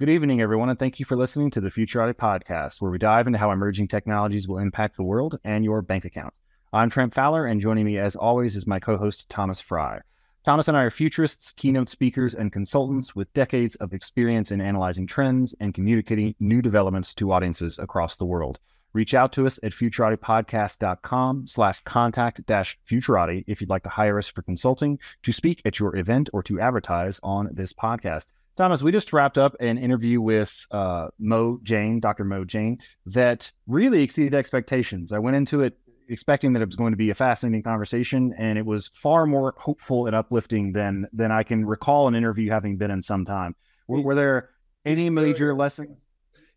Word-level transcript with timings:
Good 0.00 0.10
evening, 0.10 0.40
everyone, 0.40 0.68
and 0.68 0.78
thank 0.78 1.00
you 1.00 1.04
for 1.04 1.16
listening 1.16 1.50
to 1.50 1.60
the 1.60 1.70
Futurati 1.70 2.14
Podcast, 2.14 2.80
where 2.80 2.92
we 2.92 2.98
dive 2.98 3.26
into 3.26 3.40
how 3.40 3.50
emerging 3.50 3.88
technologies 3.88 4.46
will 4.46 4.58
impact 4.58 4.94
the 4.94 5.02
world 5.02 5.40
and 5.42 5.64
your 5.64 5.82
bank 5.82 6.04
account. 6.04 6.32
I'm 6.72 6.88
Trent 6.88 7.12
Fowler, 7.12 7.46
and 7.46 7.60
joining 7.60 7.84
me, 7.84 7.98
as 7.98 8.14
always, 8.14 8.54
is 8.54 8.64
my 8.64 8.78
co 8.78 8.96
host, 8.96 9.28
Thomas 9.28 9.58
Fry. 9.60 10.00
Thomas 10.44 10.68
and 10.68 10.76
I 10.76 10.84
are 10.84 10.90
futurists, 10.90 11.50
keynote 11.50 11.88
speakers, 11.88 12.36
and 12.36 12.52
consultants 12.52 13.16
with 13.16 13.32
decades 13.32 13.74
of 13.74 13.92
experience 13.92 14.52
in 14.52 14.60
analyzing 14.60 15.08
trends 15.08 15.56
and 15.58 15.74
communicating 15.74 16.36
new 16.38 16.62
developments 16.62 17.12
to 17.14 17.32
audiences 17.32 17.76
across 17.80 18.18
the 18.18 18.24
world. 18.24 18.60
Reach 18.92 19.14
out 19.14 19.32
to 19.32 19.46
us 19.46 19.58
at 19.64 19.72
futuratipodcast.com 19.72 21.48
slash 21.48 21.80
contact 21.80 22.46
dash 22.46 22.78
futurati 22.88 23.42
if 23.48 23.60
you'd 23.60 23.68
like 23.68 23.82
to 23.82 23.88
hire 23.88 24.18
us 24.18 24.28
for 24.28 24.42
consulting, 24.42 25.00
to 25.24 25.32
speak 25.32 25.60
at 25.64 25.80
your 25.80 25.96
event, 25.96 26.30
or 26.32 26.44
to 26.44 26.60
advertise 26.60 27.18
on 27.24 27.48
this 27.52 27.72
podcast. 27.72 28.28
Thomas, 28.58 28.82
we 28.82 28.90
just 28.90 29.12
wrapped 29.12 29.38
up 29.38 29.54
an 29.60 29.78
interview 29.78 30.20
with 30.20 30.66
uh, 30.72 31.06
Mo 31.20 31.60
Jain, 31.62 32.00
Dr. 32.00 32.24
Mo 32.24 32.44
Jain, 32.44 32.78
that 33.06 33.52
really 33.68 34.02
exceeded 34.02 34.34
expectations. 34.34 35.12
I 35.12 35.20
went 35.20 35.36
into 35.36 35.60
it 35.60 35.78
expecting 36.08 36.54
that 36.54 36.62
it 36.62 36.66
was 36.66 36.74
going 36.74 36.92
to 36.92 36.96
be 36.96 37.10
a 37.10 37.14
fascinating 37.14 37.62
conversation, 37.62 38.34
and 38.36 38.58
it 38.58 38.66
was 38.66 38.88
far 38.88 39.26
more 39.26 39.54
hopeful 39.56 40.06
and 40.06 40.16
uplifting 40.16 40.72
than 40.72 41.06
than 41.12 41.30
I 41.30 41.44
can 41.44 41.64
recall 41.64 42.08
an 42.08 42.16
interview 42.16 42.50
having 42.50 42.76
been 42.76 42.90
in 42.90 43.00
some 43.00 43.24
time. 43.24 43.54
Were, 43.86 44.00
were 44.00 44.14
there 44.16 44.50
any 44.84 45.08
major 45.08 45.54
lessons? 45.54 46.08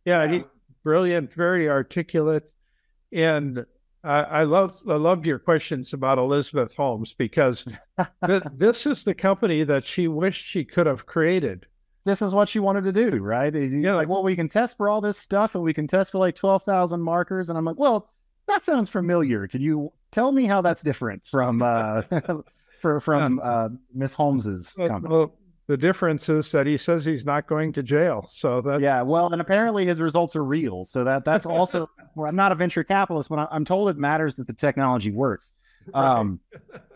Yeah, 0.04 0.28
he 0.28 0.44
brilliant, 0.84 1.32
very 1.32 1.70
articulate, 1.70 2.52
and 3.12 3.64
I, 4.04 4.24
I 4.24 4.44
love 4.46 4.76
I 4.90 4.96
loved 4.96 5.28
your 5.28 5.38
questions 5.38 5.94
about 5.94 6.18
Elizabeth 6.18 6.74
Holmes 6.76 7.14
because 7.14 7.64
th- 8.26 8.42
this 8.56 8.88
is 8.88 9.04
the 9.04 9.14
company 9.14 9.64
that 9.66 9.86
she 9.86 10.08
wished 10.08 10.44
she 10.44 10.66
could 10.66 10.88
have 10.88 11.06
created. 11.06 11.68
This 12.04 12.22
is 12.22 12.34
what 12.34 12.50
she 12.50 12.60
wanted 12.60 12.84
to 12.86 12.92
do, 12.92 13.20
right? 13.20 13.54
yeah, 13.54 13.94
like, 13.94 14.08
well, 14.08 14.24
we 14.24 14.36
can 14.36 14.50
test 14.50 14.78
for 14.78 14.90
all 14.90 15.02
this 15.02 15.18
stuff, 15.18 15.54
and 15.54 15.64
we 15.64 15.74
can 15.74 15.88
test 15.88 16.12
for 16.12 16.18
like 16.18 16.36
twelve 16.36 16.64
thousand 16.64 17.02
markers, 17.02 17.50
and 17.50 17.58
I'm 17.58 17.66
like, 17.66 17.78
well 17.78 18.10
that 18.52 18.66
sounds 18.66 18.90
familiar. 18.90 19.48
Could 19.48 19.62
you 19.62 19.92
tell 20.12 20.32
me 20.32 20.46
how 20.46 20.62
that's 20.62 20.84
different 20.84 21.26
from 21.26 21.62
uh, 21.62 22.02
for, 22.80 23.00
from 23.00 23.40
uh, 23.44 23.70
Miss 23.94 24.14
Holmes's 24.14 24.74
company? 24.74 25.14
Well, 25.14 25.38
the 25.68 25.78
difference 25.78 26.28
is 26.28 26.52
that 26.52 26.68
he 26.68 26.76
says 26.76 27.06
he's 27.06 27.26
not 27.26 27.48
going 27.48 27.72
to 27.74 27.84
jail. 27.84 28.26
So 28.28 28.62
that 28.62 28.82
yeah, 28.82 29.02
well, 29.02 29.32
and 29.32 29.42
apparently 29.42 29.86
his 29.86 30.02
results 30.02 30.36
are 30.36 30.44
real. 30.44 30.84
So 30.84 31.04
that 31.04 31.24
that's 31.24 31.46
also. 31.46 31.90
well, 32.16 32.28
I'm 32.28 32.36
not 32.36 32.52
a 32.52 32.56
venture 32.56 32.84
capitalist, 32.84 33.30
but 33.30 33.48
I'm 33.52 33.66
told 33.66 33.90
it 33.90 33.98
matters 33.98 34.36
that 34.36 34.48
the 34.48 34.54
technology 34.54 35.12
works. 35.12 35.54
Um, 35.94 36.40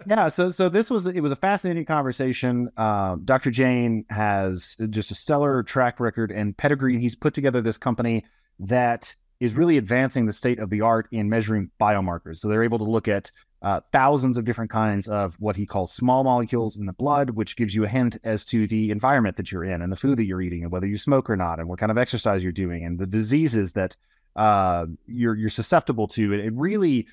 yeah, 0.08 0.28
so 0.28 0.50
so 0.50 0.69
this 0.69 0.89
was 0.89 1.08
it 1.08 1.19
was 1.19 1.31
a 1.31 1.36
fascinating 1.36 1.86
conversation. 1.86 2.69
Uh, 2.78 3.17
Dr. 3.25 3.52
Jain 3.52 4.05
has 4.09 4.78
just 4.89 5.11
a 5.11 5.16
stellar 5.16 5.64
track 5.64 6.00
record 6.00 6.31
and 6.31 6.55
pedigree. 6.55 6.94
And 6.94 7.02
he's 7.02 7.16
put 7.16 7.33
together 7.33 7.61
this 7.61 7.78
company 7.78 8.23
that 8.59 9.13
is 9.39 9.56
really 9.56 9.78
advancing 9.78 10.25
the 10.25 10.33
state 10.33 10.59
of 10.59 10.69
the 10.69 10.81
art 10.81 11.08
in 11.11 11.30
measuring 11.30 11.69
biomarkers. 11.80 12.38
So 12.38 12.47
they're 12.47 12.63
able 12.63 12.78
to 12.78 12.86
look 12.86 13.08
at 13.08 13.31
uh, 13.61 13.81
thousands 13.91 14.38
of 14.38 14.45
different 14.45 14.69
kinds 14.69 15.08
of 15.08 15.36
what 15.39 15.56
he 15.56 15.66
calls 15.66 15.91
small 15.91 16.23
molecules 16.23 16.78
in 16.78 16.86
the 16.86 16.94
blood, 16.94 17.31
which 17.31 17.56
gives 17.56 17.73
you 17.73 17.83
a 17.83 17.88
hint 17.88 18.17
as 18.23 18.45
to 18.45 18.67
the 18.67 18.91
environment 18.91 19.36
that 19.38 19.52
you're 19.52 19.63
in 19.63 19.81
and 19.81 19.91
the 19.91 19.97
food 19.97 20.17
that 20.17 20.25
you're 20.25 20.41
eating 20.41 20.63
and 20.63 20.72
whether 20.72 20.88
you 20.88 20.97
smoke 20.97 21.30
or 21.30 21.36
not 21.36 21.59
and 21.59 21.67
what 21.67 21.80
kind 21.80 21.91
of 21.91 21.97
exercise 21.97 22.44
you're 22.44 22.52
doing 22.52 22.86
and 22.86 23.00
the 23.00 23.08
diseases 23.08 23.73
that 23.73 23.97
uh, 24.36 24.86
you're 25.08 25.36
you're 25.36 25.50
susceptible 25.50 26.08
to. 26.08 26.33
It 26.33 26.53
really 26.53 27.08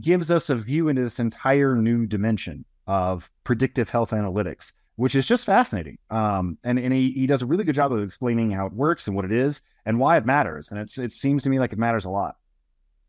gives 0.00 0.30
us 0.30 0.50
a 0.50 0.56
view 0.56 0.88
into 0.88 1.02
this 1.02 1.20
entire 1.20 1.74
new 1.74 2.06
dimension 2.06 2.64
of 2.86 3.30
predictive 3.44 3.88
health 3.88 4.10
analytics 4.10 4.72
which 4.98 5.14
is 5.14 5.26
just 5.26 5.46
fascinating. 5.46 5.96
Um, 6.10 6.58
and 6.64 6.76
and 6.76 6.92
he, 6.92 7.12
he 7.12 7.28
does 7.28 7.40
a 7.40 7.46
really 7.46 7.62
good 7.62 7.76
job 7.76 7.92
of 7.92 8.02
explaining 8.02 8.50
how 8.50 8.66
it 8.66 8.72
works 8.72 9.06
and 9.06 9.14
what 9.14 9.24
it 9.24 9.30
is 9.30 9.62
and 9.86 10.00
why 10.00 10.16
it 10.16 10.26
matters. 10.26 10.72
And 10.72 10.80
it's 10.80 10.98
it 10.98 11.12
seems 11.12 11.44
to 11.44 11.50
me 11.50 11.60
like 11.60 11.72
it 11.72 11.78
matters 11.78 12.04
a 12.04 12.10
lot. 12.10 12.34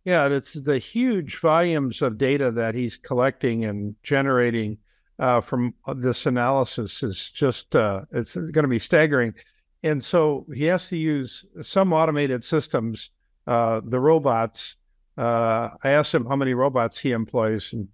Yeah, 0.05 0.27
it's 0.27 0.53
the 0.53 0.77
huge 0.77 1.39
volumes 1.39 2.03
of 2.03 2.19
data 2.19 2.51
that 2.51 2.75
he's 2.75 2.95
collecting 2.95 3.65
and 3.65 3.95
generating 4.03 4.77
uh, 5.17 5.41
from 5.41 5.73
this 5.95 6.27
analysis 6.27 7.01
is 7.01 7.31
just 7.31 7.75
uh, 7.75 8.01
it's 8.11 8.35
going 8.35 8.53
to 8.53 8.67
be 8.67 8.77
staggering. 8.77 9.33
And 9.81 10.03
so 10.03 10.45
he 10.53 10.65
has 10.65 10.89
to 10.89 10.97
use 10.97 11.43
some 11.63 11.91
automated 11.91 12.43
systems, 12.43 13.09
uh, 13.47 13.81
the 13.83 13.99
robots. 13.99 14.75
Uh, 15.19 15.71
I 15.83 15.89
asked 15.89 16.15
him 16.15 16.25
how 16.25 16.35
many 16.35 16.53
robots 16.53 16.97
he 16.97 17.11
employs, 17.11 17.73
and 17.73 17.87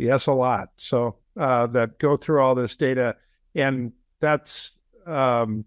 has 0.00 0.26
a 0.26 0.32
lot. 0.32 0.70
So 0.76 1.16
uh, 1.36 1.68
that 1.68 1.98
go 1.98 2.16
through 2.16 2.40
all 2.40 2.54
this 2.54 2.74
data 2.76 3.16
and 3.54 3.92
that's 4.20 4.76
um, 5.06 5.64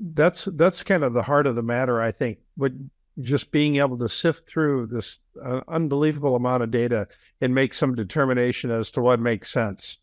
that's 0.00 0.46
that's 0.56 0.82
kind 0.82 1.04
of 1.04 1.14
the 1.14 1.22
heart 1.22 1.46
of 1.46 1.54
the 1.54 1.62
matter. 1.62 2.00
I 2.00 2.12
think, 2.12 2.38
but 2.56 2.72
just 3.20 3.50
being 3.50 3.76
able 3.76 3.98
to 3.98 4.08
sift 4.08 4.48
through 4.48 4.86
this 4.86 5.18
uh, 5.42 5.60
unbelievable 5.68 6.34
amount 6.34 6.62
of 6.62 6.70
data 6.70 7.06
and 7.40 7.54
make 7.54 7.74
some 7.74 7.94
determination 7.94 8.70
as 8.70 8.90
to 8.92 9.00
what 9.00 9.20
makes 9.20 9.52
sense. 9.52 9.98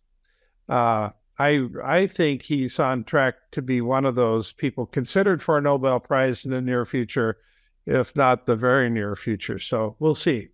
Uh, 0.70 1.10
I 1.40 1.68
I 1.84 2.08
think 2.08 2.44
he's 2.44 2.80
on 2.80 3.04
track 3.04 3.36
to 3.52 3.62
be 3.62 3.82
one 3.82 4.06
of 4.06 4.16
those 4.16 4.54
people 4.54 4.86
considered 4.86 5.42
for 5.42 5.58
a 5.58 5.62
Nobel 5.62 6.00
Prize 6.00 6.46
in 6.46 6.52
the 6.52 6.62
near 6.62 6.86
future, 6.86 7.38
if 7.86 8.16
not 8.16 8.46
the 8.46 8.56
very 8.56 8.90
near 8.90 9.16
future. 9.16 9.60
So 9.60 9.96
we'll 10.00 10.16
see. 10.16 10.50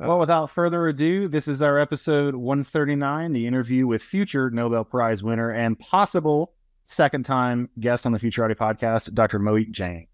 Uh, 0.00 0.06
well, 0.06 0.18
without 0.20 0.50
further 0.50 0.86
ado, 0.86 1.26
this 1.26 1.48
is 1.48 1.60
our 1.60 1.78
episode 1.78 2.34
139, 2.36 3.32
the 3.32 3.46
interview 3.46 3.86
with 3.86 4.02
future 4.02 4.48
Nobel 4.48 4.84
Prize 4.84 5.22
winner 5.22 5.50
and 5.50 5.78
possible 5.78 6.52
second 6.84 7.24
time 7.24 7.68
guest 7.80 8.06
on 8.06 8.12
the 8.12 8.18
Futurati 8.18 8.54
podcast, 8.54 9.12
Dr. 9.12 9.40
Mohit 9.40 9.72
Jain. 9.72 10.06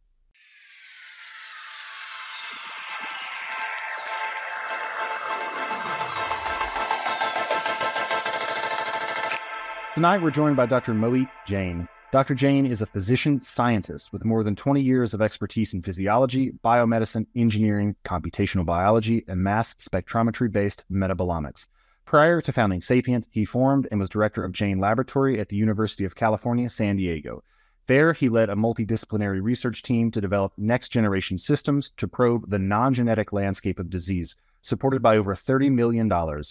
Tonight, 9.94 10.22
we're 10.22 10.32
joined 10.32 10.56
by 10.56 10.66
Dr. 10.66 10.92
Mohit 10.92 11.28
Jain, 11.46 11.86
Dr. 12.14 12.36
Jain 12.36 12.64
is 12.64 12.80
a 12.80 12.86
physician 12.86 13.40
scientist 13.40 14.12
with 14.12 14.24
more 14.24 14.44
than 14.44 14.54
20 14.54 14.80
years 14.80 15.14
of 15.14 15.20
expertise 15.20 15.74
in 15.74 15.82
physiology, 15.82 16.52
biomedicine, 16.64 17.26
engineering, 17.34 17.96
computational 18.04 18.64
biology, 18.64 19.24
and 19.26 19.42
mass 19.42 19.74
spectrometry 19.80 20.48
based 20.52 20.84
metabolomics. 20.88 21.66
Prior 22.04 22.40
to 22.40 22.52
founding 22.52 22.80
Sapient, 22.80 23.26
he 23.30 23.44
formed 23.44 23.88
and 23.90 23.98
was 23.98 24.08
director 24.08 24.44
of 24.44 24.52
Jain 24.52 24.78
Laboratory 24.78 25.40
at 25.40 25.48
the 25.48 25.56
University 25.56 26.04
of 26.04 26.14
California, 26.14 26.70
San 26.70 26.94
Diego. 26.94 27.42
There, 27.88 28.12
he 28.12 28.28
led 28.28 28.48
a 28.48 28.54
multidisciplinary 28.54 29.42
research 29.42 29.82
team 29.82 30.12
to 30.12 30.20
develop 30.20 30.52
next 30.56 30.90
generation 30.90 31.36
systems 31.36 31.90
to 31.96 32.06
probe 32.06 32.48
the 32.48 32.60
non 32.60 32.94
genetic 32.94 33.32
landscape 33.32 33.80
of 33.80 33.90
disease, 33.90 34.36
supported 34.62 35.02
by 35.02 35.16
over 35.16 35.34
$30 35.34 35.72
million 35.72 36.08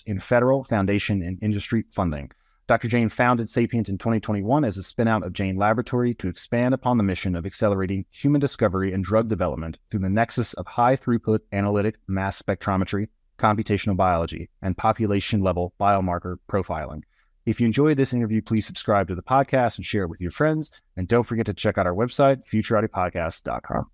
in 0.07 0.19
federal, 0.19 0.66
foundation, 0.66 1.22
and 1.24 1.41
industry 1.41 1.85
funding. 1.90 2.31
Dr. 2.66 2.88
Jain 2.88 3.09
founded 3.09 3.50
Sapient 3.50 3.90
in 3.90 3.97
2021 3.97 4.63
as 4.63 4.78
a 4.78 4.81
spinout 4.81 5.25
of 5.25 5.34
Jain 5.34 5.57
Laboratory 5.57 6.13
to 6.16 6.29
expand 6.29 6.74
upon 6.74 6.97
the 6.97 7.03
mission 7.03 7.35
of 7.35 7.46
accelerating 7.46 8.06
human 8.09 8.40
discovery 8.40 8.94
and 8.94 9.03
drug 9.03 9.28
development 9.28 9.79
through 9.90 10.00
the 10.00 10.09
nexus 10.09 10.53
of 10.53 10.66
high 10.66 10.96
throughput 10.96 11.40
analytic 11.51 11.96
mass 12.07 12.41
spectrometry, 12.41 13.09
computational 13.38 13.97
biology, 13.97 14.50
and 14.62 14.78
population 14.78 15.41
level 15.41 15.74
biomarker 15.78 16.38
profiling. 16.50 17.01
If 17.46 17.59
you 17.59 17.66
enjoyed 17.66 17.97
this 17.97 18.13
interview, 18.13 18.41
please 18.41 18.66
subscribe 18.66 19.09
to 19.09 19.16
the 19.16 19.22
podcast 19.22 19.75
and 19.75 19.85
share 19.85 20.03
it 20.03 20.09
with 20.09 20.22
your 20.22 20.31
friends. 20.31 20.72
And 20.95 21.06
don't 21.06 21.24
forget 21.24 21.45
to 21.47 21.53
check 21.53 21.78
out 21.78 21.85
our 21.85 21.94
website, 21.94 22.47
futuratipodcast.com. 22.47 23.88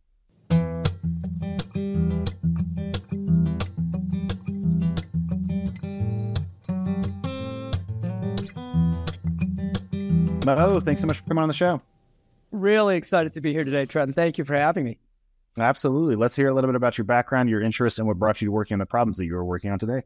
Mo, 10.46 10.80
thanks 10.80 11.02
so 11.02 11.08
much 11.08 11.18
for 11.18 11.24
coming 11.26 11.42
on 11.42 11.48
the 11.48 11.54
show. 11.54 11.82
Really 12.52 12.96
excited 12.96 13.34
to 13.34 13.42
be 13.42 13.52
here 13.54 13.64
today, 13.64 13.86
Trent. 13.86 14.16
Thank 14.16 14.38
you 14.38 14.46
for 14.46 14.56
having 14.56 14.86
me. 14.86 14.98
Absolutely. 15.60 16.16
Let's 16.16 16.36
hear 16.36 16.50
a 16.50 16.54
little 16.54 16.69
bit 16.69 16.75
about 16.75 16.98
your 16.98 17.06
background, 17.06 17.50
your 17.50 17.62
interests, 17.62 18.00
and 18.00 18.08
what 18.08 18.18
brought 18.18 18.42
you 18.42 18.48
to 18.48 18.52
working 18.52 18.75
on 18.75 18.80
the 18.80 18.86
problems 18.86 19.18
that 19.18 19.25
you 19.25 19.36
were 19.36 19.46
working 19.46 19.72
on 19.72 19.80
today. 19.80 20.04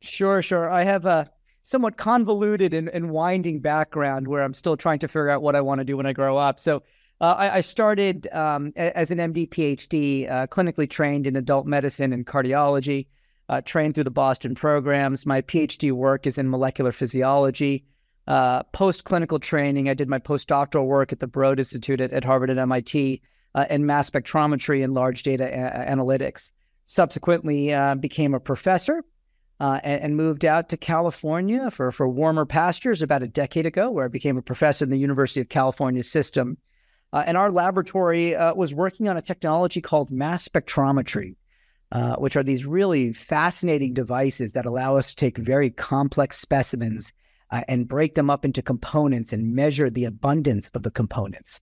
Sure, 0.00 0.42
sure. 0.42 0.70
I 0.70 0.84
have 0.84 1.06
a 1.06 1.30
somewhat 1.64 1.96
convoluted 1.96 2.74
and, 2.74 2.88
and 2.90 3.10
winding 3.10 3.60
background 3.60 4.28
where 4.28 4.42
I'm 4.42 4.54
still 4.54 4.76
trying 4.76 4.98
to 5.00 5.08
figure 5.08 5.30
out 5.30 5.42
what 5.42 5.56
I 5.56 5.60
want 5.60 5.80
to 5.80 5.84
do 5.84 5.96
when 5.96 6.06
I 6.06 6.12
grow 6.12 6.36
up. 6.36 6.60
So 6.60 6.82
uh, 7.20 7.34
I, 7.38 7.56
I, 7.56 7.60
started 7.60 8.28
um, 8.32 8.72
as 8.76 9.10
an 9.10 9.18
MD 9.18 9.48
PhD, 9.48 10.30
uh, 10.30 10.46
clinically 10.46 10.88
trained 10.88 11.26
in 11.26 11.34
adult 11.34 11.66
medicine 11.66 12.12
and 12.12 12.26
cardiology, 12.26 13.06
uh, 13.48 13.62
trained 13.62 13.94
through 13.94 14.04
the 14.04 14.10
Boston 14.10 14.54
programs. 14.54 15.24
My 15.24 15.40
PhD 15.42 15.92
work 15.92 16.26
is 16.26 16.36
in 16.36 16.50
molecular 16.50 16.92
physiology 16.92 17.84
uh, 18.26 18.62
post 18.64 19.04
clinical 19.04 19.38
training. 19.38 19.88
I 19.88 19.94
did 19.94 20.08
my 20.08 20.18
postdoctoral 20.18 20.86
work 20.86 21.12
at 21.12 21.20
the 21.20 21.26
Broad 21.26 21.58
Institute 21.58 22.00
at, 22.00 22.12
at 22.12 22.24
Harvard 22.24 22.50
and 22.50 22.58
MIT 22.58 23.22
uh, 23.54 23.66
in 23.70 23.86
mass 23.86 24.10
spectrometry 24.10 24.82
and 24.82 24.94
large 24.94 25.22
data 25.22 25.44
a- 25.44 25.90
analytics. 25.90 26.50
Subsequently, 26.86 27.72
uh, 27.72 27.94
became 27.94 28.34
a 28.34 28.40
professor 28.40 29.04
uh, 29.58 29.80
and, 29.82 30.02
and, 30.02 30.16
moved 30.16 30.44
out 30.44 30.68
to 30.68 30.76
California 30.76 31.70
for, 31.70 31.90
for 31.90 32.08
warmer 32.08 32.44
pastures 32.44 33.02
about 33.02 33.22
a 33.22 33.28
decade 33.28 33.66
ago, 33.66 33.90
where 33.90 34.04
I 34.04 34.08
became 34.08 34.36
a 34.36 34.42
professor 34.42 34.84
in 34.84 34.90
the 34.90 34.98
University 34.98 35.40
of 35.40 35.48
California 35.48 36.02
system. 36.02 36.58
Uh, 37.12 37.24
and 37.26 37.36
our 37.36 37.50
laboratory 37.50 38.36
uh, 38.36 38.54
was 38.54 38.74
working 38.74 39.08
on 39.08 39.16
a 39.16 39.22
technology 39.22 39.80
called 39.80 40.10
mass 40.10 40.46
spectrometry, 40.46 41.34
which 42.18 42.36
are 42.36 42.42
these 42.42 42.66
really 42.66 43.12
fascinating 43.12 43.94
devices 43.94 44.52
that 44.52 44.66
allow 44.66 44.96
us 44.96 45.10
to 45.10 45.16
take 45.16 45.38
very 45.38 45.70
complex 45.70 46.38
specimens 46.38 47.10
uh, 47.50 47.62
and 47.68 47.88
break 47.88 48.14
them 48.14 48.30
up 48.30 48.44
into 48.44 48.62
components 48.62 49.32
and 49.32 49.54
measure 49.54 49.90
the 49.90 50.04
abundance 50.04 50.68
of 50.74 50.82
the 50.82 50.90
components. 50.90 51.60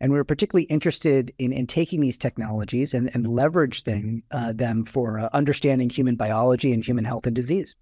And 0.00 0.12
we 0.12 0.18
were 0.18 0.24
particularly 0.24 0.64
interested 0.64 1.32
in, 1.38 1.52
in 1.52 1.66
taking 1.66 2.00
these 2.00 2.18
technologies 2.18 2.94
and, 2.94 3.10
and 3.14 3.26
leverage 3.26 3.84
them, 3.84 4.22
uh, 4.32 4.52
them 4.52 4.84
for 4.84 5.18
uh, 5.18 5.28
understanding 5.32 5.88
human 5.88 6.16
biology 6.16 6.72
and 6.72 6.84
human 6.84 7.04
health 7.04 7.26
and 7.26 7.34
disease. 7.34 7.74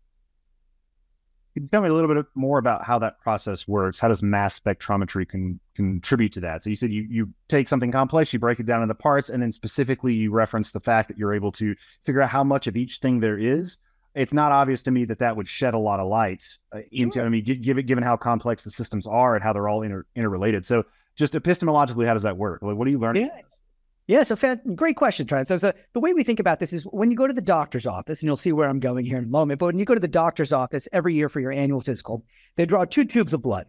Can 1.55 1.65
you 1.65 1.69
tell 1.69 1.83
me 1.83 1.89
a 1.89 1.93
little 1.93 2.15
bit 2.15 2.25
more 2.35 2.59
about 2.59 2.85
how 2.85 2.99
that 3.01 3.21
process 3.21 3.69
works? 3.69 3.99
How 3.99 4.09
does 4.09 4.23
mass 4.23 4.59
spectrometry 4.59 5.29
can 5.29 5.61
contribute 5.75 6.33
to 6.33 6.41
that? 6.41 6.63
So 6.63 6.71
you 6.71 6.77
said 6.77 6.91
you, 6.91 7.07
you 7.11 7.29
take 7.49 7.69
something 7.69 7.91
complex, 7.91 8.33
you 8.33 8.39
break 8.39 8.59
it 8.59 8.67
down 8.67 8.83
into 8.83 8.95
parts, 8.95 9.29
and 9.29 9.43
then 9.43 9.53
specifically 9.53 10.15
you 10.15 10.31
reference 10.31 10.73
the 10.73 10.81
fact 10.81 11.09
that 11.09 11.19
you're 11.19 11.35
able 11.35 11.53
to 11.53 11.75
figure 12.05 12.23
out 12.23 12.31
how 12.31 12.43
much 12.43 12.67
of 12.67 12.77
each 12.77 12.99
thing 12.99 13.21
there 13.21 13.37
is. 13.37 13.79
It's 14.15 14.33
not 14.33 14.53
obvious 14.53 14.83
to 14.83 14.91
me 14.91 15.05
that 15.07 15.19
that 15.19 15.37
would 15.37 15.49
shed 15.49 15.75
a 15.75 15.79
lot 15.79 16.01
of 16.01 16.09
light 16.09 16.45
uh, 16.75 16.81
into. 16.91 17.15
Sure. 17.19 17.27
I 17.27 17.29
mean, 17.29 17.45
given 17.45 17.87
given 17.87 18.05
how 18.05 18.17
complex 18.17 18.65
the 18.65 18.71
systems 18.71 19.07
are 19.07 19.35
and 19.35 19.43
how 19.43 19.53
they're 19.53 19.69
all 19.69 19.83
inter, 19.83 20.05
interrelated. 20.15 20.67
So 20.67 20.85
just 21.17 21.33
epistemologically, 21.33 22.07
how 22.07 22.13
does 22.13 22.23
that 22.23 22.37
work? 22.37 22.63
Like, 22.63 22.77
what 22.77 22.87
are 22.87 22.91
you 22.91 22.99
learning? 22.99 23.27
Yeah. 23.27 23.41
Yeah, 24.09 24.25
so 24.25 24.37
great 24.75 24.97
question, 24.97 25.27
Trent. 25.27 25.47
So, 25.47 25.57
so, 25.57 25.73
the 25.93 26.01
way 26.01 26.13
we 26.13 26.25
think 26.25 26.41
about 26.41 26.59
this 26.59 26.73
is 26.73 26.83
when 26.83 27.11
you 27.11 27.17
go 27.17 27.29
to 27.29 27.33
the 27.33 27.41
doctor's 27.41 27.87
office, 27.87 28.21
and 28.21 28.27
you'll 28.27 28.37
see 28.37 28.53
where 28.53 28.69
I'm 28.69 28.81
going 28.81 29.05
here 29.05 29.17
in 29.17 29.25
a 29.25 29.29
moment, 29.29 29.61
but 29.61 29.67
when 29.67 29.79
you 29.79 29.85
go 29.85 29.95
to 29.95 30.01
the 30.01 30.09
doctor's 30.09 30.53
office 30.53 30.89
every 30.93 31.15
year 31.15 31.29
for 31.29 31.39
your 31.39 31.53
annual 31.53 31.81
physical, 31.81 32.25
they 32.57 32.67
draw 32.67 32.85
two 32.85 33.05
tubes 33.05 33.33
of 33.33 33.43
blood. 33.43 33.67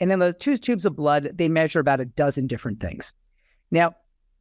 And 0.00 0.12
in 0.12 0.20
the 0.20 0.32
two 0.32 0.56
tubes 0.56 0.86
of 0.86 0.94
blood, 0.94 1.32
they 1.34 1.48
measure 1.48 1.80
about 1.80 2.00
a 2.00 2.04
dozen 2.04 2.46
different 2.46 2.80
things. 2.80 3.12
Now, 3.70 3.96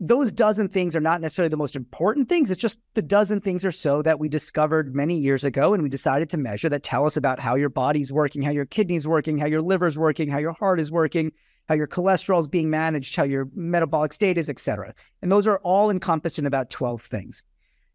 those 0.05 0.33
dozen 0.33 0.67
things 0.67 0.97
are 0.97 1.01
not 1.01 1.21
necessarily 1.21 1.49
the 1.49 1.55
most 1.55 1.77
important 1.77 2.27
things. 2.27 2.51
It's 2.51 2.59
just 2.59 2.77
the 2.93 3.01
dozen 3.01 3.39
things 3.39 3.63
or 3.63 3.71
so 3.71 4.01
that 4.01 4.19
we 4.19 4.27
discovered 4.27 4.93
many 4.93 5.17
years 5.17 5.45
ago 5.45 5.73
and 5.73 5.81
we 5.81 5.87
decided 5.87 6.29
to 6.31 6.37
measure 6.37 6.67
that 6.67 6.83
tell 6.83 7.05
us 7.05 7.15
about 7.15 7.39
how 7.39 7.55
your 7.55 7.69
body's 7.69 8.11
working, 8.11 8.41
how 8.41 8.51
your 8.51 8.65
kidneys 8.65 9.07
working, 9.07 9.37
how 9.37 9.45
your 9.45 9.61
liver's 9.61 9.97
working, 9.97 10.27
how 10.27 10.39
your 10.39 10.51
heart 10.51 10.81
is 10.81 10.91
working, 10.91 11.31
how 11.69 11.75
your 11.75 11.87
cholesterol 11.87 12.41
is 12.41 12.49
being 12.49 12.69
managed, 12.69 13.15
how 13.15 13.23
your 13.23 13.47
metabolic 13.55 14.11
state 14.11 14.37
is, 14.37 14.49
et 14.49 14.59
cetera. 14.59 14.93
And 15.21 15.31
those 15.31 15.47
are 15.47 15.59
all 15.59 15.89
encompassed 15.89 16.37
in 16.37 16.45
about 16.45 16.69
12 16.69 17.01
things. 17.01 17.41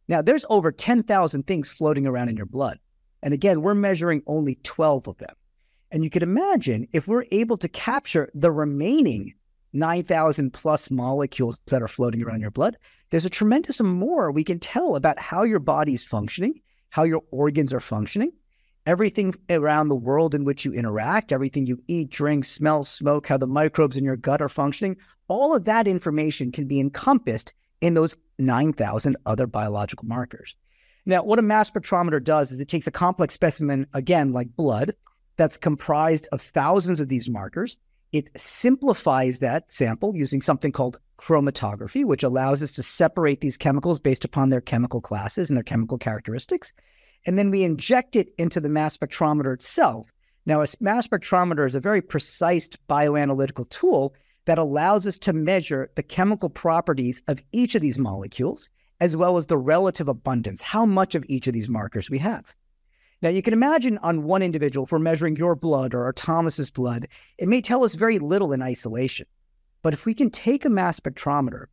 Now, 0.09 0.23
there's 0.23 0.47
over 0.49 0.73
10,000 0.73 1.47
things 1.47 1.69
floating 1.69 2.07
around 2.07 2.31
in 2.31 2.39
your 2.39 2.47
blood. 2.47 2.79
And 3.23 3.35
again, 3.35 3.61
we're 3.61 3.75
measuring 3.75 4.23
only 4.27 4.55
12 4.63 5.09
of 5.09 5.19
them. 5.19 5.35
And 5.91 6.05
you 6.05 6.09
could 6.09 6.23
imagine 6.23 6.89
if 6.95 7.07
we're 7.07 7.27
able 7.33 7.59
to 7.59 7.69
capture 7.69 8.31
the 8.35 8.51
remaining 8.51 9.35
9,000 9.73 10.53
plus 10.53 10.91
molecules 10.91 11.59
that 11.67 11.83
are 11.83 11.89
floating 11.89 12.23
around 12.23 12.41
your 12.41 12.51
blood, 12.51 12.77
there's 13.11 13.25
a 13.25 13.31
tremendous 13.31 13.81
more 13.81 14.31
we 14.31 14.45
can 14.45 14.59
tell 14.59 14.97
about 14.97 15.19
how 15.19 15.43
your 15.43 15.59
body 15.59 15.95
is 15.95 16.05
functioning, 16.05 16.61
how 16.91 17.03
your 17.03 17.23
organs 17.31 17.73
are 17.73 17.81
functioning, 17.81 18.33
everything 18.87 19.35
around 19.51 19.89
the 19.89 19.95
world 19.95 20.35
in 20.35 20.45
which 20.45 20.65
you 20.65 20.73
interact, 20.73 21.33
everything 21.33 21.67
you 21.67 21.83
eat, 21.89 22.11
drink, 22.11 22.45
smell, 22.45 22.85
smoke, 22.85 23.27
how 23.27 23.37
the 23.37 23.47
microbes 23.47 23.97
in 23.97 24.05
your 24.05 24.17
gut 24.17 24.41
are 24.41 24.49
functioning, 24.49 24.97
all 25.29 25.55
of 25.55 25.65
that 25.65 25.87
information 25.87 26.51
can 26.51 26.67
be 26.67 26.81
encompassed 26.81 27.53
in 27.81 27.95
those 27.95 28.17
9,000 28.39 29.17
other 29.27 29.47
biological 29.47 30.07
markers. 30.07 30.57
Now, 31.07 31.23
what 31.23 31.39
a 31.39 31.43
mass 31.43 31.71
spectrometer 31.71 32.23
does 32.23 32.51
is 32.51 32.61
it 32.61 32.69
takes 32.69 32.87
a 32.87 32.91
complex 32.91 33.35
specimen, 33.35 33.87
again, 33.95 34.33
like 34.33 34.55
blood, 34.57 34.95
that's 35.37 35.57
comprised 35.57 36.29
of 36.33 36.43
thousands 36.43 37.01
of 37.01 37.09
these 37.09 37.31
markers. 37.31 37.79
It 38.13 38.31
simplifies 38.41 39.41
that 39.41 39.73
sample 39.73 40.17
using 40.17 40.43
something 40.43 40.73
called 40.73 40.99
chromatography, 41.19 42.05
which 42.05 42.23
allows 42.23 42.63
us 42.63 42.73
to 42.73 42.83
separate 42.83 43.41
these 43.41 43.57
chemicals 43.57 44.01
based 44.01 44.25
upon 44.25 44.51
their 44.51 44.61
chemical 44.61 45.01
classes 45.01 45.51
and 45.51 45.57
their 45.57 45.65
chemical 45.65 45.99
characteristics 45.99 46.73
and 47.27 47.39
then 47.39 47.51
we 47.51 47.63
inject 47.63 48.17
it 48.17 48.33
into 48.39 48.61
the 48.61 48.69
mass 48.69 48.97
spectrometer 48.97 49.53
itself. 49.53 50.11
Now, 50.47 50.63
a 50.63 50.67
mass 50.81 51.07
spectrometer 51.07 51.67
is 51.67 51.75
a 51.75 51.81
very 51.81 52.01
precise 52.01 52.69
bioanalytical 52.89 53.69
tool 53.69 54.15
that 54.47 54.59
allows 54.59 55.07
us 55.07 55.19
to 55.19 55.33
measure 55.35 55.91
the 55.95 56.03
chemical 56.03 56.49
properties 56.49 57.21
of 57.29 57.43
each 57.53 57.75
of 57.75 57.83
these 57.83 57.99
molecules, 57.99 58.71
as 59.01 59.17
well 59.17 59.37
as 59.37 59.47
the 59.47 59.59
relative 59.59 60.09
abundance, 60.09 60.63
how 60.63 60.87
much 60.87 61.15
of 61.15 61.25
each 61.29 61.47
of 61.47 61.53
these 61.53 61.69
markers 61.69 62.09
we 62.09 62.19
have. 62.19 62.57
Now, 63.21 63.31
you 63.31 63.43
can 63.43 63.53
imagine 63.53 63.99
on 63.99 64.23
one 64.23 64.43
individual, 64.43 64.85
if 64.87 64.93
we're 64.93 65.01
measuring 65.01 65.35
your 65.35 65.57
blood 65.57 65.93
or 65.93 66.13
Thomas's 66.13 66.71
blood, 66.71 67.09
it 67.37 67.49
may 67.49 67.61
tell 67.61 67.83
us 67.83 67.95
very 67.95 68.21
little 68.21 68.53
in 68.53 68.63
isolation. 68.63 69.27
But 69.83 69.93
if 69.93 70.07
we 70.07 70.15
can 70.15 70.31
take 70.31 70.65
a 70.65 70.71
mass 70.71 71.01
spectrometer 71.01 71.67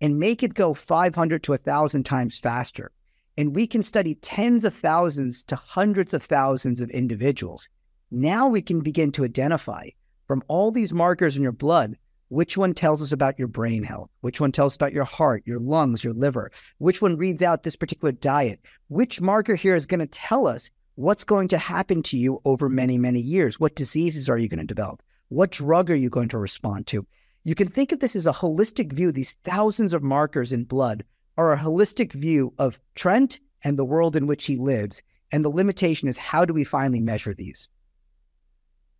and 0.00 0.20
make 0.20 0.44
it 0.44 0.54
go 0.54 0.74
500 0.74 1.42
to 1.42 1.52
1,000 1.52 2.04
times 2.04 2.38
faster, 2.38 2.92
and 3.36 3.54
we 3.54 3.66
can 3.66 3.82
study 3.82 4.14
tens 4.16 4.64
of 4.64 4.74
thousands 4.74 5.42
to 5.44 5.56
hundreds 5.56 6.14
of 6.14 6.22
thousands 6.22 6.80
of 6.80 6.90
individuals. 6.90 7.68
Now 8.12 8.46
we 8.46 8.62
can 8.62 8.80
begin 8.80 9.10
to 9.12 9.24
identify 9.24 9.88
from 10.28 10.44
all 10.46 10.70
these 10.70 10.92
markers 10.92 11.36
in 11.36 11.42
your 11.42 11.52
blood 11.52 11.96
which 12.28 12.56
one 12.56 12.74
tells 12.74 13.02
us 13.02 13.12
about 13.12 13.38
your 13.38 13.48
brain 13.48 13.82
health, 13.82 14.08
which 14.20 14.40
one 14.40 14.52
tells 14.52 14.72
us 14.72 14.76
about 14.76 14.92
your 14.92 15.04
heart, 15.04 15.42
your 15.46 15.58
lungs, 15.58 16.02
your 16.02 16.14
liver, 16.14 16.50
which 16.78 17.02
one 17.02 17.16
reads 17.16 17.42
out 17.42 17.62
this 17.62 17.76
particular 17.76 18.12
diet, 18.12 18.60
which 18.88 19.20
marker 19.20 19.54
here 19.54 19.74
is 19.74 19.86
going 19.86 20.00
to 20.00 20.06
tell 20.06 20.46
us 20.46 20.70
what's 20.94 21.24
going 21.24 21.48
to 21.48 21.58
happen 21.58 22.02
to 22.04 22.16
you 22.16 22.40
over 22.44 22.68
many, 22.68 22.98
many 22.98 23.20
years. 23.20 23.58
What 23.58 23.74
diseases 23.74 24.28
are 24.28 24.38
you 24.38 24.48
going 24.48 24.60
to 24.60 24.66
develop? 24.66 25.02
What 25.28 25.50
drug 25.50 25.90
are 25.90 25.96
you 25.96 26.10
going 26.10 26.28
to 26.30 26.38
respond 26.38 26.86
to? 26.88 27.06
You 27.44 27.54
can 27.54 27.68
think 27.68 27.92
of 27.92 28.00
this 28.00 28.14
as 28.14 28.26
a 28.26 28.32
holistic 28.32 28.92
view, 28.92 29.10
these 29.10 29.32
thousands 29.42 29.92
of 29.94 30.02
markers 30.02 30.52
in 30.52 30.64
blood 30.64 31.04
are 31.36 31.52
a 31.52 31.58
holistic 31.58 32.12
view 32.12 32.52
of 32.58 32.78
Trent 32.94 33.40
and 33.64 33.78
the 33.78 33.84
world 33.84 34.16
in 34.16 34.26
which 34.26 34.44
he 34.44 34.56
lives. 34.56 35.02
And 35.32 35.44
the 35.44 35.48
limitation 35.48 36.08
is 36.08 36.18
how 36.18 36.44
do 36.44 36.52
we 36.52 36.64
finally 36.64 37.00
measure 37.00 37.34
these? 37.34 37.68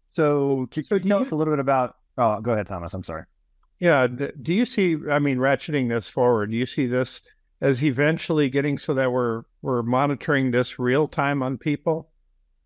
So, 0.09 0.67
can 0.71 0.85
you 0.91 1.00
tell 1.00 1.21
us 1.21 1.31
a 1.31 1.37
little 1.37 1.53
bit 1.53 1.61
about? 1.61 1.97
Oh, 2.19 2.41
go 2.41 2.53
ahead, 2.53 2.67
Thomas. 2.67 2.95
I'm 2.95 3.03
sorry. 3.03 3.25
Yeah. 3.79 4.06
Do 4.06 4.53
you 4.53 4.65
see? 4.65 4.97
I 5.11 5.19
mean, 5.19 5.38
ratcheting 5.38 5.88
this 5.88 6.09
forward. 6.09 6.50
Do 6.50 6.56
you 6.56 6.67
see 6.67 6.87
this 6.87 7.23
as 7.62 7.82
eventually 7.82 8.50
getting 8.50 8.76
so 8.76 8.93
that 8.93 9.12
we're 9.12 9.44
we're 9.62 9.82
monitoring 9.82 10.50
this 10.50 10.79
real 10.79 11.09
time 11.09 11.43
on 11.43 11.56
people? 11.56 12.11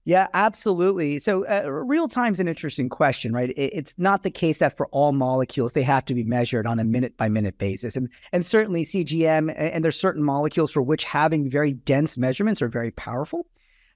Yeah, 0.06 0.28
absolutely. 0.34 1.18
So, 1.18 1.44
uh, 1.46 1.68
real 1.68 2.06
time 2.06 2.32
is 2.32 2.38
an 2.38 2.46
interesting 2.46 2.88
question, 2.88 3.32
right? 3.32 3.50
It, 3.50 3.72
it's 3.74 3.94
not 3.98 4.22
the 4.22 4.30
case 4.30 4.60
that 4.60 4.76
for 4.76 4.86
all 4.88 5.12
molecules 5.12 5.72
they 5.72 5.82
have 5.82 6.04
to 6.06 6.14
be 6.14 6.24
measured 6.24 6.66
on 6.66 6.78
a 6.78 6.84
minute 6.84 7.16
by 7.16 7.28
minute 7.28 7.58
basis, 7.58 7.94
and 7.94 8.08
and 8.32 8.44
certainly 8.44 8.84
CGM 8.84 9.52
and, 9.56 9.84
there's 9.84 10.00
certain 10.00 10.22
molecules 10.22 10.72
for 10.72 10.80
which 10.80 11.04
having 11.04 11.50
very 11.50 11.74
dense 11.74 12.16
measurements 12.16 12.62
are 12.62 12.68
very 12.68 12.90
powerful. 12.90 13.46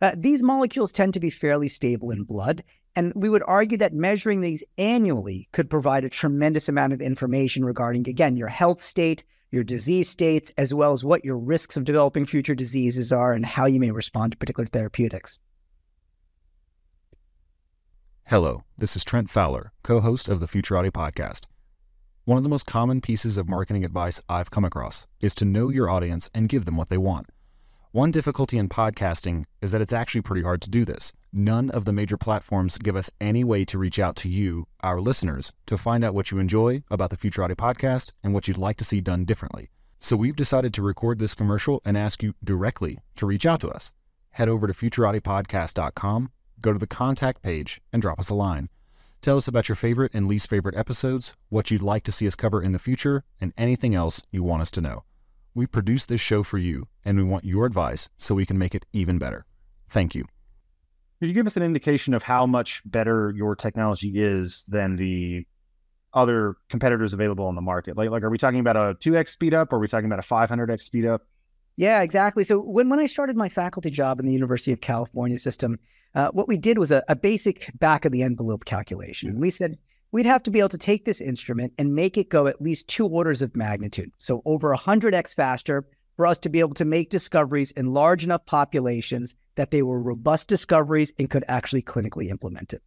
Uh, 0.02 0.12
these 0.16 0.42
molecules 0.42 0.92
tend 0.92 1.14
to 1.14 1.20
be 1.20 1.30
fairly 1.30 1.68
stable 1.68 2.10
in 2.10 2.24
blood, 2.24 2.62
and 2.96 3.12
we 3.14 3.28
would 3.28 3.42
argue 3.46 3.78
that 3.78 3.92
measuring 3.92 4.40
these 4.40 4.64
annually 4.78 5.48
could 5.52 5.70
provide 5.70 6.04
a 6.04 6.10
tremendous 6.10 6.68
amount 6.68 6.92
of 6.92 7.00
information 7.00 7.64
regarding, 7.64 8.08
again, 8.08 8.36
your 8.36 8.48
health 8.48 8.82
state, 8.82 9.24
your 9.50 9.64
disease 9.64 10.08
states, 10.08 10.52
as 10.58 10.74
well 10.74 10.92
as 10.92 11.04
what 11.04 11.24
your 11.24 11.38
risks 11.38 11.76
of 11.76 11.84
developing 11.84 12.26
future 12.26 12.54
diseases 12.54 13.12
are 13.12 13.32
and 13.32 13.46
how 13.46 13.66
you 13.66 13.80
may 13.80 13.90
respond 13.90 14.32
to 14.32 14.38
particular 14.38 14.66
therapeutics. 14.66 15.38
Hello, 18.26 18.62
this 18.78 18.94
is 18.94 19.02
Trent 19.02 19.28
Fowler, 19.28 19.72
co 19.82 20.00
host 20.00 20.28
of 20.28 20.38
the 20.40 20.46
Futurati 20.46 20.90
podcast. 20.90 21.46
One 22.24 22.36
of 22.36 22.44
the 22.44 22.50
most 22.50 22.66
common 22.66 23.00
pieces 23.00 23.36
of 23.36 23.48
marketing 23.48 23.84
advice 23.84 24.20
I've 24.28 24.52
come 24.52 24.64
across 24.64 25.06
is 25.20 25.34
to 25.36 25.44
know 25.44 25.68
your 25.68 25.90
audience 25.90 26.30
and 26.32 26.48
give 26.48 26.64
them 26.64 26.76
what 26.76 26.88
they 26.88 26.98
want. 26.98 27.28
One 27.92 28.10
difficulty 28.10 28.56
in 28.56 28.68
podcasting 28.68 29.46
is 29.60 29.72
that 29.72 29.80
it's 29.80 29.92
actually 29.92 30.20
pretty 30.20 30.42
hard 30.42 30.62
to 30.62 30.70
do 30.70 30.84
this. 30.84 31.12
None 31.32 31.70
of 31.70 31.84
the 31.84 31.92
major 31.92 32.16
platforms 32.16 32.78
give 32.78 32.94
us 32.94 33.10
any 33.20 33.42
way 33.42 33.64
to 33.64 33.78
reach 33.78 33.98
out 33.98 34.14
to 34.16 34.28
you, 34.28 34.66
our 34.82 35.00
listeners, 35.00 35.52
to 35.66 35.76
find 35.76 36.04
out 36.04 36.14
what 36.14 36.30
you 36.30 36.38
enjoy 36.38 36.82
about 36.90 37.10
the 37.10 37.16
Futurati 37.16 37.56
podcast 37.56 38.12
and 38.22 38.32
what 38.32 38.46
you'd 38.46 38.56
like 38.56 38.76
to 38.76 38.84
see 38.84 39.00
done 39.00 39.24
differently. 39.24 39.70
So 39.98 40.16
we've 40.16 40.36
decided 40.36 40.72
to 40.74 40.82
record 40.82 41.18
this 41.18 41.34
commercial 41.34 41.82
and 41.84 41.98
ask 41.98 42.22
you 42.22 42.34
directly 42.44 42.98
to 43.16 43.26
reach 43.26 43.44
out 43.44 43.60
to 43.60 43.68
us. 43.68 43.92
Head 44.30 44.48
over 44.48 44.66
to 44.68 44.72
futuratipodcast.com 44.72 46.30
go 46.60 46.72
to 46.72 46.78
the 46.78 46.86
contact 46.86 47.42
page 47.42 47.80
and 47.92 48.02
drop 48.02 48.18
us 48.18 48.30
a 48.30 48.34
line. 48.34 48.68
Tell 49.22 49.36
us 49.36 49.48
about 49.48 49.68
your 49.68 49.76
favorite 49.76 50.12
and 50.14 50.28
least 50.28 50.48
favorite 50.48 50.76
episodes, 50.76 51.34
what 51.48 51.70
you'd 51.70 51.82
like 51.82 52.04
to 52.04 52.12
see 52.12 52.26
us 52.26 52.34
cover 52.34 52.62
in 52.62 52.72
the 52.72 52.78
future, 52.78 53.24
and 53.40 53.52
anything 53.58 53.94
else 53.94 54.22
you 54.30 54.42
want 54.42 54.62
us 54.62 54.70
to 54.72 54.80
know. 54.80 55.04
We 55.54 55.66
produce 55.66 56.06
this 56.06 56.20
show 56.20 56.42
for 56.42 56.58
you, 56.58 56.86
and 57.04 57.16
we 57.16 57.24
want 57.24 57.44
your 57.44 57.66
advice 57.66 58.08
so 58.18 58.34
we 58.34 58.46
can 58.46 58.58
make 58.58 58.74
it 58.74 58.86
even 58.92 59.18
better. 59.18 59.46
Thank 59.88 60.14
you. 60.14 60.24
Could 61.18 61.28
you 61.28 61.34
give 61.34 61.46
us 61.46 61.56
an 61.56 61.62
indication 61.62 62.14
of 62.14 62.22
how 62.22 62.46
much 62.46 62.82
better 62.84 63.32
your 63.36 63.54
technology 63.54 64.12
is 64.14 64.64
than 64.68 64.96
the 64.96 65.46
other 66.14 66.56
competitors 66.68 67.12
available 67.12 67.46
on 67.46 67.54
the 67.54 67.60
market? 67.60 67.96
Like, 67.96 68.10
like 68.10 68.22
are 68.22 68.30
we 68.30 68.38
talking 68.38 68.60
about 68.60 68.76
a 68.76 68.94
2x 68.94 69.28
speed 69.28 69.52
up 69.52 69.72
or 69.72 69.76
are 69.76 69.80
we 69.80 69.88
talking 69.88 70.06
about 70.06 70.18
a 70.18 70.26
500x 70.26 70.82
speed 70.82 71.06
up? 71.06 71.22
Yeah, 71.76 72.02
exactly. 72.02 72.44
So 72.44 72.60
when, 72.60 72.88
when 72.88 72.98
I 72.98 73.06
started 73.06 73.36
my 73.36 73.48
faculty 73.48 73.90
job 73.90 74.20
in 74.20 74.26
the 74.26 74.32
University 74.32 74.72
of 74.72 74.80
California 74.80 75.38
system, 75.38 75.78
uh, 76.14 76.30
what 76.30 76.48
we 76.48 76.56
did 76.56 76.78
was 76.78 76.90
a, 76.90 77.02
a 77.08 77.16
basic 77.16 77.70
back 77.78 78.04
of 78.04 78.12
the 78.12 78.22
envelope 78.22 78.64
calculation. 78.64 79.38
We 79.38 79.50
said, 79.50 79.78
we'd 80.12 80.26
have 80.26 80.42
to 80.42 80.50
be 80.50 80.58
able 80.58 80.68
to 80.70 80.78
take 80.78 81.04
this 81.04 81.20
instrument 81.20 81.72
and 81.78 81.94
make 81.94 82.16
it 82.16 82.28
go 82.28 82.46
at 82.46 82.60
least 82.60 82.88
two 82.88 83.06
orders 83.06 83.42
of 83.42 83.56
magnitude. 83.56 84.10
So 84.18 84.42
over 84.44 84.74
100x 84.74 85.34
faster 85.34 85.86
for 86.16 86.26
us 86.26 86.38
to 86.38 86.48
be 86.48 86.60
able 86.60 86.74
to 86.74 86.84
make 86.84 87.10
discoveries 87.10 87.70
in 87.72 87.92
large 87.92 88.24
enough 88.24 88.44
populations 88.46 89.34
that 89.54 89.70
they 89.70 89.82
were 89.82 90.02
robust 90.02 90.48
discoveries 90.48 91.12
and 91.18 91.30
could 91.30 91.44
actually 91.48 91.82
clinically 91.82 92.28
implement 92.28 92.72
it. 92.72 92.82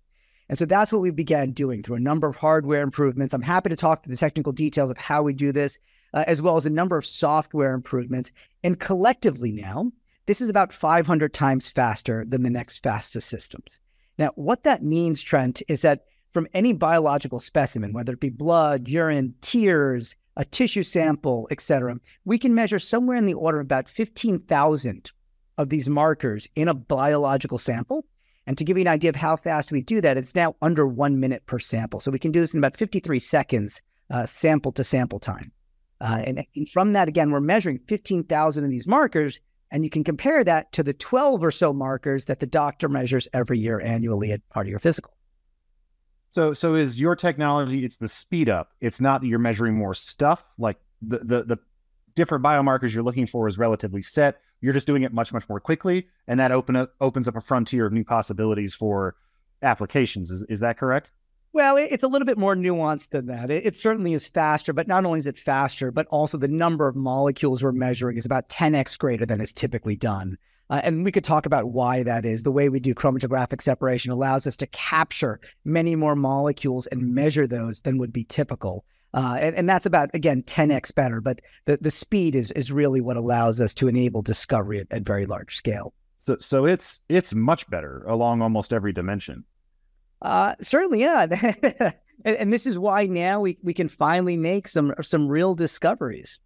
And 0.50 0.60
so 0.60 0.66
that's 0.66 0.92
what 0.92 1.02
we 1.02 1.12
began 1.12 1.52
doing 1.52 1.82
through 1.82 1.96
a 1.96 2.02
number 2.02 2.28
of 2.28 2.36
hardware 2.36 2.84
improvements. 2.84 3.34
I'm 3.34 3.42
happy 3.42 3.70
to 3.70 3.76
talk 3.76 4.04
to 4.04 4.10
the 4.10 4.18
technical 4.18 4.52
details 4.52 4.90
of 4.90 4.98
how 4.98 5.24
we 5.24 5.34
do 5.34 5.52
this, 5.52 5.78
uh, 6.14 6.26
as 6.28 6.42
well 6.42 6.58
as 6.58 6.66
a 6.66 6.70
number 6.70 6.98
of 6.98 7.06
software 7.06 7.74
improvements. 7.74 8.32
And 8.64 8.80
collectively 8.80 9.52
now, 9.52 9.92
this 10.26 10.42
is 10.42 10.50
about 10.50 10.74
500 10.74 11.34
times 11.34 11.70
faster 11.70 12.26
than 12.28 12.44
the 12.44 12.50
next 12.50 12.84
fastest 12.84 13.30
systems. 13.30 13.80
Now, 14.18 14.32
what 14.36 14.64
that 14.64 14.84
means, 14.84 15.22
Trent, 15.22 15.64
is 15.68 15.82
that 15.82 16.06
from 16.34 16.48
any 16.54 16.74
biological 16.74 17.40
specimen, 17.40 17.94
whether 17.94 18.14
it 18.14 18.20
be 18.20 18.30
blood, 18.30 18.88
urine, 18.88 19.36
tears, 19.42 20.16
a 20.36 20.44
tissue 20.44 20.84
sample, 20.84 21.48
et 21.52 21.62
cetera, 21.62 21.96
we 22.26 22.40
can 22.40 22.56
measure 22.56 22.80
somewhere 22.80 23.18
in 23.18 23.28
the 23.28 23.36
order 23.36 23.60
of 23.60 23.66
about 23.66 23.88
15,000 23.88 25.12
of 25.60 25.70
these 25.70 25.88
markers 25.88 26.48
in 26.56 26.68
a 26.68 26.74
biological 26.74 27.60
sample. 27.60 28.06
And 28.48 28.58
to 28.58 28.64
give 28.64 28.78
you 28.78 28.82
an 28.82 28.88
idea 28.88 29.10
of 29.10 29.16
how 29.16 29.36
fast 29.36 29.72
we 29.72 29.82
do 29.82 30.02
that, 30.02 30.18
it's 30.18 30.36
now 30.36 30.56
under 30.62 30.88
one 30.88 31.20
minute 31.20 31.46
per 31.46 31.60
sample. 31.60 32.00
So 32.00 32.12
we 32.12 32.20
can 32.20 32.32
do 32.32 32.42
this 32.42 32.54
in 32.54 32.60
about 32.60 32.76
53 32.76 33.20
seconds, 33.20 33.80
uh, 34.10 34.26
sample 34.26 34.72
to 34.74 34.84
sample 34.84 35.20
time. 35.20 35.52
Uh, 36.02 36.24
and, 36.26 36.46
and 36.56 36.70
from 36.70 36.94
that, 36.94 37.08
again, 37.08 37.32
we're 37.32 37.40
measuring 37.40 37.80
15,000 37.88 38.66
of 38.66 38.72
these 38.72 38.88
markers 38.88 39.40
and 39.72 39.84
you 39.84 39.90
can 39.90 40.04
compare 40.04 40.44
that 40.44 40.72
to 40.74 40.84
the 40.84 40.94
12 40.94 41.44
or 41.44 41.52
so 41.52 41.74
markers 41.74 42.26
that 42.26 42.40
the 42.40 42.46
doctor 42.46 42.88
measures 42.88 43.28
every 43.34 43.58
year 43.58 43.82
annually 43.82 44.32
at 44.32 44.48
part 44.50 44.68
of 44.68 44.70
your 44.70 44.80
physical. 44.80 45.16
So, 46.34 46.52
so 46.52 46.74
is 46.74 47.00
your 47.00 47.16
technology? 47.16 47.86
It's 47.86 47.98
the 47.98 48.08
speed 48.08 48.50
up. 48.50 48.72
It's 48.82 49.00
not 49.00 49.22
that 49.22 49.28
you're 49.28 49.38
measuring 49.38 49.76
more 49.76 49.94
stuff. 49.94 50.44
Like 50.58 50.78
the 51.00 51.20
the 51.20 51.44
the 51.44 51.60
different 52.16 52.44
biomarkers 52.44 52.92
you're 52.92 53.04
looking 53.04 53.28
for 53.28 53.48
is 53.48 53.60
relatively 53.60 54.02
set. 54.02 54.42
You're 54.60 54.74
just 54.74 54.88
doing 54.88 55.04
it 55.04 55.14
much 55.14 55.32
much 55.32 55.48
more 55.48 55.60
quickly, 55.60 56.08
and 56.28 56.40
that 56.40 56.52
open 56.52 56.76
up, 56.76 56.96
opens 57.00 57.28
up 57.28 57.36
a 57.36 57.42
frontier 57.42 57.86
of 57.86 57.94
new 57.94 58.04
possibilities 58.04 58.74
for 58.74 59.16
applications. 59.62 60.32
Is 60.32 60.44
is 60.50 60.60
that 60.62 60.80
correct? 60.80 61.12
Well, 61.54 61.78
it's 61.78 62.04
a 62.04 62.08
little 62.08 62.26
bit 62.26 62.40
more 62.40 62.56
nuanced 62.56 63.10
than 63.10 63.28
that. 63.28 63.52
It, 63.52 63.68
it, 63.68 63.78
certainly 63.78 64.14
is 64.14 64.26
faster, 64.26 64.74
but 64.74 64.88
not 64.88 65.06
only 65.06 65.20
is 65.20 65.28
it 65.28 65.38
faster, 65.38 65.92
but 65.92 66.08
also 66.08 66.40
the 66.40 66.48
number 66.48 66.88
of 66.88 66.96
molecules 66.96 67.62
we're 67.62 67.72
measuring 67.72 68.18
is 68.18 68.26
about 68.26 68.50
10x 68.50 68.98
greater 68.98 69.28
than 69.28 69.40
is 69.40 69.54
typically 69.54 69.96
done. 69.96 70.40
Uh, 70.70 70.82
and 70.84 71.04
we 71.04 71.12
could 71.12 71.24
talk 71.24 71.46
about 71.46 71.72
why 71.72 72.04
that 72.04 72.26
is. 72.26 72.44
The 72.44 72.52
way 72.52 72.70
we 72.70 72.80
do 72.80 72.96
chromatographic 72.96 73.62
separation 73.62 74.12
allows 74.12 74.48
us 74.48 74.58
to 74.58 74.68
capture 74.68 75.40
many 75.66 75.96
more 75.96 76.16
molecules 76.16 76.88
and 76.88 77.14
measure 77.14 77.48
those 77.48 77.82
than 77.82 77.98
would 77.98 78.14
be 78.14 78.24
typical. 78.24 78.86
Uh, 79.14 79.38
and, 79.40 79.56
and, 79.56 79.70
that's 79.70 79.86
about 79.86 80.10
again 80.16 80.42
10x 80.42 80.96
better, 80.96 81.22
but 81.22 81.40
the, 81.66 81.78
the 81.80 81.92
speed 81.92 82.34
is 82.34 82.50
is 82.52 82.72
really 82.72 83.00
what 83.00 83.16
allows 83.16 83.62
us 83.62 83.72
to 83.76 83.88
enable 83.88 84.24
discovery 84.24 84.80
at, 84.80 84.88
at 84.90 85.04
very 85.04 85.28
large 85.28 85.56
scale. 85.56 85.94
So 86.18 86.38
so 86.40 86.66
it's 86.66 87.00
it's 87.10 87.32
much 87.32 87.70
better 87.70 88.04
along 88.08 88.42
almost 88.42 88.74
every 88.74 88.92
dimension. 88.92 89.44
Uh, 90.24 90.56
certainly, 90.62 91.02
yeah. 91.02 91.28
and, 92.26 92.38
and, 92.38 92.54
this 92.54 92.66
is 92.66 92.80
why 92.80 93.06
now 93.06 93.42
we, 93.42 93.58
we 93.62 93.74
can 93.74 93.90
finally 93.90 94.38
make 94.38 94.68
some 94.68 94.94
some 95.02 95.28
real 95.28 95.54
discoveries. 95.54 96.40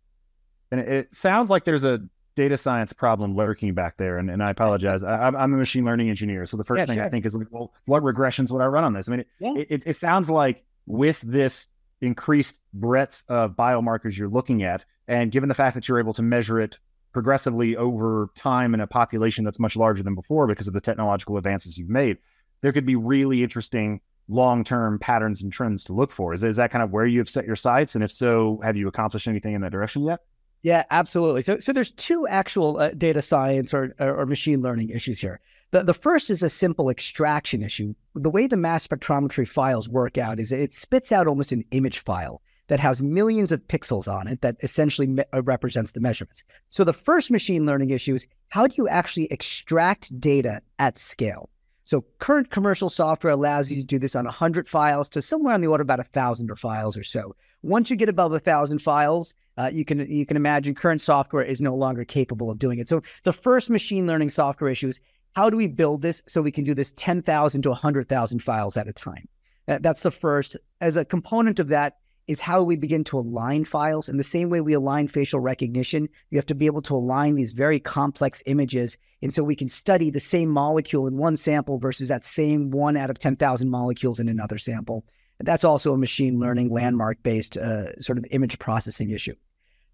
And 0.71 0.81
it 0.81 1.15
sounds 1.15 1.49
like 1.49 1.63
there's 1.63 1.85
a 1.85 2.01
data 2.37 2.55
science 2.55 2.93
problem 2.93 3.35
lurking 3.35 3.73
back 3.73 3.97
there. 3.97 4.17
And, 4.17 4.29
and 4.29 4.41
I 4.43 4.51
apologize. 4.51 5.03
I, 5.03 5.27
am 5.27 5.35
a 5.35 5.47
machine 5.47 5.83
learning 5.83 6.09
engineer. 6.09 6.45
So 6.45 6.55
the 6.55 6.63
first 6.63 6.79
yeah, 6.79 6.85
thing 6.85 6.97
sure. 6.99 7.05
I 7.05 7.09
think 7.09 7.25
is, 7.25 7.35
well, 7.49 7.73
what 7.85 8.03
regressions 8.03 8.51
would 8.51 8.61
I 8.61 8.67
run 8.67 8.83
on 8.83 8.93
this? 8.93 9.09
I 9.09 9.15
mean, 9.15 9.25
yeah. 9.39 9.53
it, 9.57 9.67
it, 9.69 9.83
it 9.87 9.95
sounds 9.95 10.29
like 10.29 10.63
with 10.85 11.19
this 11.21 11.65
increased 11.99 12.59
breadth 12.73 13.23
of 13.27 13.55
biomarkers 13.55 14.15
you're 14.15 14.29
looking 14.29 14.61
at, 14.61 14.85
and 15.07 15.31
given 15.31 15.49
the 15.49 15.55
fact 15.55 15.73
that 15.73 15.89
you're 15.89 15.99
able 15.99 16.13
to 16.13 16.21
measure 16.21 16.59
it 16.59 16.77
progressively 17.11 17.75
over 17.75 18.29
time 18.35 18.75
in 18.75 18.81
a 18.81 18.87
population 18.87 19.43
that's 19.43 19.59
much 19.59 19.75
larger 19.75 20.03
than 20.03 20.13
before 20.13 20.45
because 20.45 20.67
of 20.67 20.75
the 20.75 20.81
technological 20.81 21.37
advances 21.37 21.75
you've 21.75 21.89
made, 21.89 22.17
there 22.61 22.71
could 22.71 22.85
be 22.85 22.95
really 22.95 23.41
interesting 23.41 23.99
long-term 24.29 24.99
patterns 24.99 25.41
and 25.41 25.51
trends 25.51 25.83
to 25.85 25.93
look 25.93 26.11
for. 26.11 26.35
Is, 26.35 26.43
is 26.43 26.57
that 26.57 26.69
kind 26.69 26.83
of 26.83 26.91
where 26.91 27.05
you 27.07 27.17
have 27.17 27.29
set 27.29 27.47
your 27.47 27.55
sights? 27.55 27.95
And 27.95 28.03
if 28.03 28.11
so, 28.11 28.59
have 28.63 28.77
you 28.77 28.87
accomplished 28.87 29.27
anything 29.27 29.55
in 29.55 29.61
that 29.61 29.71
direction 29.71 30.03
yet? 30.03 30.19
Yeah, 30.67 30.83
absolutely. 30.91 31.43
So, 31.43 31.59
so 31.59 31.71
there's 31.71 31.91
two 31.91 32.27
actual 32.27 32.77
uh, 32.77 32.89
data 32.89 33.21
science 33.21 33.73
or, 33.73 33.95
or 34.01 34.25
machine 34.25 34.61
learning 34.61 34.89
issues 34.89 35.21
here. 35.21 35.39
The, 35.71 35.81
the 35.81 35.93
first 35.93 36.29
is 36.29 36.43
a 36.43 36.49
simple 36.49 36.89
extraction 36.89 37.63
issue. 37.63 37.93
The 38.15 38.29
way 38.29 38.47
the 38.47 38.57
mass 38.57 38.85
spectrometry 38.85 39.47
files 39.47 39.87
work 39.87 40.17
out 40.17 40.41
is 40.41 40.51
it 40.51 40.73
spits 40.73 41.13
out 41.13 41.25
almost 41.25 41.53
an 41.53 41.63
image 41.71 41.99
file 41.99 42.41
that 42.67 42.81
has 42.81 43.01
millions 43.01 43.53
of 43.53 43.65
pixels 43.69 44.13
on 44.13 44.27
it 44.27 44.41
that 44.41 44.57
essentially 44.61 45.07
me- 45.07 45.23
uh, 45.33 45.41
represents 45.41 45.93
the 45.93 46.01
measurements. 46.01 46.43
So 46.69 46.83
the 46.83 46.91
first 46.91 47.31
machine 47.31 47.65
learning 47.65 47.91
issue 47.91 48.15
is 48.15 48.27
how 48.49 48.67
do 48.67 48.75
you 48.77 48.89
actually 48.89 49.31
extract 49.31 50.19
data 50.19 50.61
at 50.79 50.99
scale? 50.99 51.49
So 51.87 52.03
current 52.19 52.49
commercial 52.49 52.89
software 52.89 53.31
allows 53.31 53.71
you 53.71 53.77
to 53.77 53.83
do 53.83 53.97
this 53.97 54.13
on 54.13 54.25
100 54.25 54.67
files 54.67 55.07
to 55.11 55.21
somewhere 55.21 55.53
on 55.53 55.61
the 55.61 55.67
order 55.67 55.83
of 55.83 55.85
about 55.85 55.99
1,000 55.99 56.53
files 56.59 56.97
or 56.97 57.03
so. 57.03 57.33
Once 57.63 57.89
you 57.89 57.95
get 57.95 58.09
above 58.09 58.31
1,000 58.31 58.79
files, 58.79 59.33
uh, 59.57 59.69
you 59.71 59.85
can 59.85 59.99
you 60.11 60.25
can 60.25 60.35
imagine 60.35 60.75
current 60.75 61.01
software 61.01 61.43
is 61.43 61.61
no 61.61 61.73
longer 61.73 62.03
capable 62.03 62.51
of 62.51 62.59
doing 62.59 62.79
it. 62.79 62.89
So 62.89 63.01
the 63.23 63.31
first 63.31 63.69
machine 63.69 64.05
learning 64.05 64.31
software 64.31 64.69
issue 64.69 64.89
is 64.89 64.99
how 65.33 65.49
do 65.49 65.55
we 65.55 65.67
build 65.67 66.01
this 66.01 66.21
so 66.27 66.41
we 66.41 66.51
can 66.51 66.65
do 66.65 66.73
this 66.73 66.91
10,000 66.97 67.61
to 67.61 67.69
100,000 67.69 68.43
files 68.43 68.75
at 68.75 68.89
a 68.89 68.93
time? 68.93 69.27
That's 69.65 70.03
the 70.03 70.11
first. 70.11 70.57
As 70.81 70.97
a 70.97 71.05
component 71.05 71.57
of 71.59 71.69
that, 71.69 71.99
is 72.27 72.41
how 72.41 72.61
we 72.61 72.75
begin 72.75 73.03
to 73.05 73.17
align 73.17 73.63
files. 73.63 74.09
In 74.09 74.17
the 74.17 74.23
same 74.23 74.49
way 74.49 74.59
we 74.59 74.73
align 74.73 75.07
facial 75.07 75.39
recognition, 75.39 76.09
you 76.29 76.37
have 76.37 76.45
to 76.47 76.55
be 76.55 76.65
able 76.65 76.81
to 76.83 76.95
align 76.95 77.35
these 77.35 77.53
very 77.53 77.79
complex 77.79 78.43
images. 78.45 78.97
And 79.21 79.33
so 79.33 79.43
we 79.43 79.55
can 79.55 79.69
study 79.69 80.09
the 80.09 80.19
same 80.19 80.49
molecule 80.49 81.07
in 81.07 81.17
one 81.17 81.37
sample 81.37 81.79
versus 81.79 82.09
that 82.09 82.25
same 82.25 82.69
one 82.69 82.97
out 82.97 83.09
of 83.09 83.17
10,000 83.17 83.69
molecules 83.69 84.19
in 84.19 84.27
another 84.27 84.57
sample. 84.57 85.05
that's 85.39 85.63
also 85.63 85.93
a 85.93 85.97
machine 85.97 86.39
learning 86.39 86.69
landmark 86.69 87.21
based 87.23 87.57
uh, 87.57 87.99
sort 88.01 88.17
of 88.17 88.25
image 88.31 88.57
processing 88.59 89.11
issue. 89.11 89.35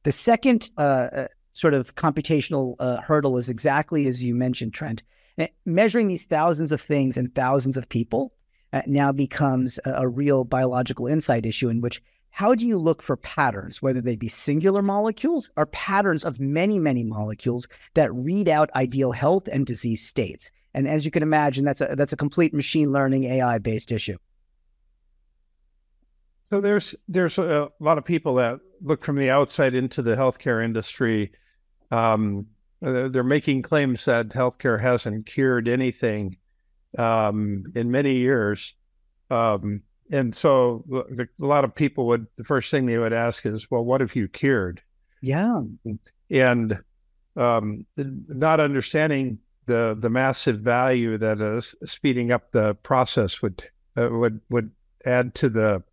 The 0.03 0.11
second 0.11 0.71
uh, 0.77 0.81
uh, 0.81 1.27
sort 1.53 1.73
of 1.73 1.95
computational 1.95 2.75
uh, 2.79 3.01
hurdle 3.01 3.37
is 3.37 3.49
exactly 3.49 4.07
as 4.07 4.23
you 4.23 4.35
mentioned, 4.35 4.73
Trent. 4.73 5.03
Eh, 5.37 5.47
measuring 5.65 6.07
these 6.07 6.25
thousands 6.25 6.71
of 6.71 6.79
things 6.79 7.17
and 7.17 7.33
thousands 7.33 7.75
of 7.77 7.89
people 7.89 8.33
uh, 8.71 8.81
now 8.85 9.11
becomes 9.11 9.79
a, 9.85 10.03
a, 10.03 10.07
real 10.07 10.43
biological 10.43 11.07
insight 11.07 11.45
issue 11.45 11.69
in 11.69 11.81
which 11.81 12.01
how 12.33 12.55
do 12.55 12.65
you 12.65 12.79
look 12.79 13.03
for 13.03 13.15
patterns, 13.15 13.79
whether 13.79 14.01
they 14.01 14.15
be 14.15 14.27
singular 14.27 14.81
molecules 14.81 15.51
or 15.55 15.67
patterns 15.67 16.23
of 16.23 16.39
many, 16.39 16.79
many 16.79 17.03
molecules 17.03 17.67
that 17.93 18.11
read 18.11 18.49
out 18.49 18.71
ideal 18.75 19.11
health 19.11 19.47
and 19.51 19.67
disease 19.67 20.03
states? 20.03 20.49
And 20.73 20.87
as 20.87 21.05
you 21.05 21.11
can 21.11 21.21
imagine, 21.21 21.63
that's 21.63 21.79
a 21.79 21.93
that's 21.95 22.11
a 22.11 22.17
complete 22.17 22.51
machine 22.51 22.91
learning 22.91 23.25
AI 23.25 23.59
based 23.59 23.91
issue. 23.91 24.17
So 26.49 26.59
there's 26.59 26.95
there's 27.07 27.37
a 27.37 27.69
lot 27.79 27.99
of 27.99 28.03
people 28.03 28.33
that 28.35 28.59
look 28.81 29.03
from 29.03 29.17
the 29.17 29.29
outside 29.29 29.75
into 29.75 30.01
the 30.01 30.15
healthcare 30.15 30.65
industry. 30.65 31.33
Um, 31.91 32.47
they're 32.81 33.23
making 33.23 33.61
claims 33.61 34.05
that 34.05 34.29
healthcare 34.29 34.81
hasn't 34.81 35.27
cured 35.27 35.67
anything 35.67 36.37
um, 36.97 37.65
in 37.75 37.91
many 37.91 38.15
years. 38.15 38.73
Um, 39.29 39.83
and 40.11 40.35
so 40.35 40.83
a 41.17 41.27
lot 41.37 41.63
of 41.63 41.73
people 41.73 42.05
would 42.07 42.27
the 42.35 42.43
first 42.43 42.69
thing 42.69 42.85
they 42.85 42.97
would 42.97 43.13
ask 43.13 43.45
is 43.45 43.69
well 43.71 43.83
what 43.83 44.01
have 44.01 44.15
you 44.15 44.27
cured? 44.27 44.81
Yeah. 45.21 45.63
And 46.29 46.83
um, 47.35 47.85
not 47.97 48.59
understanding 48.59 49.39
the 49.65 49.95
the 49.99 50.09
massive 50.09 50.59
value 50.59 51.17
that 51.17 51.39
is 51.39 51.73
speeding 51.83 52.31
up 52.31 52.51
the 52.51 52.75
process 52.75 53.41
would 53.41 53.63
uh, 53.97 54.09
would 54.11 54.41
would 54.49 54.71
add 55.05 55.33
to 55.35 55.49
the 55.49 55.83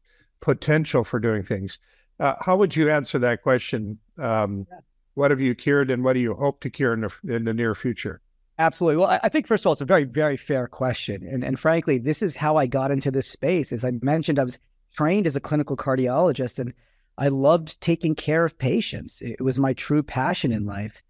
potential 0.40 1.04
for 1.04 1.20
doing 1.20 1.42
things. 1.42 1.78
Uh, 2.18 2.34
how 2.40 2.56
would 2.56 2.74
you 2.76 2.90
answer 2.90 3.18
that 3.18 3.42
question? 3.42 3.98
Um, 4.18 4.66
yeah. 4.70 4.80
what 5.14 5.30
have 5.30 5.40
you 5.40 5.54
cured 5.54 5.90
and 5.90 6.04
what 6.04 6.12
do 6.12 6.20
you 6.20 6.34
hope 6.34 6.60
to 6.60 6.70
cure 6.70 6.92
in 6.92 7.00
the, 7.00 7.12
in 7.28 7.44
the 7.44 7.54
near 7.54 7.74
future 7.74 8.20
Absolutely. 8.60 8.98
Well, 8.98 9.18
I 9.22 9.30
think 9.30 9.46
first 9.46 9.62
of 9.62 9.68
all, 9.68 9.72
it's 9.72 9.80
a 9.80 9.86
very, 9.86 10.04
very 10.04 10.36
fair 10.36 10.68
question, 10.68 11.26
and 11.26 11.42
and 11.42 11.58
frankly, 11.58 11.96
this 11.96 12.20
is 12.20 12.36
how 12.36 12.56
I 12.56 12.66
got 12.66 12.90
into 12.90 13.10
this 13.10 13.26
space. 13.26 13.72
As 13.72 13.86
I 13.86 13.92
mentioned, 14.02 14.38
I 14.38 14.44
was 14.44 14.58
trained 14.94 15.26
as 15.26 15.34
a 15.34 15.40
clinical 15.40 15.78
cardiologist, 15.78 16.58
and 16.58 16.74
I 17.16 17.28
loved 17.28 17.80
taking 17.80 18.14
care 18.14 18.44
of 18.44 18.58
patients. 18.58 19.22
It 19.22 19.40
was 19.40 19.58
my 19.58 19.72
true 19.72 20.02
passion 20.02 20.52
in 20.52 20.66
life. 20.66 21.02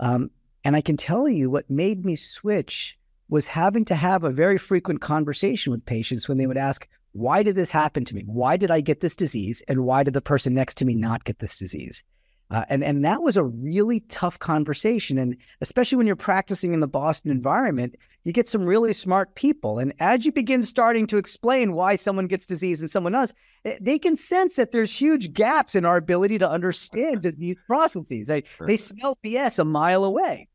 Um, 0.00 0.30
and 0.64 0.74
I 0.76 0.80
can 0.80 0.96
tell 0.96 1.28
you 1.28 1.50
what 1.50 1.68
made 1.68 2.06
me 2.06 2.16
switch 2.16 2.98
was 3.28 3.48
having 3.48 3.84
to 3.84 3.94
have 3.94 4.24
a 4.24 4.30
very 4.30 4.56
frequent 4.56 5.02
conversation 5.02 5.72
with 5.72 5.84
patients 5.84 6.26
when 6.26 6.38
they 6.38 6.46
would 6.46 6.56
ask, 6.56 6.88
"Why 7.12 7.42
did 7.42 7.54
this 7.54 7.70
happen 7.70 8.06
to 8.06 8.14
me? 8.14 8.22
Why 8.24 8.56
did 8.56 8.70
I 8.70 8.80
get 8.80 9.00
this 9.00 9.14
disease? 9.14 9.62
And 9.68 9.84
why 9.84 10.04
did 10.04 10.14
the 10.14 10.22
person 10.22 10.54
next 10.54 10.78
to 10.78 10.86
me 10.86 10.94
not 10.94 11.24
get 11.24 11.40
this 11.40 11.58
disease?" 11.58 12.02
Uh, 12.50 12.64
and 12.68 12.84
and 12.84 13.04
that 13.04 13.22
was 13.22 13.36
a 13.36 13.44
really 13.44 14.00
tough 14.00 14.38
conversation, 14.38 15.16
and 15.16 15.36
especially 15.62 15.96
when 15.96 16.06
you're 16.06 16.14
practicing 16.14 16.74
in 16.74 16.80
the 16.80 16.86
Boston 16.86 17.30
environment, 17.30 17.96
you 18.24 18.32
get 18.32 18.48
some 18.48 18.66
really 18.66 18.92
smart 18.92 19.34
people. 19.34 19.78
And 19.78 19.94
as 19.98 20.26
you 20.26 20.32
begin 20.32 20.62
starting 20.62 21.06
to 21.06 21.16
explain 21.16 21.72
why 21.72 21.96
someone 21.96 22.26
gets 22.26 22.46
disease 22.46 22.80
and 22.80 22.90
someone 22.90 23.12
does, 23.12 23.32
eh, 23.64 23.78
they 23.80 23.98
can 23.98 24.14
sense 24.14 24.56
that 24.56 24.72
there's 24.72 24.94
huge 24.94 25.32
gaps 25.32 25.74
in 25.74 25.86
our 25.86 25.96
ability 25.96 26.38
to 26.38 26.48
understand 26.48 27.22
disease 27.22 27.56
processes. 27.66 28.28
They, 28.28 28.44
they 28.66 28.76
smell 28.76 29.18
BS 29.24 29.58
a 29.58 29.64
mile 29.64 30.04
away, 30.04 30.48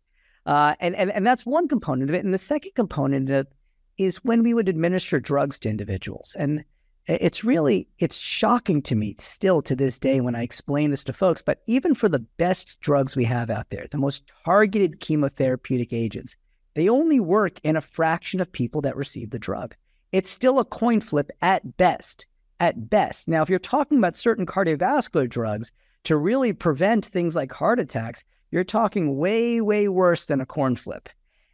uh, 0.45 0.75
and 0.79 0.95
and 0.95 1.11
and 1.11 1.25
that's 1.25 1.45
one 1.45 1.67
component 1.67 2.11
of 2.11 2.15
it. 2.15 2.23
And 2.23 2.33
the 2.33 2.37
second 2.37 2.75
component 2.75 3.29
of 3.31 3.35
it 3.35 3.53
is 3.97 4.23
when 4.23 4.43
we 4.43 4.53
would 4.53 4.69
administer 4.69 5.19
drugs 5.19 5.57
to 5.59 5.69
individuals, 5.69 6.35
and 6.37 6.63
it's 7.09 7.43
really 7.43 7.87
it's 7.97 8.17
shocking 8.17 8.83
to 8.83 8.95
me 8.95 9.15
still 9.17 9.63
to 9.63 9.75
this 9.75 9.97
day 9.97 10.21
when 10.21 10.35
I 10.35 10.43
explain 10.43 10.91
this 10.91 11.03
to 11.05 11.13
folks. 11.13 11.41
But 11.41 11.63
even 11.65 11.95
for 11.95 12.07
the 12.07 12.19
best 12.37 12.79
drugs 12.81 13.15
we 13.15 13.23
have 13.25 13.49
out 13.49 13.71
there, 13.71 13.87
the 13.89 13.97
most 13.97 14.31
targeted 14.45 14.99
chemotherapeutic 14.99 15.91
agents, 15.91 16.35
they 16.75 16.87
only 16.87 17.19
work 17.19 17.59
in 17.63 17.75
a 17.75 17.81
fraction 17.81 18.39
of 18.39 18.51
people 18.51 18.81
that 18.81 18.95
receive 18.95 19.31
the 19.31 19.39
drug. 19.39 19.75
It's 20.11 20.29
still 20.29 20.59
a 20.59 20.65
coin 20.65 21.01
flip 21.01 21.31
at 21.41 21.77
best. 21.77 22.27
At 22.59 22.89
best. 22.89 23.27
Now, 23.27 23.41
if 23.41 23.49
you're 23.49 23.57
talking 23.57 23.97
about 23.97 24.15
certain 24.15 24.45
cardiovascular 24.45 25.27
drugs 25.27 25.71
to 26.03 26.15
really 26.15 26.53
prevent 26.53 27.05
things 27.05 27.35
like 27.35 27.51
heart 27.51 27.79
attacks, 27.79 28.23
you're 28.51 28.63
talking 28.63 29.17
way, 29.17 29.61
way 29.61 29.87
worse 29.87 30.25
than 30.25 30.41
a 30.41 30.45
coin 30.45 30.75
flip. 30.75 31.09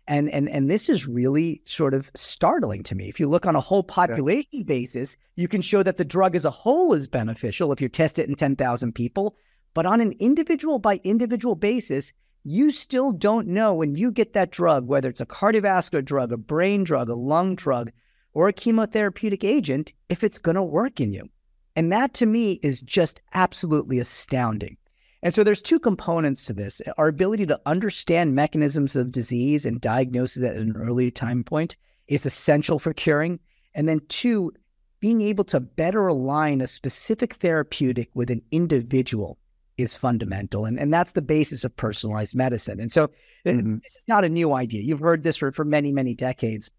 And 0.07 0.29
and 0.29 0.47
and 0.50 0.69
this 0.69 0.88
is 0.88 1.07
really 1.07 1.62
sort 1.65 1.93
of 1.93 2.12
startling 2.15 2.83
to 2.83 2.95
me. 2.95 3.09
If 3.09 3.19
you 3.19 3.27
look 3.27 3.45
on 3.45 3.55
a 3.55 3.62
whole 3.62 3.83
population 3.83 4.50
yeah. 4.51 4.63
basis, 4.63 5.17
you 5.35 5.47
can 5.47 5.62
show 5.62 5.81
that 5.81 5.97
the 5.97 6.05
drug 6.05 6.35
as 6.35 6.45
a 6.45 6.51
whole 6.51 6.93
is 6.93 7.07
beneficial 7.07 7.71
if 7.71 7.81
you 7.81 7.89
test 7.89 8.19
it 8.19 8.29
in 8.29 8.35
10,000 8.35 8.93
people, 8.93 9.35
but 9.74 9.85
on 9.85 10.01
an 10.01 10.13
individual 10.19 10.77
by 10.77 11.01
individual 11.03 11.55
basis, 11.55 12.13
you 12.43 12.69
still 12.69 13.12
don't 13.12 13.47
know 13.47 13.74
when 13.74 13.95
you 13.95 14.12
get 14.12 14.33
that 14.33 14.51
drug, 14.51 14.85
whether 14.85 15.09
it's 15.09 15.21
a 15.21 15.25
cardiovascular 15.25 16.05
drug, 16.05 16.31
a 16.31 16.38
brain 16.38 16.83
drug, 16.83 17.09
a 17.09 17.15
lung 17.15 17.55
drug, 17.55 17.91
or 18.33 18.47
a 18.47 18.53
chemotherapeutic 18.53 19.43
agent, 19.43 19.91
if 20.09 20.24
it's 20.24 20.38
going 20.38 20.55
to 20.55 20.62
work 20.62 21.00
in 21.00 21.12
you. 21.12 21.27
And 21.75 21.91
that 21.91 22.13
to 22.15 22.27
me 22.27 22.59
is 22.62 22.81
just 22.81 23.21
absolutely 23.33 23.97
astounding. 23.97 24.77
And 25.24 25.34
so 25.34 25.43
there's 25.43 25.62
two 25.62 25.79
components 25.79 26.45
to 26.45 26.53
this. 26.53 26.81
Our 26.98 27.07
ability 27.07 27.45
to 27.48 27.60
understand 27.65 28.36
mechanisms 28.36 28.95
of 28.95 29.12
disease 29.12 29.65
and 29.65 29.81
diagnosis 29.81 30.43
at 30.43 30.55
an 30.55 30.75
early 30.75 31.12
time 31.12 31.43
point 31.43 31.75
is 32.07 32.25
essential 32.25 32.79
for 32.79 32.93
curing. 32.93 33.39
And 33.74 33.89
then 33.89 34.01
two, 34.07 34.53
being 35.00 35.22
able 35.22 35.43
to 35.45 35.60
better 35.60 36.07
align 36.07 36.62
a 36.62 36.67
specific 36.67 37.36
therapeutic 37.36 38.10
with 38.13 38.29
an 38.29 38.41
individual 38.51 39.38
is 39.77 39.98
fundamental. 39.98 40.65
And, 40.65 40.79
and 40.79 40.93
that's 40.93 41.13
the 41.13 41.22
basis 41.22 41.63
of 41.63 41.75
personalized 41.75 42.36
medicine. 42.36 42.79
And 42.79 42.91
so 42.91 43.05
uh, 43.05 43.07
mm-hmm. 43.50 43.77
this 43.84 43.95
is 43.95 44.05
not 44.07 44.24
a 44.24 44.29
new 44.29 44.53
idea. 44.53 44.81
You've 44.81 45.00
heard 45.00 45.24
this 45.24 45.38
for, 45.38 45.51
for 45.51 45.65
many, 45.65 45.91
many 45.91 46.15
decades. 46.15 46.69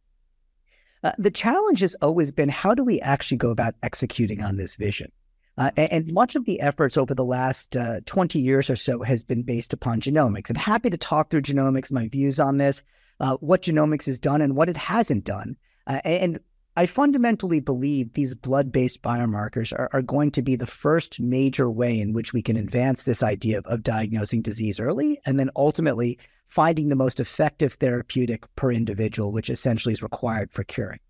Uh, 1.04 1.12
the 1.18 1.30
challenge 1.30 1.80
has 1.80 1.94
always 1.96 2.32
been 2.32 2.48
how 2.48 2.74
do 2.74 2.82
we 2.82 3.00
actually 3.00 3.36
go 3.36 3.50
about 3.50 3.74
executing 3.82 4.42
on 4.42 4.56
this 4.56 4.76
vision? 4.76 5.12
Uh, 5.58 5.70
and 5.76 6.12
much 6.12 6.36
of 6.36 6.44
the 6.44 6.60
efforts 6.60 6.98
over 6.98 7.14
the 7.14 7.24
last 7.24 7.76
uh, 7.76 8.00
20 8.04 8.38
years 8.38 8.68
or 8.68 8.76
so 8.76 9.02
has 9.02 9.22
been 9.22 9.42
based 9.42 9.72
upon 9.72 10.00
genomics. 10.00 10.50
And 10.50 10.58
happy 10.58 10.90
to 10.90 10.98
talk 10.98 11.30
through 11.30 11.42
genomics, 11.42 11.90
my 11.90 12.08
views 12.08 12.38
on 12.38 12.58
this, 12.58 12.82
uh, 13.20 13.36
what 13.38 13.62
genomics 13.62 14.04
has 14.04 14.18
done 14.18 14.42
and 14.42 14.54
what 14.54 14.68
it 14.68 14.76
hasn't 14.76 15.24
done. 15.24 15.56
Uh, 15.86 16.00
and 16.04 16.40
I 16.76 16.84
fundamentally 16.84 17.60
believe 17.60 18.12
these 18.12 18.34
blood 18.34 18.70
based 18.70 19.00
biomarkers 19.00 19.72
are, 19.72 19.88
are, 19.94 20.02
going 20.02 20.30
to 20.32 20.42
be 20.42 20.56
the 20.56 20.66
first 20.66 21.18
major 21.18 21.70
way 21.70 21.98
in 21.98 22.12
which 22.12 22.34
we 22.34 22.42
can 22.42 22.58
advance 22.58 23.04
this 23.04 23.22
idea 23.22 23.56
of, 23.58 23.66
of 23.66 23.82
diagnosing 23.82 24.42
disease 24.42 24.78
early 24.78 25.18
and 25.24 25.40
then 25.40 25.50
ultimately 25.56 26.18
finding 26.44 26.90
the 26.90 26.96
most 26.96 27.18
effective 27.18 27.74
therapeutic 27.74 28.44
per 28.56 28.70
individual, 28.70 29.32
which 29.32 29.48
essentially 29.48 29.94
is 29.94 30.02
required 30.02 30.52
for 30.52 30.64
curing. 30.64 31.00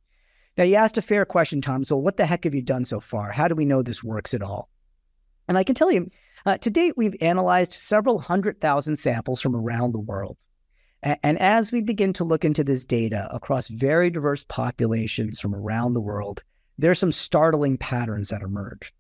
Now, 0.57 0.65
you 0.65 0.77
asked 0.77 0.97
a 0.97 1.03
fair 1.03 1.25
question, 1.25 1.61
Tom. 1.61 1.85
So, 1.85 1.97
what 1.97 2.17
the 2.17 2.27
heck 2.27 2.45
have 2.45 2.55
you 2.55 2.63
done 2.63 2.85
so 2.85 2.99
far? 3.01 3.31
How 3.31 3.49
do 3.49 3.55
we 3.55 3.67
know 3.67 3.83
this 3.83 4.03
works 4.03 4.33
at 4.33 4.43
all? 4.43 4.71
And 5.49 5.59
I 5.59 5.65
can 5.65 5.75
tell 5.75 5.93
you, 5.93 6.11
uh, 6.45 6.59
to 6.59 6.71
date, 6.71 6.95
we've 6.97 7.17
analyzed 7.21 7.75
several 7.75 8.19
hundred 8.19 8.61
thousand 8.61 8.97
samples 8.97 9.41
from 9.41 9.55
around 9.55 9.93
the 9.93 10.01
world. 10.01 10.37
A- 11.03 11.25
and 11.25 11.39
as 11.39 11.73
we 11.73 11.83
begin 11.83 12.13
to 12.15 12.25
look 12.25 12.45
into 12.45 12.65
this 12.65 12.85
data 12.85 13.29
across 13.33 13.69
very 13.69 14.11
diverse 14.11 14.45
populations 14.45 15.41
from 15.41 15.55
around 15.55 15.93
the 15.93 16.01
world, 16.01 16.43
there 16.79 16.91
are 16.91 16.97
some 16.97 17.13
startling 17.13 17.77
patterns 17.77 18.31
that 18.31 18.43
emerge. 18.43 18.93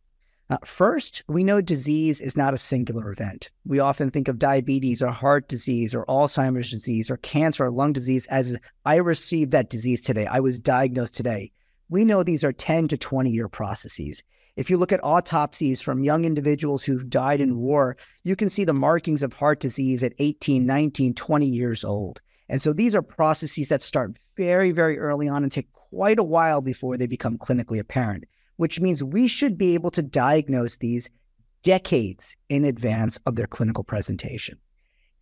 Uh, 0.48 0.58
first, 0.64 1.24
we 1.26 1.42
know 1.42 1.60
disease 1.60 2.20
is 2.20 2.36
not 2.36 2.54
a 2.54 2.58
singular 2.58 3.10
event. 3.10 3.50
We 3.64 3.80
often 3.80 4.12
think 4.12 4.28
of 4.28 4.38
diabetes 4.38 5.02
or 5.02 5.10
heart 5.10 5.48
disease 5.48 5.92
or 5.92 6.06
Alzheimer's 6.06 6.70
disease 6.70 7.10
or 7.10 7.16
cancer 7.16 7.64
or 7.64 7.70
lung 7.72 7.92
disease 7.92 8.26
as 8.26 8.56
I 8.84 8.96
received 8.96 9.50
that 9.50 9.70
disease 9.70 10.02
today. 10.02 10.26
I 10.26 10.38
was 10.38 10.60
diagnosed 10.60 11.16
today. 11.16 11.50
We 11.88 12.04
know 12.04 12.22
these 12.22 12.44
are 12.44 12.52
10 12.52 12.86
to 12.88 12.96
20 12.96 13.28
year 13.28 13.48
processes. 13.48 14.22
If 14.54 14.70
you 14.70 14.76
look 14.76 14.92
at 14.92 15.02
autopsies 15.02 15.80
from 15.80 16.04
young 16.04 16.24
individuals 16.24 16.84
who've 16.84 17.10
died 17.10 17.40
in 17.40 17.58
war, 17.58 17.96
you 18.22 18.36
can 18.36 18.48
see 18.48 18.62
the 18.62 18.72
markings 18.72 19.24
of 19.24 19.32
heart 19.32 19.58
disease 19.58 20.04
at 20.04 20.14
18, 20.20 20.64
19, 20.64 21.14
20 21.14 21.46
years 21.46 21.84
old. 21.84 22.20
And 22.48 22.62
so 22.62 22.72
these 22.72 22.94
are 22.94 23.02
processes 23.02 23.68
that 23.70 23.82
start 23.82 24.16
very, 24.36 24.70
very 24.70 24.96
early 24.96 25.28
on 25.28 25.42
and 25.42 25.50
take 25.50 25.72
quite 25.72 26.20
a 26.20 26.24
while 26.24 26.60
before 26.60 26.96
they 26.96 27.08
become 27.08 27.36
clinically 27.36 27.80
apparent 27.80 28.26
which 28.56 28.80
means 28.80 29.02
we 29.02 29.28
should 29.28 29.56
be 29.56 29.74
able 29.74 29.90
to 29.90 30.02
diagnose 30.02 30.76
these 30.76 31.08
decades 31.62 32.34
in 32.48 32.64
advance 32.64 33.18
of 33.26 33.36
their 33.36 33.46
clinical 33.46 33.84
presentation. 33.84 34.58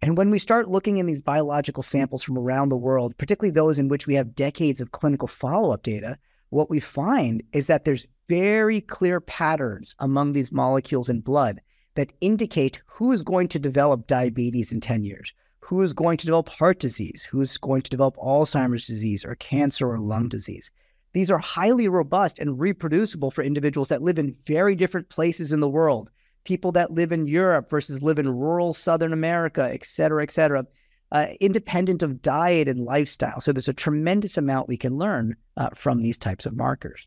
And 0.02 0.18
when 0.18 0.30
we 0.30 0.38
start 0.38 0.68
looking 0.68 0.98
in 0.98 1.06
these 1.06 1.20
biological 1.20 1.82
samples 1.82 2.22
from 2.22 2.36
around 2.36 2.68
the 2.68 2.76
world, 2.76 3.16
particularly 3.16 3.50
those 3.50 3.78
in 3.78 3.88
which 3.88 4.06
we 4.06 4.14
have 4.14 4.34
decades 4.34 4.80
of 4.80 4.92
clinical 4.92 5.28
follow 5.28 5.70
up 5.70 5.82
data, 5.82 6.18
what 6.50 6.68
we 6.68 6.80
find 6.80 7.42
is 7.52 7.66
that 7.68 7.84
there's 7.84 8.06
very 8.28 8.80
clear 8.80 9.20
patterns 9.20 9.94
among 9.98 10.32
these 10.32 10.52
molecules 10.52 11.08
in 11.08 11.20
blood 11.20 11.60
that 11.94 12.12
indicate 12.20 12.82
who 12.86 13.12
is 13.12 13.22
going 13.22 13.48
to 13.48 13.58
develop 13.58 14.06
diabetes 14.06 14.72
in 14.72 14.80
10 14.80 15.04
years, 15.04 15.32
who 15.60 15.80
is 15.80 15.94
going 15.94 16.18
to 16.18 16.26
develop 16.26 16.48
heart 16.48 16.78
disease, 16.80 17.24
who 17.24 17.40
is 17.40 17.56
going 17.56 17.82
to 17.82 17.90
develop 17.90 18.16
Alzheimer's 18.16 18.86
disease 18.86 19.24
or 19.24 19.34
cancer 19.36 19.88
or 19.88 19.98
lung 19.98 20.28
disease. 20.28 20.70
These 21.14 21.30
are 21.30 21.38
highly 21.38 21.88
robust 21.88 22.38
and 22.38 22.60
reproducible 22.60 23.30
for 23.30 23.42
individuals 23.42 23.88
that 23.88 24.02
live 24.02 24.18
in 24.18 24.36
very 24.46 24.74
different 24.74 25.08
places 25.08 25.52
in 25.52 25.60
the 25.60 25.68
world. 25.68 26.10
People 26.44 26.72
that 26.72 26.90
live 26.90 27.12
in 27.12 27.26
Europe 27.26 27.70
versus 27.70 28.02
live 28.02 28.18
in 28.18 28.28
rural 28.28 28.74
Southern 28.74 29.12
America, 29.12 29.70
et 29.72 29.86
cetera, 29.86 30.22
et 30.22 30.30
cetera, 30.30 30.66
uh, 31.12 31.28
independent 31.40 32.02
of 32.02 32.20
diet 32.20 32.68
and 32.68 32.80
lifestyle. 32.80 33.40
So 33.40 33.52
there's 33.52 33.68
a 33.68 33.72
tremendous 33.72 34.36
amount 34.36 34.68
we 34.68 34.76
can 34.76 34.98
learn 34.98 35.36
uh, 35.56 35.70
from 35.74 36.02
these 36.02 36.18
types 36.18 36.46
of 36.46 36.56
markers. 36.56 37.06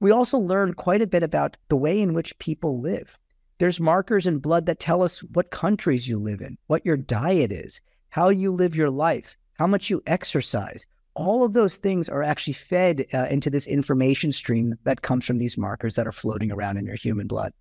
We 0.00 0.10
also 0.10 0.38
learn 0.38 0.74
quite 0.74 1.00
a 1.00 1.06
bit 1.06 1.22
about 1.22 1.56
the 1.68 1.76
way 1.76 1.98
in 2.00 2.12
which 2.12 2.38
people 2.38 2.80
live. 2.80 3.18
There's 3.58 3.80
markers 3.80 4.26
in 4.26 4.38
blood 4.38 4.66
that 4.66 4.78
tell 4.78 5.02
us 5.02 5.20
what 5.20 5.50
countries 5.50 6.06
you 6.06 6.18
live 6.18 6.42
in, 6.42 6.58
what 6.66 6.84
your 6.84 6.98
diet 6.98 7.50
is, 7.50 7.80
how 8.10 8.28
you 8.28 8.52
live 8.52 8.76
your 8.76 8.90
life, 8.90 9.34
how 9.54 9.66
much 9.66 9.88
you 9.88 10.02
exercise, 10.06 10.84
all 11.16 11.42
of 11.42 11.54
those 11.54 11.76
things 11.76 12.08
are 12.08 12.22
actually 12.22 12.52
fed 12.52 13.06
uh, 13.12 13.26
into 13.30 13.48
this 13.48 13.66
information 13.66 14.32
stream 14.32 14.74
that 14.84 15.02
comes 15.02 15.24
from 15.24 15.38
these 15.38 15.56
markers 15.56 15.96
that 15.96 16.06
are 16.06 16.12
floating 16.12 16.52
around 16.52 16.76
in 16.76 16.84
your 16.84 16.94
human 16.94 17.26
blood. 17.26 17.52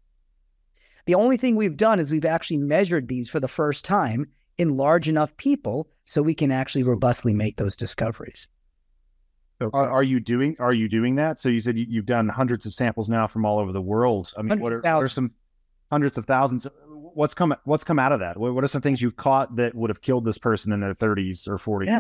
The 1.06 1.16
only 1.16 1.38
thing 1.38 1.56
we've 1.56 1.78
done 1.78 2.00
is 2.00 2.12
we've 2.12 2.26
actually 2.26 2.58
measured 2.58 3.08
these 3.08 3.30
for 3.30 3.40
the 3.40 3.48
first 3.48 3.86
time 3.86 4.28
in 4.58 4.76
large 4.76 5.08
enough 5.08 5.36
people 5.38 5.88
so 6.06 6.22
we 6.22 6.36
can 6.36 6.52
actually 6.52 6.84
robustly 6.84 7.34
make 7.34 7.56
those 7.58 7.76
discoveries. 7.76 8.48
Okay. 9.62 9.76
Are, 9.76 9.90
are, 9.90 10.04
you 10.04 10.20
doing 10.20 10.58
are 10.60 10.74
you 10.74 10.90
doing 10.90 11.16
that? 11.16 11.40
So 11.40 11.48
you 11.48 11.62
said 11.62 11.78
you, 11.78 12.00
have 12.00 12.06
done 12.06 12.28
hundreds 12.28 12.66
of 12.66 12.74
samples 12.74 13.10
now 13.10 13.26
from 13.26 13.46
all 13.46 13.60
over 13.60 13.72
the 13.72 13.82
world. 13.82 14.34
I 14.38 14.42
mean, 14.42 14.60
what 14.60 14.74
are, 14.74 14.82
what 14.82 15.04
are, 15.04 15.08
some 15.08 15.32
hundreds 15.90 16.18
of 16.18 16.26
thousands? 16.26 16.68
What's 16.90 17.34
come 17.34 17.56
what's 17.64 17.86
come 17.86 17.98
out 17.98 18.12
of 18.12 18.20
that? 18.20 18.36
What, 18.36 18.54
what, 18.54 18.66
are 18.66 18.68
some 18.68 18.82
things 18.82 19.02
you've 19.02 19.16
caught 19.16 19.56
that 19.56 19.74
would 19.74 19.90
have 19.90 20.02
killed 20.02 20.26
this 20.26 20.38
person 20.38 20.74
in 20.74 20.82
their 20.82 20.94
30s 20.94 21.48
or 21.48 21.58
40s? 21.58 21.86
Yeah. 21.86 22.00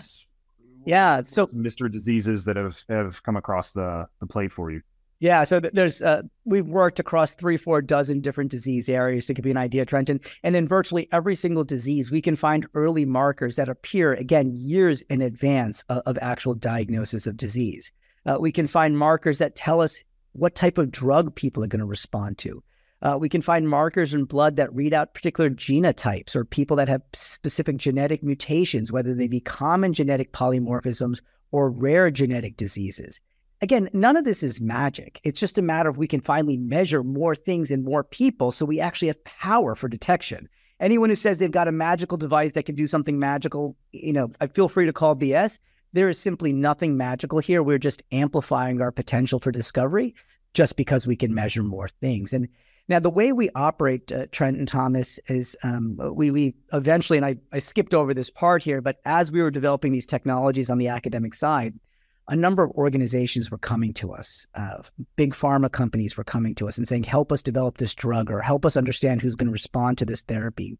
Yeah. 0.85 1.21
So 1.21 1.47
Mr. 1.47 1.91
Diseases 1.91 2.45
that 2.45 2.55
have, 2.55 2.83
have 2.89 3.23
come 3.23 3.35
across 3.35 3.71
the, 3.71 4.07
the 4.19 4.27
plate 4.27 4.51
for 4.51 4.71
you. 4.71 4.81
Yeah, 5.19 5.45
so 5.45 5.61
there's 5.61 6.01
uh, 6.01 6.23
we've 6.43 6.67
worked 6.67 6.99
across 6.99 7.35
three, 7.35 7.55
four 7.55 7.81
dozen 7.81 8.19
different 8.19 8.51
disease 8.51 8.89
areas 8.89 9.25
to 9.27 9.33
give 9.33 9.45
you 9.45 9.51
an 9.51 9.57
idea, 9.57 9.85
Trenton. 9.85 10.19
And 10.43 10.55
in 10.57 10.67
virtually 10.67 11.07
every 11.13 11.35
single 11.35 11.63
disease, 11.63 12.11
we 12.11 12.21
can 12.21 12.35
find 12.35 12.67
early 12.73 13.05
markers 13.05 13.55
that 13.55 13.69
appear 13.69 14.13
again 14.13 14.51
years 14.53 15.01
in 15.09 15.21
advance 15.21 15.83
of, 15.87 16.03
of 16.05 16.17
actual 16.21 16.53
diagnosis 16.53 17.27
of 17.27 17.37
disease. 17.37 17.91
Uh, 18.25 18.37
we 18.39 18.51
can 18.51 18.67
find 18.67 18.97
markers 18.97 19.39
that 19.39 19.55
tell 19.55 19.79
us 19.79 19.99
what 20.33 20.53
type 20.53 20.77
of 20.77 20.91
drug 20.91 21.33
people 21.33 21.63
are 21.63 21.67
going 21.67 21.79
to 21.79 21.85
respond 21.85 22.37
to. 22.39 22.61
Uh, 23.05 23.19
we 23.19 23.29
can 23.29 23.41
find 23.43 23.69
markers 23.69 24.15
in 24.15 24.25
blood 24.25 24.55
that 24.55 24.73
read 24.73 24.91
out 24.91 25.13
particular 25.13 25.47
genotypes 25.47 26.35
or 26.35 26.43
people 26.43 26.75
that 26.75 26.89
have 26.89 27.03
specific 27.13 27.77
genetic 27.77 28.23
mutations, 28.23 28.91
whether 28.91 29.13
they 29.13 29.27
be 29.27 29.39
common 29.39 29.93
genetic 29.93 30.33
polymorphisms 30.33 31.21
or 31.51 31.69
rare 31.69 32.09
genetic 32.09 32.57
diseases. 32.57 33.19
Again, 33.61 33.91
none 33.93 34.17
of 34.17 34.25
this 34.25 34.41
is 34.41 34.59
magic. 34.59 35.21
It's 35.23 35.39
just 35.39 35.59
a 35.59 35.61
matter 35.61 35.87
of 35.87 35.97
we 35.97 36.07
can 36.07 36.19
finally 36.19 36.57
measure 36.57 37.03
more 37.03 37.35
things 37.35 37.69
in 37.69 37.83
more 37.83 38.03
people 38.03 38.51
so 38.51 38.65
we 38.65 38.79
actually 38.79 39.09
have 39.09 39.23
power 39.23 39.75
for 39.75 39.87
detection. 39.87 40.49
anyone 40.79 41.09
who 41.09 41.15
says 41.15 41.37
they've 41.37 41.51
got 41.51 41.67
a 41.67 41.71
magical 41.71 42.17
device 42.17 42.53
that 42.53 42.65
can 42.65 42.73
do 42.73 42.87
something 42.87 43.19
magical, 43.19 43.77
you 43.91 44.13
know, 44.13 44.31
I 44.41 44.47
feel 44.47 44.67
free 44.67 44.87
to 44.87 44.93
call 44.93 45.15
BS. 45.15 45.59
There 45.93 46.09
is 46.09 46.17
simply 46.17 46.53
nothing 46.53 46.97
magical 46.97 47.37
here. 47.37 47.61
We're 47.61 47.77
just 47.77 48.01
amplifying 48.11 48.81
our 48.81 48.91
potential 48.91 49.39
for 49.39 49.51
discovery 49.51 50.15
just 50.55 50.75
because 50.75 51.05
we 51.05 51.15
can 51.15 51.35
measure 51.35 51.61
more 51.61 51.87
things. 52.01 52.33
And 52.33 52.47
now, 52.87 52.99
the 52.99 53.09
way 53.09 53.31
we 53.31 53.49
operate, 53.55 54.11
uh, 54.11 54.27
Trent 54.31 54.57
and 54.57 54.67
Thomas, 54.67 55.19
is 55.27 55.55
um, 55.63 55.97
we 56.13 56.29
we 56.29 56.53
eventually, 56.71 57.17
and 57.17 57.25
I, 57.25 57.37
I 57.51 57.57
skipped 57.57 57.95
over 57.95 58.13
this 58.13 58.29
part 58.29 58.61
here, 58.61 58.79
but 58.79 58.99
as 59.05 59.31
we 59.31 59.41
were 59.41 59.49
developing 59.49 59.91
these 59.91 60.05
technologies 60.05 60.69
on 60.69 60.77
the 60.77 60.87
academic 60.87 61.33
side, 61.33 61.73
a 62.27 62.35
number 62.35 62.63
of 62.63 62.69
organizations 62.71 63.49
were 63.49 63.57
coming 63.57 63.91
to 63.95 64.13
us. 64.13 64.45
Uh, 64.53 64.83
big 65.15 65.33
pharma 65.33 65.71
companies 65.71 66.15
were 66.15 66.23
coming 66.23 66.53
to 66.55 66.67
us 66.67 66.77
and 66.77 66.87
saying, 66.87 67.05
"Help 67.05 67.31
us 67.31 67.41
develop 67.41 67.77
this 67.77 67.95
drug, 67.95 68.29
or 68.29 68.39
help 68.39 68.67
us 68.67 68.77
understand 68.77 69.19
who's 69.19 69.35
going 69.35 69.47
to 69.47 69.51
respond 69.51 69.97
to 69.97 70.05
this 70.05 70.21
therapy." 70.21 70.77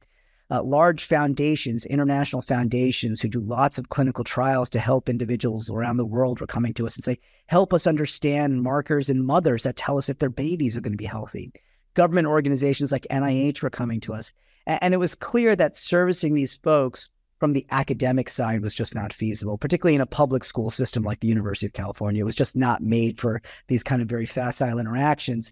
Uh, 0.52 0.62
large 0.62 1.06
foundations, 1.06 1.88
international 1.88 2.44
foundations 2.44 3.20
who 3.20 3.28
do 3.28 3.40
lots 3.40 3.80
of 3.80 3.90
clinical 3.90 4.24
trials 4.24 4.70
to 4.70 4.78
help 4.78 5.10
individuals 5.10 5.72
around 5.72 5.98
the 5.98 6.06
world 6.06 6.40
were 6.40 6.46
coming 6.46 6.72
to 6.72 6.86
us 6.86 6.96
and 6.96 7.04
say, 7.04 7.18
"Help 7.48 7.74
us 7.74 7.88
understand 7.88 8.62
markers 8.62 9.10
in 9.10 9.26
mothers 9.26 9.64
that 9.64 9.76
tell 9.76 9.98
us 9.98 10.08
if 10.08 10.20
their 10.20 10.30
babies 10.30 10.78
are 10.78 10.82
going 10.82 10.94
to 10.94 10.98
be 10.98 11.06
healthy." 11.06 11.52
Government 11.96 12.28
organizations 12.28 12.92
like 12.92 13.08
NIH 13.10 13.62
were 13.62 13.70
coming 13.70 14.00
to 14.02 14.14
us. 14.14 14.32
And 14.68 14.94
it 14.94 14.98
was 14.98 15.16
clear 15.16 15.56
that 15.56 15.76
servicing 15.76 16.34
these 16.34 16.56
folks 16.56 17.10
from 17.40 17.54
the 17.54 17.66
academic 17.72 18.30
side 18.30 18.62
was 18.62 18.74
just 18.74 18.96
not 18.96 19.14
feasible, 19.14 19.58
particularly 19.58 19.96
in 19.96 20.02
a 20.02 20.06
public 20.06 20.44
school 20.44 20.72
system 20.72 21.04
like 21.04 21.20
the 21.20 21.28
University 21.28 21.66
of 21.66 21.74
California. 21.74 22.22
It 22.22 22.26
was 22.26 22.36
just 22.36 22.56
not 22.56 22.82
made 22.82 23.18
for 23.18 23.42
these 23.68 23.84
kind 23.84 24.02
of 24.02 24.08
very 24.08 24.26
facile 24.26 24.80
interactions. 24.80 25.52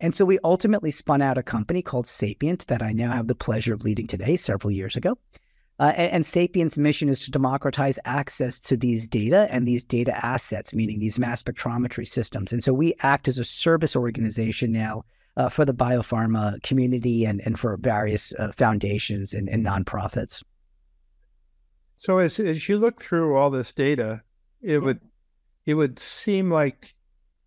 And 0.00 0.14
so 0.14 0.24
we 0.24 0.38
ultimately 0.44 0.90
spun 0.90 1.22
out 1.22 1.38
a 1.38 1.42
company 1.42 1.80
called 1.80 2.06
Sapient 2.06 2.66
that 2.66 2.82
I 2.82 2.92
now 2.92 3.12
have 3.12 3.28
the 3.28 3.34
pleasure 3.34 3.72
of 3.72 3.84
leading 3.84 4.06
today, 4.06 4.36
several 4.36 4.70
years 4.70 4.96
ago. 4.96 5.16
Uh, 5.78 5.92
and, 5.96 6.12
and, 6.12 6.26
Sapient's 6.26 6.76
mission 6.76 7.08
is 7.08 7.24
to 7.24 7.30
democratize 7.30 7.98
access 8.04 8.60
to 8.60 8.76
these 8.76 9.08
data 9.08 9.48
and 9.50 9.66
these 9.66 9.82
data 9.82 10.24
assets, 10.24 10.74
meaning 10.74 11.00
these 11.00 11.18
mass 11.18 11.42
spectrometry 11.42 12.06
systems. 12.06 12.52
And 12.52 12.62
so 12.62 12.74
we 12.74 12.94
act 13.00 13.26
as 13.26 13.38
a 13.38 13.44
service 13.44 13.96
organization 13.96 14.70
now 14.70 15.04
uh, 15.36 15.48
for 15.48 15.64
the 15.64 15.74
biopharma 15.74 16.62
community 16.62 17.24
and, 17.24 17.40
and 17.44 17.58
for 17.58 17.76
various 17.76 18.32
uh, 18.38 18.52
foundations 18.52 19.32
and, 19.32 19.48
and 19.48 19.64
nonprofits. 19.64 20.42
So 21.96 22.18
as, 22.18 22.38
as 22.40 22.68
you 22.68 22.78
look 22.78 23.02
through 23.02 23.36
all 23.36 23.50
this 23.50 23.72
data, 23.72 24.22
it 24.60 24.82
would 24.82 25.00
it 25.66 25.74
would 25.74 25.98
seem 25.98 26.50
like 26.50 26.94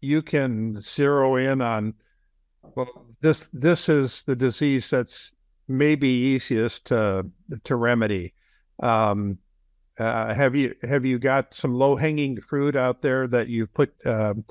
you 0.02 0.22
can 0.22 0.82
zero 0.82 1.36
in 1.36 1.62
on 1.62 1.94
well 2.76 3.06
this 3.22 3.48
this 3.52 3.90
is 3.90 4.24
the 4.24 4.36
disease 4.36 4.90
that's 4.90 5.32
maybe 5.68 6.08
easiest 6.08 6.86
to 6.86 7.26
to 7.64 7.76
remedy. 7.76 8.34
Um, 8.82 9.40
uh, 9.98 10.34
have 10.34 10.56
you 10.56 10.76
have 10.84 11.06
you 11.06 11.20
got 11.20 11.54
some 11.54 11.74
low 11.74 11.96
hanging 11.96 12.40
fruit 12.42 12.76
out 12.76 13.02
there 13.02 13.28
that 13.28 13.48
you 13.48 13.68
put 13.68 13.94
um, 14.06 14.44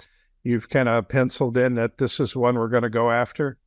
you've 0.45 0.69
kind 0.69 0.89
of 0.89 1.09
penciled 1.09 1.57
in 1.57 1.75
that 1.75 1.99
this 1.99 2.21
is 2.21 2.37
one 2.37 2.57
we're 2.57 2.69
going 2.69 2.83
to 2.83 2.91
go 2.91 3.11
after? 3.11 3.59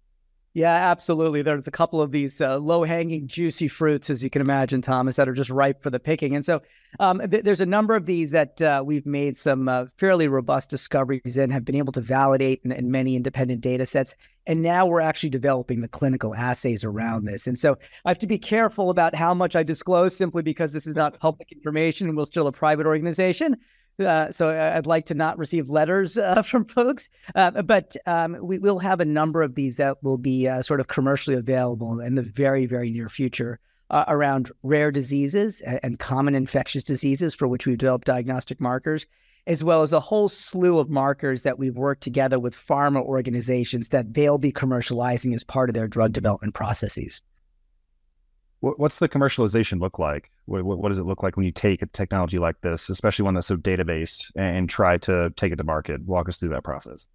Yeah, 0.58 0.90
absolutely. 0.90 1.44
There's 1.44 1.68
a 1.68 1.72
couple 1.72 2.02
of 2.02 2.12
these 2.12 2.42
uh, 2.42 2.58
low 2.58 2.84
hanging, 2.84 3.28
juicy 3.28 3.68
fruits, 3.68 4.10
as 4.10 4.24
you 4.24 4.32
can 4.32 4.42
imagine, 4.42 4.82
Thomas, 4.82 5.18
that 5.18 5.30
are 5.30 5.34
just 5.34 5.52
ripe 5.52 5.84
for 5.84 5.92
the 5.92 6.00
picking. 6.00 6.36
And 6.36 6.44
so 6.44 6.64
um, 7.00 7.22
th- 7.30 7.44
there's 7.44 7.62
a 7.62 7.66
number 7.68 7.96
of 7.96 8.08
these 8.08 8.32
that 8.32 8.60
uh, 8.60 8.82
we've 8.84 9.06
made 9.06 9.38
some 9.38 9.70
uh, 9.70 9.86
fairly 10.00 10.28
robust 10.28 10.72
discoveries 10.72 11.38
in, 11.38 11.52
have 11.52 11.64
been 11.64 11.76
able 11.76 11.94
to 11.94 12.02
validate 12.02 12.62
in, 12.64 12.72
in, 12.72 12.90
many 12.90 13.16
independent 13.16 13.62
data 13.62 13.86
sets. 13.86 14.16
And 14.48 14.64
now 14.64 14.88
we're 14.88 15.00
actually 15.00 15.30
developing 15.30 15.82
the 15.82 15.88
clinical 15.88 16.34
assays 16.34 16.84
around 16.84 17.26
this. 17.26 17.46
And 17.46 17.60
so 17.60 17.78
I 18.04 18.10
have 18.10 18.18
to 18.18 18.28
be 18.28 18.40
careful 18.40 18.90
about 18.90 19.14
how 19.14 19.36
much 19.36 19.56
I 19.56 19.62
disclose 19.62 20.18
simply 20.18 20.42
because 20.42 20.74
this 20.74 20.88
is 20.88 20.96
not 20.96 21.20
public 21.20 21.52
information 21.52 22.08
and 22.08 22.18
we're 22.18 22.26
still 22.26 22.48
a 22.48 22.52
private 22.52 22.88
organization. 22.88 23.58
Uh, 24.00 24.32
so 24.32 24.50
I'd 24.50 24.86
like 24.86 25.06
to 25.08 25.16
not 25.16 25.38
receive 25.38 25.70
letters 25.70 26.18
uh, 26.18 26.42
from 26.42 26.66
folks, 26.66 27.10
uh, 27.36 27.64
but 27.64 27.96
um, 28.06 28.38
we 28.42 28.60
will 28.60 28.80
have 28.80 29.00
a 29.00 29.06
number 29.06 29.42
of 29.42 29.56
these 29.56 29.78
that 29.78 30.02
will 30.04 30.18
be 30.18 30.48
uh, 30.48 30.62
sort 30.62 30.80
of 30.80 30.88
commercially 30.88 31.36
available 31.36 32.00
in 32.00 32.16
the 32.16 32.22
very, 32.22 32.66
very 32.66 32.92
near 32.92 33.10
future 33.10 33.60
uh, 33.90 34.06
around 34.08 34.52
rare 34.64 34.92
diseases 34.92 35.62
and 35.62 36.00
common 36.00 36.36
infectious 36.36 36.84
diseases 36.84 37.34
for 37.34 37.48
which 37.48 37.66
we've 37.66 37.78
developed 37.78 38.06
diagnostic 38.06 38.60
markers, 38.60 39.06
as 39.48 39.64
well 39.64 39.82
as 39.82 39.94
a 39.94 40.00
whole 40.00 40.28
slew 40.28 40.78
of 40.78 40.90
markers 40.90 41.44
that 41.44 41.58
we've 41.58 41.78
worked 41.78 42.04
together 42.04 42.38
with 42.38 42.56
pharma 42.56 43.02
organizations 43.02 43.90
that 43.90 44.14
they'll 44.14 44.38
be 44.38 44.52
commercializing 44.52 45.34
as 45.34 45.44
part 45.44 45.70
of 45.70 45.74
their 45.74 45.88
drug 45.88 46.12
development 46.12 46.54
processes. 46.54 47.22
What's 48.60 48.98
the 48.98 49.08
commercialization 49.08 49.80
look 49.80 50.00
like? 50.00 50.32
What, 50.46 50.66
what, 50.66 50.90
does 50.90 50.98
it 50.98 51.04
look 51.04 51.22
like 51.22 51.38
when 51.38 51.46
you 51.46 51.52
take 51.52 51.84
a 51.84 51.86
technology 51.86 52.40
like 52.40 52.60
this, 52.62 52.90
especially 52.90 53.24
one 53.24 53.36
that's 53.36 53.48
so 53.48 53.56
data 53.56 53.86
based, 53.86 54.32
and 54.36 54.68
try 54.68 54.98
to 55.00 55.32
take 55.36 55.52
it 55.52 55.58
to 55.58 55.64
market? 55.64 56.04
Walk 56.06 56.28
us 56.28 56.38
through 56.38 56.50
that 56.50 56.64
process. 56.64 57.06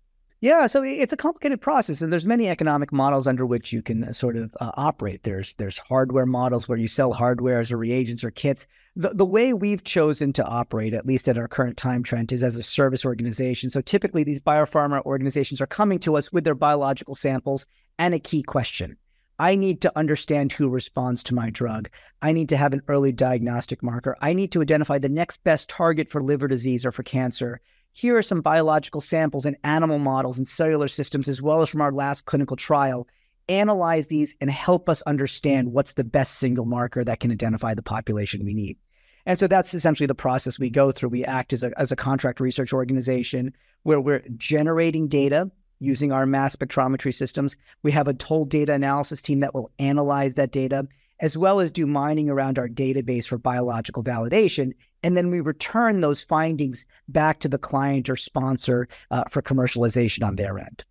Yeah, 0.43 0.67
so 0.67 0.83
it's 0.83 1.13
a 1.13 1.17
complicated 1.17 1.61
process, 1.61 2.03
and 2.03 2.13
there's 2.13 2.27
many 2.27 2.49
economic 2.49 2.93
models 2.93 3.29
under 3.29 3.47
which 3.47 3.73
you 3.73 3.81
can 3.81 4.03
uh, 4.03 4.13
sort 4.13 4.37
of 4.37 4.53
uh, 4.61 4.73
operate. 4.77 5.23
There's 5.23 5.55
there's 5.55 5.79
hardware 5.79 6.27
models 6.27 6.69
where 6.69 6.79
you 6.79 6.89
sell 6.89 7.15
hardwares 7.15 7.71
or 7.71 7.77
reagents 7.77 8.25
or 8.25 8.33
kits. 8.33 8.67
The 8.97 9.11
the 9.11 9.25
way 9.25 9.53
we've 9.53 9.85
chosen 9.85 10.33
to 10.33 10.45
operate, 10.45 10.95
at 10.95 11.07
least 11.07 11.29
at 11.29 11.39
our 11.39 11.47
current 11.47 11.77
time 11.77 12.03
Trent, 12.03 12.33
is 12.33 12.43
as 12.43 12.57
a 12.57 12.63
service 12.65 13.07
organization. 13.07 13.71
So 13.71 13.81
typically, 13.81 14.25
these 14.25 14.41
biopharma 14.41 15.05
organizations 15.07 15.61
are 15.61 15.67
coming 15.69 16.01
to 16.01 16.17
us 16.17 16.33
with 16.33 16.43
their 16.43 16.57
biological 16.57 17.15
samples 17.15 17.65
and 18.01 18.13
a 18.13 18.19
key 18.19 18.43
question. 18.43 18.97
I 19.43 19.57
need 19.57 19.81
to 19.81 19.99
understand 19.99 20.53
who 20.53 20.69
responds 20.69 21.25
to 21.25 21.35
my 21.35 21.51
drug. 21.51 21.91
I 22.23 22.31
need 22.31 22.49
to 22.51 22.57
have 22.57 22.73
an 22.73 22.83
early 22.87 23.11
diagnostic 23.11 23.83
marker. 23.83 24.17
I 24.21 24.35
need 24.35 24.53
to 24.53 24.63
identify 24.63 24.99
the 24.99 25.09
next 25.09 25.43
best 25.43 25.69
target 25.69 26.09
for 26.09 26.23
liver 26.23 26.47
disease 26.47 26.87
or 26.87 26.93
for 26.93 27.03
cancer. 27.03 27.61
Here 27.93 28.17
are 28.17 28.23
some 28.23 28.41
biological 28.41 29.01
samples 29.01 29.45
and 29.45 29.57
animal 29.65 29.99
models 29.99 30.39
and 30.39 30.47
cellular 30.47 30.87
systems, 30.87 31.27
as 31.27 31.43
well 31.43 31.61
as 31.61 31.69
from 31.69 31.81
our 31.81 31.91
last 31.91 32.25
clinical 32.25 32.57
trial. 32.57 33.09
Analyze 33.49 34.07
these 34.07 34.33
and 34.41 34.49
help 34.49 34.89
us 34.89 35.03
understand 35.03 35.73
what's 35.73 35.95
the 35.95 36.05
best 36.05 36.37
single 36.37 36.65
marker 36.65 37.03
that 37.03 37.19
can 37.19 37.33
identify 37.33 37.75
the 37.75 37.83
population 37.83 38.45
we 38.45 38.55
need. 38.55 38.79
And 39.27 39.41
so 39.41 39.49
that's 39.49 39.75
essentially 39.75 40.07
the 40.07 40.15
process 40.15 40.61
we 40.61 40.71
go 40.71 40.93
through. 40.93 41.09
We 41.09 41.25
act 41.25 41.53
as 41.53 41.65
a, 41.65 41.77
as 41.77 41.91
a 41.91 41.97
contract 41.97 42.39
research 42.39 42.73
organization 42.73 43.55
where 43.83 44.01
we're 44.01 44.23
generating 44.37 45.09
data 45.09 45.51
using 45.83 46.13
our 46.13 46.27
mass 46.27 46.55
spectrometry 46.55 47.15
systems. 47.15 47.57
We 47.83 47.91
have 47.93 48.09
a 48.09 48.15
toll 48.15 48.45
data 48.45 48.73
analysis 48.73 49.21
team 49.21 49.41
that 49.41 49.55
will 49.55 49.71
analyze 49.79 50.35
that 50.35 50.53
data, 50.53 50.87
as 51.21 51.37
well 51.37 51.61
as 51.61 51.73
do 51.73 51.87
mining 51.87 52.31
around 52.31 52.59
our 52.59 52.69
database 52.69 53.27
for 53.27 53.39
biological 53.39 54.05
validation. 54.05 54.73
And 55.03 55.17
then 55.17 55.31
we 55.31 55.41
return 55.41 56.01
those 56.01 56.23
findings 56.23 56.85
back 57.09 57.41
to 57.41 57.49
the 57.49 57.59
client 57.59 58.09
or 58.09 58.17
sponsor 58.17 58.89
uh, 59.11 59.25
for 59.29 59.43
commercialization 59.43 60.25
on 60.25 60.37
their 60.37 60.59
end. 60.59 60.85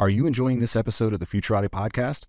Are 0.00 0.10
you 0.10 0.26
enjoying 0.26 0.60
this 0.60 0.74
episode 0.74 1.12
of 1.12 1.20
the 1.20 1.26
Futurati 1.26 1.68
podcast? 1.68 2.24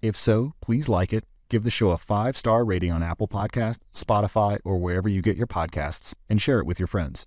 If 0.00 0.16
so, 0.16 0.54
please 0.60 0.88
like 0.88 1.12
it, 1.12 1.24
give 1.48 1.64
the 1.64 1.70
show 1.70 1.90
a 1.90 1.98
five 1.98 2.36
star 2.36 2.64
rating 2.64 2.92
on 2.92 3.02
Apple 3.02 3.28
Podcast, 3.28 3.78
Spotify, 3.92 4.58
or 4.64 4.78
wherever 4.78 5.08
you 5.08 5.20
get 5.20 5.36
your 5.36 5.46
podcasts, 5.46 6.14
and 6.28 6.40
share 6.40 6.60
it 6.60 6.66
with 6.66 6.78
your 6.78 6.86
friends. 6.86 7.26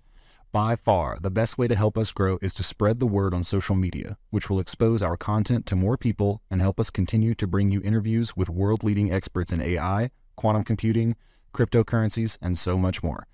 By 0.54 0.76
far, 0.76 1.18
the 1.20 1.32
best 1.32 1.58
way 1.58 1.66
to 1.66 1.74
help 1.74 1.98
us 1.98 2.12
grow 2.12 2.38
is 2.40 2.54
to 2.54 2.62
spread 2.62 3.00
the 3.00 3.08
word 3.08 3.34
on 3.34 3.42
social 3.42 3.74
media, 3.74 4.18
which 4.30 4.48
will 4.48 4.60
expose 4.60 5.02
our 5.02 5.16
content 5.16 5.66
to 5.66 5.74
more 5.74 5.96
people 5.96 6.42
and 6.48 6.60
help 6.60 6.78
us 6.78 6.90
continue 6.90 7.34
to 7.34 7.48
bring 7.48 7.72
you 7.72 7.82
interviews 7.82 8.36
with 8.36 8.48
world 8.48 8.84
leading 8.84 9.12
experts 9.12 9.50
in 9.50 9.60
AI, 9.60 10.12
quantum 10.36 10.62
computing, 10.62 11.16
cryptocurrencies, 11.52 12.38
and 12.40 12.56
so 12.56 12.78
much 12.78 13.02
more. 13.02 13.26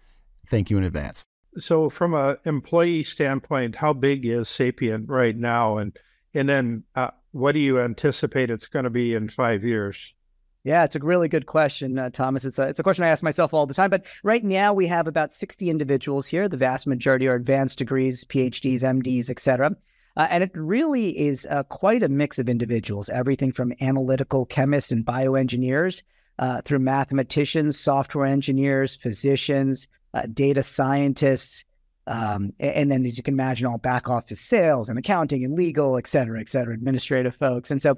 Thank 0.48 0.70
you 0.70 0.78
in 0.78 0.82
advance. 0.82 1.26
So, 1.58 1.90
from 1.90 2.14
an 2.14 2.38
employee 2.46 3.02
standpoint, 3.02 3.76
how 3.76 3.92
big 3.92 4.24
is 4.24 4.48
Sapient 4.48 5.06
right 5.10 5.36
now? 5.36 5.76
And, 5.76 5.94
and 6.32 6.48
then 6.48 6.84
uh, 6.94 7.10
what 7.32 7.52
do 7.52 7.58
you 7.58 7.78
anticipate 7.78 8.48
it's 8.48 8.66
going 8.66 8.84
to 8.84 8.90
be 8.90 9.14
in 9.14 9.28
five 9.28 9.62
years? 9.62 10.14
Yeah, 10.62 10.84
it's 10.84 10.96
a 10.96 10.98
really 10.98 11.28
good 11.28 11.46
question, 11.46 11.98
uh, 11.98 12.10
Thomas. 12.10 12.44
It's 12.44 12.58
a, 12.58 12.68
it's 12.68 12.78
a 12.78 12.82
question 12.82 13.04
I 13.04 13.08
ask 13.08 13.22
myself 13.22 13.54
all 13.54 13.66
the 13.66 13.72
time. 13.72 13.88
But 13.88 14.06
right 14.22 14.44
now, 14.44 14.74
we 14.74 14.86
have 14.88 15.06
about 15.06 15.32
60 15.32 15.70
individuals 15.70 16.26
here. 16.26 16.48
The 16.48 16.58
vast 16.58 16.86
majority 16.86 17.28
are 17.28 17.34
advanced 17.34 17.78
degrees, 17.78 18.24
PhDs, 18.24 18.82
MDs, 18.82 19.30
et 19.30 19.40
cetera. 19.40 19.74
Uh, 20.16 20.26
and 20.28 20.42
it 20.42 20.50
really 20.54 21.18
is 21.18 21.46
uh, 21.48 21.62
quite 21.64 22.02
a 22.02 22.08
mix 22.08 22.38
of 22.38 22.48
individuals, 22.48 23.08
everything 23.08 23.52
from 23.52 23.72
analytical 23.80 24.44
chemists 24.44 24.92
and 24.92 25.06
bioengineers 25.06 26.02
uh, 26.38 26.60
through 26.62 26.80
mathematicians, 26.80 27.78
software 27.78 28.26
engineers, 28.26 28.96
physicians, 28.96 29.86
uh, 30.12 30.22
data 30.34 30.62
scientists, 30.62 31.64
um, 32.06 32.52
and 32.58 32.90
then, 32.90 33.06
as 33.06 33.16
you 33.16 33.22
can 33.22 33.34
imagine, 33.34 33.66
all 33.66 33.78
back 33.78 34.08
office 34.08 34.40
sales 34.40 34.88
and 34.88 34.98
accounting 34.98 35.44
and 35.44 35.54
legal, 35.54 35.96
et 35.96 36.08
cetera, 36.08 36.40
et 36.40 36.48
cetera, 36.48 36.74
administrative 36.74 37.36
folks. 37.36 37.70
And 37.70 37.80
so 37.80 37.94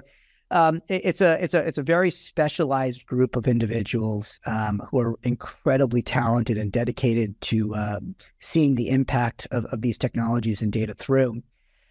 um, 0.53 0.81
it, 0.87 1.01
it's 1.03 1.19
a 1.19 1.43
it's 1.43 1.53
a 1.53 1.67
it's 1.67 1.77
a 1.79 1.83
very 1.83 2.11
specialized 2.11 3.05
group 3.07 3.35
of 3.35 3.47
individuals 3.47 4.39
um, 4.45 4.81
who 4.89 4.99
are 4.99 5.15
incredibly 5.23 6.01
talented 6.01 6.57
and 6.57 6.71
dedicated 6.71 7.39
to 7.41 7.73
uh, 7.73 7.99
seeing 8.39 8.75
the 8.75 8.89
impact 8.89 9.47
of, 9.51 9.65
of 9.65 9.81
these 9.81 9.97
technologies 9.97 10.61
and 10.61 10.71
data 10.71 10.93
through. 10.93 11.41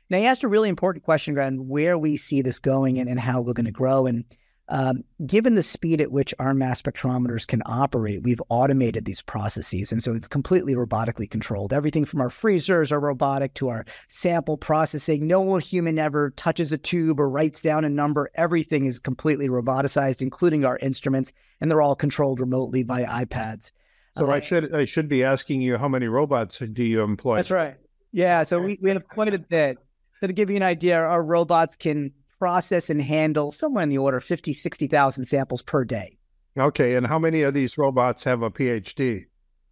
Now, 0.09 0.19
you 0.19 0.27
asked 0.27 0.45
a 0.45 0.49
really 0.49 0.69
important 0.69 1.05
question 1.05 1.37
around 1.37 1.69
where 1.69 1.99
we 1.99 2.17
see 2.17 2.41
this 2.41 2.59
going 2.59 2.99
and, 2.99 3.09
and 3.09 3.19
how 3.19 3.41
we're 3.41 3.55
going 3.55 3.67
to 3.67 3.73
grow. 3.73 4.07
And 4.07 4.25
Um, 4.73 5.05
given 5.27 5.55
the 5.55 5.63
speed 5.63 6.01
at 6.01 6.13
which 6.13 6.33
our 6.39 6.55
mass 6.55 6.81
spectrometers 6.81 7.47
can 7.47 7.63
operate, 7.67 8.23
we've 8.23 8.41
automated 8.49 9.05
these 9.05 9.21
processes. 9.21 9.93
And 9.93 10.03
so 10.03 10.15
it's 10.15 10.27
completely 10.27 10.75
robotically 10.75 11.31
controlled. 11.31 11.75
Everything 11.75 12.07
from 12.07 12.23
our 12.23 12.31
freezers 12.31 12.91
are 12.91 12.99
robotic 12.99 13.53
to 13.55 13.69
our 13.69 13.85
sample 14.09 14.57
processing. 14.57 15.27
No 15.27 15.59
human 15.59 15.99
ever 15.99 16.31
touches 16.31 16.73
a 16.73 16.79
tube 16.79 17.21
or 17.21 17.29
writes 17.29 17.61
down 17.61 17.85
a 17.85 17.91
number. 17.91 18.31
Everything 18.35 18.87
is 18.87 18.99
completely 18.99 19.47
roboticized, 19.47 20.23
including 20.23 20.65
our 20.65 20.79
instruments, 20.79 21.35
and 21.61 21.71
they're 21.71 21.83
all 21.83 21.95
controlled 21.95 22.41
remotely 22.41 22.83
by 22.83 23.03
iPads. 23.03 23.73
So 24.17 24.31
uh, 24.31 24.37
I 24.37 24.41
should 24.41 24.75
I 24.75 24.87
should 24.87 25.07
be 25.07 25.23
asking 25.23 25.61
you 25.61 25.77
how 25.77 25.89
many 25.89 26.07
robots 26.07 26.61
do 26.61 26.83
you 26.83 27.03
employ? 27.03 27.37
That's 27.37 27.51
right. 27.51 27.77
Yeah, 28.11 28.43
so 28.43 28.59
we, 28.59 28.79
we 28.81 28.89
have 28.89 29.07
quite 29.07 29.35
a 29.35 29.39
bit. 29.39 29.77
So 30.21 30.29
to 30.29 30.33
give 30.33 30.49
you 30.49 30.57
an 30.57 30.63
idea, 30.63 30.97
our 30.97 31.23
robots 31.23 31.77
can 31.77 32.13
process 32.43 32.91
and 32.91 33.01
handle 33.01 33.53
somewhere 33.53 33.85
in 33.85 33.89
the 33.89 33.99
order 33.99 34.17
of 34.17 34.25
50, 34.25 34.53
60,000 34.53 35.25
samples 35.27 35.63
per 35.63 35.85
day. 35.85 36.19
Okay. 36.59 36.97
And 36.97 37.07
how 37.07 37.17
many 37.17 37.43
of 37.43 37.55
these 37.55 37.79
robots 37.79 38.25
have 38.25 38.43
a 38.43 38.51
PhD? 38.51 39.27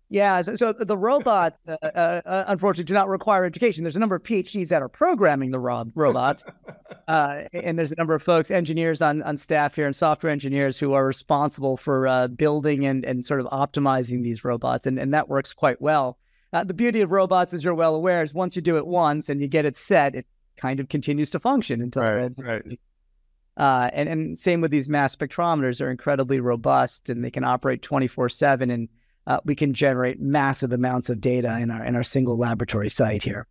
Yeah, 0.09 0.41
so, 0.43 0.55
so 0.55 0.73
the 0.73 0.97
robots, 0.97 1.57
uh, 1.67 1.77
uh, 1.83 2.21
uh, 2.25 2.45
unfortunately, 2.47 2.85
do 2.85 2.95
not 2.95 3.09
require 3.09 3.45
education. 3.45 3.83
There's 3.83 3.97
a 3.97 3.99
number 3.99 4.15
of 4.15 4.23
PhDs 4.23 4.69
that 4.69 4.83
are 4.83 4.89
programming 4.89 5.51
the 5.51 5.59
ro- 5.59 5.91
robots, 5.97 6.45
uh, 7.09 7.43
and 7.53 7.77
there's 7.77 7.91
a 7.91 7.97
number 7.97 8.15
of 8.15 8.23
folks, 8.23 8.53
engineers 8.53 9.03
on, 9.03 9.21
on 9.23 9.37
staff 9.37 9.75
here, 9.75 9.87
and 9.87 9.97
software 9.97 10.31
engineers 10.31 10.79
who 10.79 10.93
are 10.93 11.05
responsible 11.05 11.77
for 11.77 12.07
uh, 12.07 12.29
building 12.29 12.87
and, 12.87 13.05
and 13.05 13.27
sort 13.27 13.41
of 13.41 13.47
optimizing 13.47 14.23
these 14.23 14.45
robots, 14.45 14.87
and, 14.87 14.97
and 14.97 15.13
that 15.13 15.29
works 15.29 15.53
quite 15.53 15.81
well. 15.81 16.19
Uh, 16.53 16.63
the 16.63 16.75
beauty 16.75 17.01
of 17.01 17.11
robots, 17.11 17.53
as 17.53 17.65
you're 17.65 17.75
well 17.75 17.97
aware, 17.97 18.23
is 18.23 18.33
once 18.33 18.55
you 18.55 18.63
do 18.63 18.77
it 18.77 18.87
once 18.87 19.29
and 19.29 19.41
you 19.41 19.49
get 19.49 19.65
it 19.65 19.77
set, 19.77 20.15
it 20.15 20.27
kind 20.61 20.81
of 20.81 20.89
continues 20.89 21.31
to 21.31 21.41
function 21.41 21.81
until 21.81 22.03
right, 22.03 22.33
right. 22.39 22.81
Uh, 23.57 23.91
and 23.93 24.09
and 24.09 24.39
same 24.39 24.61
with 24.61 24.71
these 24.71 24.89
mass 24.89 25.15
spectrometers, 25.15 25.79
they're 25.79 25.91
incredibly 25.91 26.41
robust 26.41 27.09
and 27.09 27.25
they 27.25 27.31
can 27.31 27.45
operate 27.45 27.83
twenty 27.83 28.07
four 28.07 28.29
seven, 28.29 28.71
and 28.71 28.89
uh, 29.27 29.41
we 29.45 29.55
can 29.55 29.75
generate 29.75 30.21
massive 30.21 30.73
amounts 30.73 31.11
of 31.11 31.21
data 31.21 31.59
in 31.59 31.71
our 31.71 31.85
in 31.85 31.97
our 31.97 32.03
single 32.03 32.39
laboratory 32.39 32.89
site 32.89 33.23
here. 33.23 33.47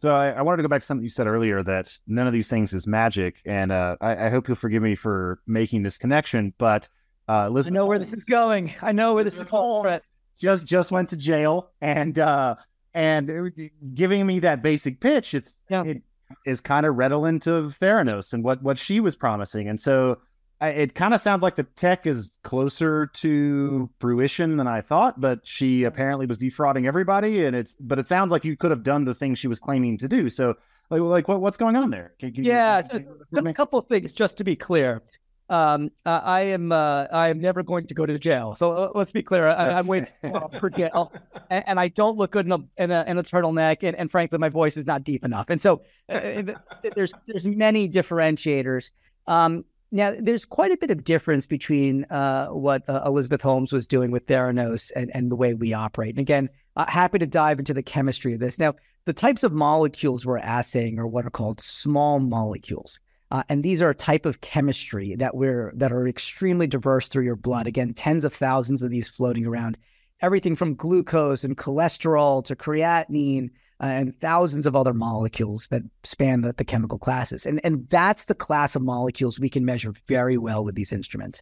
So 0.00 0.14
I, 0.14 0.30
I, 0.30 0.42
wanted 0.42 0.58
to 0.58 0.62
go 0.62 0.68
back 0.68 0.80
to 0.82 0.86
something 0.86 1.02
you 1.02 1.08
said 1.08 1.26
earlier 1.26 1.60
that 1.64 1.98
none 2.06 2.28
of 2.28 2.32
these 2.32 2.48
things 2.48 2.72
is 2.72 2.86
magic, 2.86 3.42
and 3.44 3.72
uh, 3.72 3.96
I, 4.00 4.26
I, 4.26 4.28
hope 4.28 4.46
you'll 4.46 4.56
forgive 4.56 4.80
me 4.80 4.94
for 4.94 5.40
making 5.44 5.82
this 5.82 5.98
connection. 5.98 6.54
But 6.56 6.88
uh, 7.28 7.50
I 7.52 7.70
know 7.70 7.84
where 7.84 7.98
this 7.98 8.12
is 8.12 8.22
going. 8.22 8.72
I 8.80 8.92
know 8.92 9.14
where 9.14 9.24
this 9.24 9.38
is 9.38 9.44
going. 9.44 9.98
Just 10.38 10.64
just 10.64 10.92
went 10.92 11.08
to 11.08 11.16
jail, 11.16 11.72
and 11.80 12.16
uh, 12.16 12.54
and 12.94 13.52
giving 13.94 14.26
me 14.26 14.38
that 14.40 14.62
basic 14.62 15.00
pitch, 15.00 15.34
it's 15.34 15.56
yeah. 15.68 15.84
it 15.84 16.02
is 16.44 16.60
kind 16.60 16.86
of 16.86 16.96
redolent 16.96 17.46
of 17.46 17.78
Theranos 17.78 18.32
and 18.32 18.44
what 18.44 18.62
what 18.62 18.78
she 18.78 19.00
was 19.00 19.16
promising, 19.16 19.68
and 19.68 19.80
so 19.80 20.18
I, 20.60 20.70
it 20.70 20.94
kind 20.94 21.14
of 21.14 21.20
sounds 21.20 21.42
like 21.42 21.54
the 21.54 21.62
tech 21.62 22.06
is 22.06 22.30
closer 22.42 23.06
to 23.06 23.88
fruition 24.00 24.56
than 24.56 24.66
I 24.66 24.80
thought. 24.80 25.20
But 25.20 25.46
she 25.46 25.84
apparently 25.84 26.26
was 26.26 26.38
defrauding 26.38 26.86
everybody, 26.86 27.44
and 27.44 27.54
it's 27.54 27.74
but 27.78 27.98
it 27.98 28.08
sounds 28.08 28.32
like 28.32 28.44
you 28.44 28.56
could 28.56 28.70
have 28.70 28.82
done 28.82 29.04
the 29.04 29.14
thing 29.14 29.34
she 29.34 29.48
was 29.48 29.60
claiming 29.60 29.96
to 29.98 30.08
do. 30.08 30.28
So 30.28 30.54
like, 30.90 31.00
like 31.00 31.28
what, 31.28 31.40
what's 31.40 31.56
going 31.56 31.76
on 31.76 31.90
there? 31.90 32.14
Can, 32.18 32.32
can 32.32 32.44
yeah, 32.44 32.80
so 32.80 33.02
a 33.34 33.52
couple 33.52 33.78
of 33.78 33.86
things 33.86 34.12
just 34.12 34.36
to 34.38 34.44
be 34.44 34.56
clear 34.56 35.02
um, 35.50 35.90
uh, 36.04 36.20
I 36.22 36.42
am 36.42 36.72
uh, 36.72 37.06
I 37.10 37.28
am 37.28 37.40
never 37.40 37.62
going 37.62 37.86
to 37.86 37.94
go 37.94 38.04
to 38.04 38.18
jail. 38.18 38.54
So 38.54 38.72
uh, 38.72 38.92
let's 38.94 39.12
be 39.12 39.22
clear. 39.22 39.46
I, 39.46 39.78
am 39.78 39.86
waiting 39.86 40.12
for 40.58 40.68
jail, 40.68 41.12
and, 41.50 41.64
and, 41.66 41.80
I 41.80 41.88
don't 41.88 42.18
look 42.18 42.32
good 42.32 42.46
in 42.46 42.52
a 42.52 42.58
in 42.76 42.90
a, 42.90 43.04
in 43.06 43.18
a 43.18 43.22
turtleneck, 43.22 43.82
and, 43.82 43.96
and, 43.96 44.10
frankly, 44.10 44.38
my 44.38 44.50
voice 44.50 44.76
is 44.76 44.86
not 44.86 45.04
deep 45.04 45.24
enough. 45.24 45.48
And 45.48 45.60
so 45.60 45.82
uh, 46.08 46.12
uh, 46.12 46.54
there's 46.94 47.12
there's 47.26 47.46
many 47.46 47.88
differentiators. 47.88 48.90
Um, 49.26 49.64
now, 49.90 50.14
there's 50.20 50.44
quite 50.44 50.70
a 50.70 50.76
bit 50.76 50.90
of 50.90 51.02
difference 51.02 51.46
between 51.46 52.04
uh, 52.10 52.48
what 52.48 52.82
Elizabeth 53.06 53.40
Holmes 53.40 53.72
was 53.72 53.86
doing 53.86 54.10
with 54.10 54.26
Theranos 54.26 54.92
and, 54.94 55.10
and 55.14 55.30
the 55.30 55.36
way 55.36 55.54
we 55.54 55.72
operate. 55.72 56.10
And 56.10 56.18
again, 56.18 56.50
happy 56.76 57.18
to 57.18 57.26
dive 57.26 57.58
into 57.58 57.72
the 57.72 57.82
chemistry 57.82 58.34
of 58.34 58.40
this. 58.40 58.58
Now, 58.58 58.74
the 59.06 59.14
types 59.14 59.44
of 59.44 59.54
molecules 59.54 60.26
we're 60.26 60.40
assaying 60.42 60.98
are 60.98 61.06
what 61.06 61.24
are 61.24 61.30
called 61.30 61.62
small 61.62 62.20
molecules. 62.20 63.00
Uh, 63.30 63.42
and 63.48 63.62
these 63.62 63.82
are 63.82 63.90
a 63.90 63.94
type 63.94 64.24
of 64.24 64.40
chemistry 64.40 65.14
that 65.16 65.36
we're 65.36 65.72
that 65.76 65.92
are 65.92 66.08
extremely 66.08 66.66
diverse 66.66 67.08
through 67.08 67.24
your 67.24 67.36
blood. 67.36 67.66
Again, 67.66 67.92
tens 67.92 68.24
of 68.24 68.32
thousands 68.32 68.82
of 68.82 68.90
these 68.90 69.08
floating 69.08 69.46
around. 69.46 69.76
Everything 70.20 70.56
from 70.56 70.74
glucose 70.74 71.44
and 71.44 71.56
cholesterol 71.56 72.44
to 72.44 72.56
creatinine 72.56 73.50
uh, 73.80 73.86
and 73.86 74.20
thousands 74.20 74.66
of 74.66 74.74
other 74.74 74.94
molecules 74.94 75.68
that 75.68 75.82
span 76.02 76.40
the, 76.40 76.52
the 76.54 76.64
chemical 76.64 76.98
classes. 76.98 77.46
And, 77.46 77.60
and 77.62 77.88
that's 77.90 78.24
the 78.24 78.34
class 78.34 78.74
of 78.74 78.82
molecules 78.82 79.38
we 79.38 79.48
can 79.48 79.64
measure 79.64 79.94
very 80.08 80.36
well 80.36 80.64
with 80.64 80.74
these 80.74 80.92
instruments. 80.92 81.40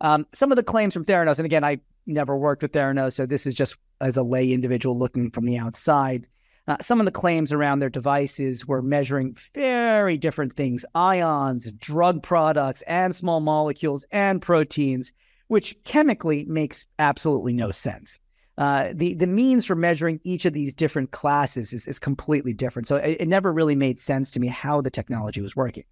Um, 0.00 0.26
some 0.32 0.52
of 0.52 0.56
the 0.56 0.62
claims 0.62 0.94
from 0.94 1.04
Theranos, 1.04 1.38
and 1.38 1.46
again, 1.46 1.64
I 1.64 1.80
never 2.06 2.36
worked 2.36 2.62
with 2.62 2.72
Theranos, 2.72 3.14
so 3.14 3.26
this 3.26 3.46
is 3.46 3.54
just 3.54 3.76
as 4.00 4.16
a 4.16 4.22
lay 4.22 4.52
individual 4.52 4.96
looking 4.96 5.30
from 5.30 5.44
the 5.44 5.58
outside. 5.58 6.26
Uh, 6.66 6.76
some 6.80 6.98
of 6.98 7.04
the 7.04 7.12
claims 7.12 7.52
around 7.52 7.78
their 7.78 7.90
devices 7.90 8.66
were 8.66 8.80
measuring 8.80 9.36
very 9.54 10.16
different 10.16 10.56
things 10.56 10.84
ions, 10.94 11.70
drug 11.72 12.22
products, 12.22 12.82
and 12.82 13.14
small 13.14 13.40
molecules 13.40 14.04
and 14.12 14.40
proteins, 14.40 15.12
which 15.48 15.76
chemically 15.84 16.44
makes 16.46 16.86
absolutely 16.98 17.52
no 17.52 17.70
sense. 17.70 18.18
Uh, 18.56 18.92
the 18.94 19.14
the 19.14 19.26
means 19.26 19.66
for 19.66 19.74
measuring 19.74 20.20
each 20.24 20.44
of 20.44 20.52
these 20.52 20.74
different 20.74 21.10
classes 21.10 21.72
is, 21.72 21.86
is 21.86 21.98
completely 21.98 22.52
different. 22.52 22.88
So 22.88 22.96
it, 22.96 23.20
it, 23.20 23.28
never 23.28 23.52
really 23.52 23.74
made 23.74 24.00
sense 24.00 24.30
to 24.30 24.40
me 24.40 24.46
how 24.46 24.80
the 24.80 24.90
technology 24.90 25.40
was 25.40 25.56
working. 25.56 25.84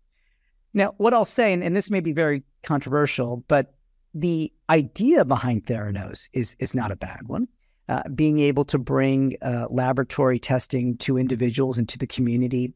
Now, 0.73 0.95
what 0.97 1.13
I'll 1.13 1.25
say, 1.25 1.53
and, 1.53 1.63
and 1.63 1.77
this 1.77 1.91
may 1.91 2.01
be 2.01 2.13
very 2.13 2.45
controversial, 2.63 3.45
but 3.49 3.75
the 4.15 4.53
idea 4.71 5.25
behind 5.25 5.65
Theranos 5.65 6.29
is 6.33 6.57
is 6.61 6.73
not 6.73 6.93
a 6.93 6.97
bad 6.97 7.27
one 7.27 7.49
uh, 7.89 8.03
being 8.15 8.39
able 8.39 8.65
to 8.65 8.79
bring 8.79 9.37
uh, 9.43 9.67
laboratory 9.71 10.39
testing 10.39 10.97
to 10.99 11.19
individuals 11.19 11.79
and 11.79 11.89
to 11.89 11.99
the 11.99 12.07
community, 12.07 12.73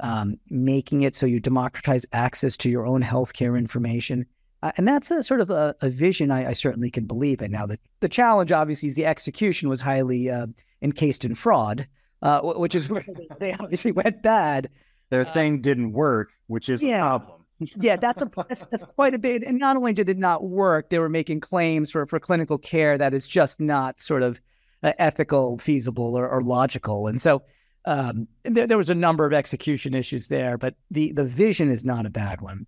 um, 0.00 0.38
making 0.50 1.02
it 1.02 1.14
so 1.14 1.26
you 1.26 1.40
democratize 1.40 2.06
access 2.12 2.56
to 2.56 2.68
your 2.68 2.86
own 2.86 3.02
healthcare 3.02 3.56
information. 3.56 4.26
Uh, 4.62 4.72
and 4.76 4.88
that's 4.88 5.10
a 5.10 5.22
sort 5.22 5.40
of 5.40 5.50
a, 5.50 5.74
a 5.80 5.88
vision 5.88 6.30
I, 6.30 6.48
I, 6.48 6.52
certainly 6.52 6.90
can 6.90 7.06
believe 7.06 7.40
in. 7.40 7.52
Now, 7.52 7.66
the, 7.66 7.78
the 8.00 8.08
challenge, 8.08 8.50
obviously, 8.50 8.88
is 8.88 8.96
the 8.96 9.06
execution 9.06 9.68
was 9.68 9.80
highly 9.80 10.30
uh, 10.30 10.48
encased 10.82 11.24
in 11.24 11.36
fraud, 11.36 11.86
uh, 12.22 12.40
which 12.40 12.74
is 12.74 12.88
where 12.90 13.04
they 13.38 13.52
obviously 13.52 13.92
went 13.92 14.22
bad. 14.22 14.68
Their 15.10 15.22
uh, 15.22 15.32
thing 15.32 15.60
didn't 15.60 15.92
work, 15.92 16.30
which 16.48 16.68
is 16.68 16.82
yeah. 16.82 17.14
a 17.14 17.18
problem 17.20 17.37
yeah, 17.60 17.96
that's 17.96 18.22
a 18.22 18.30
that's, 18.48 18.64
that's, 18.66 18.84
quite 18.84 19.14
a 19.14 19.18
bit. 19.18 19.42
And 19.42 19.58
not 19.58 19.76
only 19.76 19.92
did 19.92 20.08
it 20.08 20.18
not 20.18 20.44
work, 20.44 20.90
they 20.90 20.98
were 20.98 21.08
making 21.08 21.40
claims 21.40 21.90
for 21.90 22.06
for 22.06 22.20
clinical 22.20 22.58
care 22.58 22.96
that 22.96 23.14
is 23.14 23.26
just 23.26 23.60
not 23.60 24.00
sort 24.00 24.22
of 24.22 24.40
uh, 24.82 24.92
ethical, 24.98 25.58
feasible, 25.58 26.14
or, 26.16 26.28
or, 26.28 26.40
logical. 26.40 27.08
And 27.08 27.20
so 27.20 27.42
um, 27.84 28.28
there, 28.44 28.66
there 28.66 28.78
was 28.78 28.90
a 28.90 28.94
number 28.94 29.26
of 29.26 29.32
execution 29.32 29.92
issues 29.92 30.28
there, 30.28 30.56
but 30.56 30.74
the 30.90 31.12
the 31.12 31.24
vision 31.24 31.70
is 31.70 31.84
not 31.84 32.06
a 32.06 32.10
bad 32.10 32.40
one. 32.40 32.66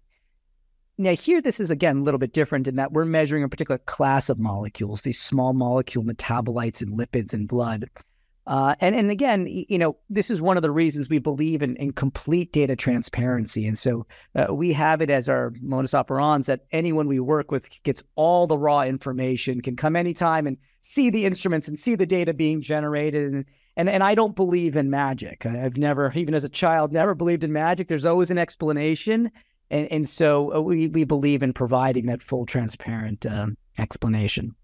Now, 0.99 1.15
here, 1.15 1.41
this 1.41 1.61
is 1.61 1.71
again 1.71 1.99
a 1.99 2.03
little 2.03 2.19
bit 2.19 2.33
different 2.33 2.67
in 2.67 2.77
that 2.77 2.93
we're 2.93 3.05
measuring 3.05 3.43
a 3.43 3.49
particular 3.49 3.79
class 3.79 4.29
of 4.29 4.39
molecules, 4.39 5.03
these 5.03 5.21
small 5.21 5.53
molecule 5.53 6.05
metabolites 6.05 6.83
and 6.83 6.99
lipids 6.99 7.33
in 7.33 7.47
blood. 7.47 7.89
Uh, 8.47 8.75
and 8.81 8.97
and 8.97 9.11
again, 9.11 9.47
you 9.47 9.79
know, 9.79 9.97
this 10.09 10.31
is 10.31 10.41
one 10.41 10.57
of 10.57 10.63
the 10.63 10.71
reasons 10.71 11.09
we 11.09 11.19
believe 11.19 11.63
in, 11.63 11.77
in 11.77 11.93
complete 11.93 12.53
data 12.53 12.75
transparency. 12.75 13.67
And 13.67 13.79
so 13.79 14.07
uh, 14.35 14.53
we 14.53 14.73
have 14.73 15.03
it 15.03 15.11
as 15.11 15.29
our 15.29 15.53
modus 15.61 15.95
operandi 15.95 16.47
that 16.47 16.65
anyone 16.73 17.07
we 17.07 17.21
work 17.21 17.51
with 17.51 17.69
gets 17.83 18.03
all 18.17 18.47
the 18.47 18.59
raw 18.59 18.83
information, 18.83 19.61
can 19.61 19.77
come 19.77 19.95
anytime 19.95 20.47
and 20.47 20.57
see 20.83 21.11
the 21.11 21.27
instruments 21.27 21.69
and 21.69 21.79
see 21.79 21.95
the 21.95 22.07
data 22.07 22.33
being 22.33 22.63
generated. 22.63 23.33
And 23.33 23.45
and 23.77 23.89
and 23.89 24.03
I 24.03 24.15
don't 24.15 24.35
believe 24.35 24.75
in 24.75 24.91
magic. 24.91 25.47
I've 25.47 25.77
never, 25.77 26.13
even 26.15 26.35
as 26.35 26.45
a 26.45 26.49
child, 26.49 26.93
never 26.93 27.15
believed 27.15 27.45
in 27.45 27.53
magic. 27.53 27.89
There's 27.89 28.05
always 28.05 28.31
an 28.31 28.39
explanation. 28.39 29.31
And 29.71 29.87
and 29.93 30.09
so 30.09 30.55
uh, 30.55 30.61
we 30.61 30.89
we 30.89 31.05
believe 31.05 31.43
in 31.43 31.53
providing 31.53 32.07
that 32.07 32.23
full 32.23 32.47
transparent 32.47 33.27
um, 33.27 33.57
explanation. 33.79 34.55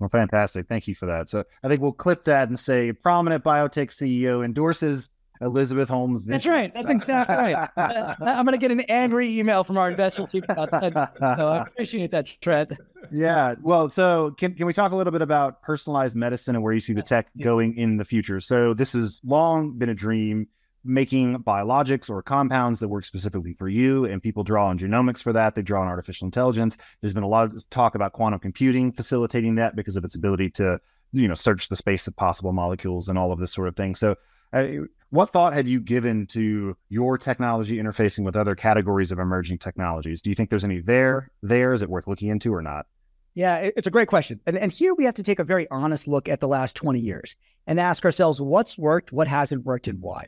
Well, 0.00 0.08
fantastic. 0.08 0.66
Thank 0.66 0.88
you 0.88 0.94
for 0.94 1.06
that. 1.06 1.28
So 1.28 1.44
I 1.62 1.68
think 1.68 1.80
we'll 1.82 1.92
clip 1.92 2.24
that 2.24 2.48
and 2.48 2.58
say 2.58 2.92
prominent 2.92 3.44
biotech 3.44 3.90
CEO 3.90 4.44
endorses 4.44 5.10
Elizabeth 5.42 5.88
Holmes. 5.88 6.22
Vision. 6.22 6.32
That's 6.32 6.46
right. 6.46 6.74
That's 6.74 6.90
exactly 6.90 7.36
right. 7.36 7.68
Uh, 7.76 8.14
I'm 8.20 8.44
going 8.44 8.52
to 8.52 8.58
get 8.58 8.70
an 8.70 8.80
angry 8.80 9.38
email 9.38 9.64
from 9.64 9.78
our 9.78 9.90
investor 9.90 10.26
team 10.26 10.42
about 10.48 10.70
that. 10.70 10.92
So 11.20 11.48
I 11.48 11.62
appreciate 11.62 12.10
that, 12.10 12.26
Trent. 12.40 12.72
Yeah. 13.10 13.54
Well, 13.62 13.88
so 13.90 14.32
can, 14.32 14.54
can 14.54 14.66
we 14.66 14.72
talk 14.72 14.92
a 14.92 14.96
little 14.96 15.12
bit 15.12 15.22
about 15.22 15.62
personalized 15.62 16.16
medicine 16.16 16.54
and 16.56 16.64
where 16.64 16.72
you 16.72 16.80
see 16.80 16.92
the 16.92 17.02
tech 17.02 17.28
going 17.40 17.76
in 17.76 17.96
the 17.96 18.04
future? 18.04 18.40
So 18.40 18.74
this 18.74 18.92
has 18.92 19.20
long 19.24 19.72
been 19.72 19.88
a 19.88 19.94
dream 19.94 20.48
making 20.84 21.36
biologics 21.38 22.08
or 22.08 22.22
compounds 22.22 22.80
that 22.80 22.88
work 22.88 23.04
specifically 23.04 23.52
for 23.52 23.68
you. 23.68 24.04
And 24.06 24.22
people 24.22 24.44
draw 24.44 24.66
on 24.68 24.78
genomics 24.78 25.22
for 25.22 25.32
that. 25.32 25.54
They 25.54 25.62
draw 25.62 25.82
on 25.82 25.88
artificial 25.88 26.26
intelligence. 26.26 26.76
There's 27.00 27.14
been 27.14 27.22
a 27.22 27.28
lot 27.28 27.44
of 27.44 27.70
talk 27.70 27.94
about 27.94 28.12
quantum 28.12 28.40
computing 28.40 28.92
facilitating 28.92 29.56
that 29.56 29.76
because 29.76 29.96
of 29.96 30.04
its 30.04 30.14
ability 30.14 30.50
to, 30.50 30.80
you 31.12 31.28
know, 31.28 31.34
search 31.34 31.68
the 31.68 31.76
space 31.76 32.06
of 32.06 32.16
possible 32.16 32.52
molecules 32.52 33.08
and 33.08 33.18
all 33.18 33.32
of 33.32 33.38
this 33.38 33.52
sort 33.52 33.68
of 33.68 33.76
thing. 33.76 33.94
So 33.94 34.16
uh, 34.52 34.68
what 35.10 35.30
thought 35.30 35.52
had 35.52 35.68
you 35.68 35.80
given 35.80 36.26
to 36.28 36.76
your 36.88 37.18
technology 37.18 37.76
interfacing 37.76 38.24
with 38.24 38.36
other 38.36 38.54
categories 38.54 39.12
of 39.12 39.18
emerging 39.18 39.58
technologies? 39.58 40.22
Do 40.22 40.30
you 40.30 40.34
think 40.34 40.50
there's 40.50 40.64
any 40.64 40.80
there? 40.80 41.30
There 41.42 41.72
is 41.72 41.82
it 41.82 41.90
worth 41.90 42.06
looking 42.06 42.28
into 42.28 42.54
or 42.54 42.62
not? 42.62 42.86
Yeah, 43.34 43.70
it's 43.76 43.86
a 43.86 43.92
great 43.92 44.08
question. 44.08 44.40
And, 44.46 44.58
and 44.58 44.72
here 44.72 44.92
we 44.94 45.04
have 45.04 45.14
to 45.14 45.22
take 45.22 45.38
a 45.38 45.44
very 45.44 45.68
honest 45.70 46.08
look 46.08 46.28
at 46.28 46.40
the 46.40 46.48
last 46.48 46.74
20 46.74 46.98
years 46.98 47.36
and 47.66 47.78
ask 47.78 48.04
ourselves 48.04 48.40
what's 48.40 48.76
worked, 48.76 49.12
what 49.12 49.28
hasn't 49.28 49.64
worked, 49.64 49.86
and 49.86 50.00
why. 50.00 50.26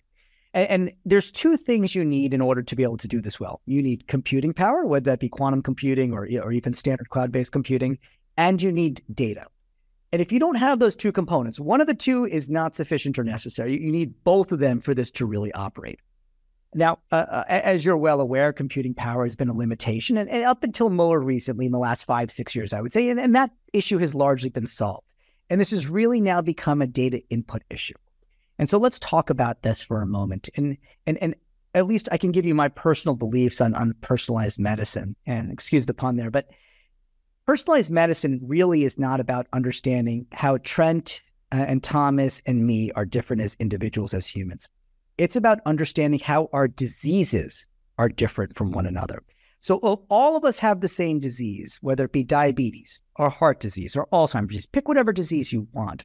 And, 0.54 0.68
and, 0.68 0.92
there's 1.04 1.32
two 1.32 1.56
things 1.56 1.94
you 1.94 2.04
need 2.04 2.34
in 2.34 2.40
order 2.40 2.62
to 2.62 2.76
be 2.76 2.82
able 2.82 2.98
to 2.98 3.08
do 3.08 3.20
this 3.20 3.40
well. 3.40 3.60
You 3.66 3.82
need 3.82 4.06
computing 4.06 4.52
power, 4.52 4.86
whether 4.86 5.10
that 5.10 5.20
be 5.20 5.28
quantum 5.28 5.62
computing 5.62 6.12
or, 6.12 6.28
or 6.42 6.52
even 6.52 6.74
standard 6.74 7.08
cloud 7.08 7.32
based 7.32 7.52
computing, 7.52 7.98
and 8.36 8.60
you 8.60 8.70
need 8.70 9.02
data. 9.12 9.46
And 10.12 10.20
if 10.20 10.30
you 10.30 10.38
don't 10.38 10.56
have 10.56 10.78
those 10.78 10.94
two 10.94 11.10
components, 11.10 11.58
one 11.58 11.80
of 11.80 11.86
the 11.86 11.94
two 11.94 12.26
is 12.26 12.50
not 12.50 12.74
sufficient 12.74 13.18
or 13.18 13.24
necessary. 13.24 13.82
You 13.82 13.90
need 13.90 14.12
both 14.24 14.52
of 14.52 14.58
them 14.58 14.80
for 14.80 14.94
this 14.94 15.10
to 15.12 15.24
really 15.24 15.52
operate. 15.52 16.00
Now, 16.74 16.98
uh, 17.10 17.26
uh 17.28 17.44
as 17.48 17.84
you're 17.84 17.96
well 17.96 18.20
aware, 18.20 18.52
computing 18.52 18.94
power 18.94 19.24
has 19.24 19.36
been 19.36 19.48
a 19.48 19.54
limitation, 19.54 20.18
and, 20.18 20.28
and, 20.28 20.44
up 20.44 20.64
until 20.64 20.90
more 20.90 21.20
recently, 21.20 21.66
in 21.66 21.72
the 21.72 21.78
last 21.78 22.04
five, 22.04 22.30
six 22.30 22.54
years, 22.54 22.74
I 22.74 22.80
would 22.80 22.92
say, 22.92 23.08
and, 23.08 23.18
and 23.18 23.34
that 23.34 23.50
issue 23.72 23.98
has 23.98 24.14
largely 24.14 24.50
been 24.50 24.66
solved. 24.66 25.06
And 25.48 25.60
this 25.60 25.70
has 25.70 25.86
really 25.86 26.20
now 26.20 26.40
become 26.40 26.80
a 26.82 26.86
data 26.86 27.22
input 27.28 27.62
issue. 27.68 27.94
And 28.62 28.70
so 28.70 28.78
let's 28.78 29.00
talk 29.00 29.28
about 29.28 29.62
this 29.62 29.82
for 29.82 30.00
a 30.02 30.06
moment. 30.06 30.48
And 30.54 30.78
and 31.04 31.18
and 31.20 31.34
at 31.74 31.88
least 31.88 32.08
I 32.12 32.16
can 32.16 32.30
give 32.30 32.46
you 32.46 32.54
my 32.54 32.68
personal 32.68 33.16
beliefs 33.16 33.60
on, 33.60 33.74
on 33.74 33.92
personalized 34.02 34.60
medicine. 34.60 35.16
And 35.26 35.50
excuse 35.50 35.86
the 35.86 35.94
pun 35.94 36.14
there, 36.14 36.30
but 36.30 36.48
personalized 37.44 37.90
medicine 37.90 38.38
really 38.40 38.84
is 38.84 39.00
not 39.00 39.18
about 39.18 39.48
understanding 39.52 40.28
how 40.30 40.58
Trent 40.58 41.22
uh, 41.50 41.64
and 41.66 41.82
Thomas 41.82 42.40
and 42.46 42.64
me 42.64 42.92
are 42.92 43.04
different 43.04 43.42
as 43.42 43.56
individuals, 43.58 44.14
as 44.14 44.28
humans. 44.28 44.68
It's 45.18 45.34
about 45.34 45.58
understanding 45.66 46.20
how 46.20 46.48
our 46.52 46.68
diseases 46.68 47.66
are 47.98 48.08
different 48.08 48.54
from 48.54 48.70
one 48.70 48.86
another. 48.86 49.24
So 49.60 49.78
all 50.08 50.36
of 50.36 50.44
us 50.44 50.60
have 50.60 50.82
the 50.82 50.86
same 50.86 51.18
disease, 51.18 51.80
whether 51.82 52.04
it 52.04 52.12
be 52.12 52.22
diabetes 52.22 53.00
or 53.16 53.28
heart 53.28 53.58
disease 53.58 53.96
or 53.96 54.06
Alzheimer's 54.12 54.50
disease, 54.50 54.66
pick 54.66 54.86
whatever 54.86 55.12
disease 55.12 55.52
you 55.52 55.66
want. 55.72 56.04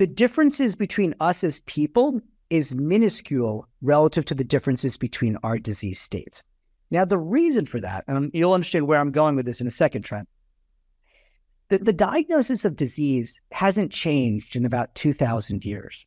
The 0.00 0.06
differences 0.06 0.76
between 0.76 1.14
us 1.20 1.44
as 1.44 1.60
people 1.66 2.22
is 2.48 2.74
minuscule 2.74 3.68
relative 3.82 4.24
to 4.24 4.34
the 4.34 4.44
differences 4.44 4.96
between 4.96 5.36
our 5.42 5.58
disease 5.58 6.00
states. 6.00 6.42
Now, 6.90 7.04
the 7.04 7.18
reason 7.18 7.66
for 7.66 7.82
that, 7.82 8.04
and 8.08 8.30
you'll 8.32 8.54
understand 8.54 8.88
where 8.88 8.98
I'm 8.98 9.10
going 9.10 9.36
with 9.36 9.44
this 9.44 9.60
in 9.60 9.66
a 9.66 9.70
second, 9.70 10.06
Trent. 10.06 10.26
The, 11.68 11.80
the 11.80 11.92
diagnosis 11.92 12.64
of 12.64 12.76
disease 12.76 13.42
hasn't 13.52 13.92
changed 13.92 14.56
in 14.56 14.64
about 14.64 14.94
2,000 14.94 15.66
years. 15.66 16.06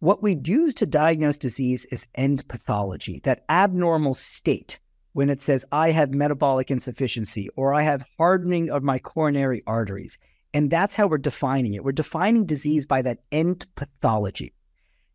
What 0.00 0.22
we 0.22 0.38
use 0.44 0.74
to 0.74 0.84
diagnose 0.84 1.38
disease 1.38 1.86
is 1.86 2.06
end 2.14 2.46
pathology, 2.48 3.22
that 3.24 3.46
abnormal 3.48 4.12
state 4.12 4.78
when 5.14 5.30
it 5.30 5.40
says, 5.40 5.64
I 5.72 5.92
have 5.92 6.12
metabolic 6.12 6.70
insufficiency 6.70 7.48
or 7.56 7.72
I 7.72 7.80
have 7.80 8.04
hardening 8.18 8.68
of 8.70 8.82
my 8.82 8.98
coronary 8.98 9.62
arteries. 9.66 10.18
And 10.54 10.70
that's 10.70 10.94
how 10.94 11.06
we're 11.06 11.18
defining 11.18 11.74
it. 11.74 11.84
We're 11.84 11.92
defining 11.92 12.44
disease 12.44 12.84
by 12.84 13.02
that 13.02 13.20
end 13.30 13.66
pathology. 13.74 14.52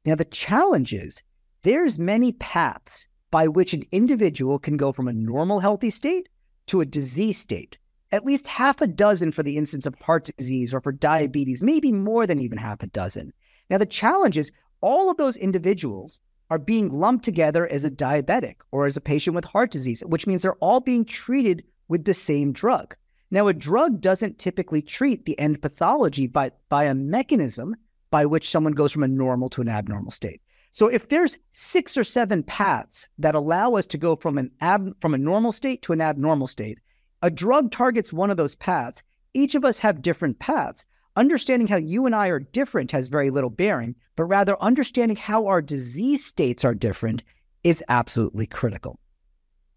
Now, 0.06 0.16
the 0.16 0.26
challenge 0.26 0.94
is 0.94 1.22
there's 1.64 2.00
many 2.00 2.32
paths 2.34 3.08
by 3.30 3.48
which 3.48 3.74
an 3.74 3.84
individual 3.92 4.58
can 4.58 4.78
go 4.78 4.92
from 4.92 5.08
a 5.08 5.14
normal 5.14 5.60
healthy 5.60 5.90
state 5.90 6.30
to 6.68 6.82
a 6.82 6.86
disease 6.86 7.38
state. 7.38 7.78
At 8.12 8.26
least 8.26 8.48
half 8.48 8.82
a 8.82 8.88
dozen 8.88 9.32
for 9.32 9.44
the 9.44 9.58
instance 9.58 9.86
of 9.86 9.96
heart 9.96 10.30
disease 10.38 10.74
or 10.74 10.80
for 10.80 10.94
diabetes, 10.94 11.62
maybe 11.62 11.92
more 11.92 12.26
than 12.26 12.40
even 12.40 12.58
half 12.58 12.82
a 12.82 12.88
dozen. 12.88 13.34
Now, 13.70 13.78
the 13.78 13.86
challenge 13.86 14.38
is 14.38 14.52
all 14.82 15.12
of 15.12 15.18
those 15.18 15.36
individuals 15.36 16.20
are 16.50 16.58
being 16.58 16.90
lumped 16.90 17.26
together 17.26 17.68
as 17.68 17.84
a 17.84 17.92
diabetic 17.92 18.56
or 18.72 18.86
as 18.86 18.96
a 18.96 19.02
patient 19.02 19.36
with 19.36 19.44
heart 19.44 19.72
disease, 19.72 20.02
which 20.06 20.26
means 20.26 20.42
they're 20.42 20.56
all 20.56 20.80
being 20.80 21.04
treated 21.04 21.64
with 21.90 22.06
the 22.06 22.14
same 22.14 22.54
drug. 22.54 22.96
Now, 23.30 23.48
a 23.48 23.54
drug 23.54 24.02
doesn't 24.02 24.40
typically 24.40 24.82
treat 24.82 25.26
the 25.26 25.38
end 25.40 25.62
pathology 25.62 26.28
but 26.28 26.60
by 26.70 26.86
a 26.86 26.94
mechanism 26.94 27.76
by 28.10 28.26
which 28.26 28.50
someone 28.50 28.74
goes 28.74 28.92
from 28.92 29.04
a 29.04 29.08
normal 29.08 29.50
to 29.50 29.62
an 29.62 29.70
abnormal 29.70 30.12
state. 30.12 30.42
So 30.72 30.88
if 30.88 31.10
there's 31.10 31.38
six 31.52 31.98
or 31.98 32.04
seven 32.04 32.44
paths 32.44 33.08
that 33.18 33.36
allow 33.36 33.74
us 33.74 33.86
to 33.88 33.98
go 33.98 34.16
from 34.16 34.38
an 34.38 34.52
ab, 34.62 34.96
from 35.02 35.14
a 35.14 35.18
normal 35.18 35.52
state 35.52 35.82
to 35.84 35.94
an 35.94 36.02
abnormal 36.02 36.48
state, 36.48 36.80
a 37.22 37.32
drug 37.32 37.72
targets 37.72 38.14
one 38.14 38.30
of 38.30 38.38
those 38.38 38.56
paths. 38.56 39.04
Each 39.34 39.56
of 39.56 39.66
us 39.66 39.80
have 39.80 40.02
different 40.02 40.40
paths, 40.40 40.86
Understanding 41.18 41.68
how 41.68 41.78
you 41.78 42.06
and 42.06 42.16
I 42.16 42.28
are 42.28 42.38
different 42.40 42.92
has 42.92 43.08
very 43.08 43.32
little 43.32 43.50
bearing, 43.50 43.96
but 44.16 44.26
rather 44.26 44.56
understanding 44.62 45.18
how 45.18 45.48
our 45.48 45.64
disease 45.64 46.24
states 46.24 46.64
are 46.64 46.76
different 46.76 47.24
is 47.64 47.84
absolutely 47.90 48.46
critical. 48.46 49.00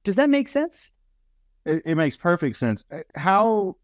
Does 0.04 0.16
that 0.16 0.28
make 0.28 0.48
sense? 0.48 0.92
It, 1.64 1.82
it 1.84 1.94
makes 1.94 2.16
perfect 2.16 2.56
sense. 2.56 2.84
Uh, 2.90 2.98
how 3.14 3.76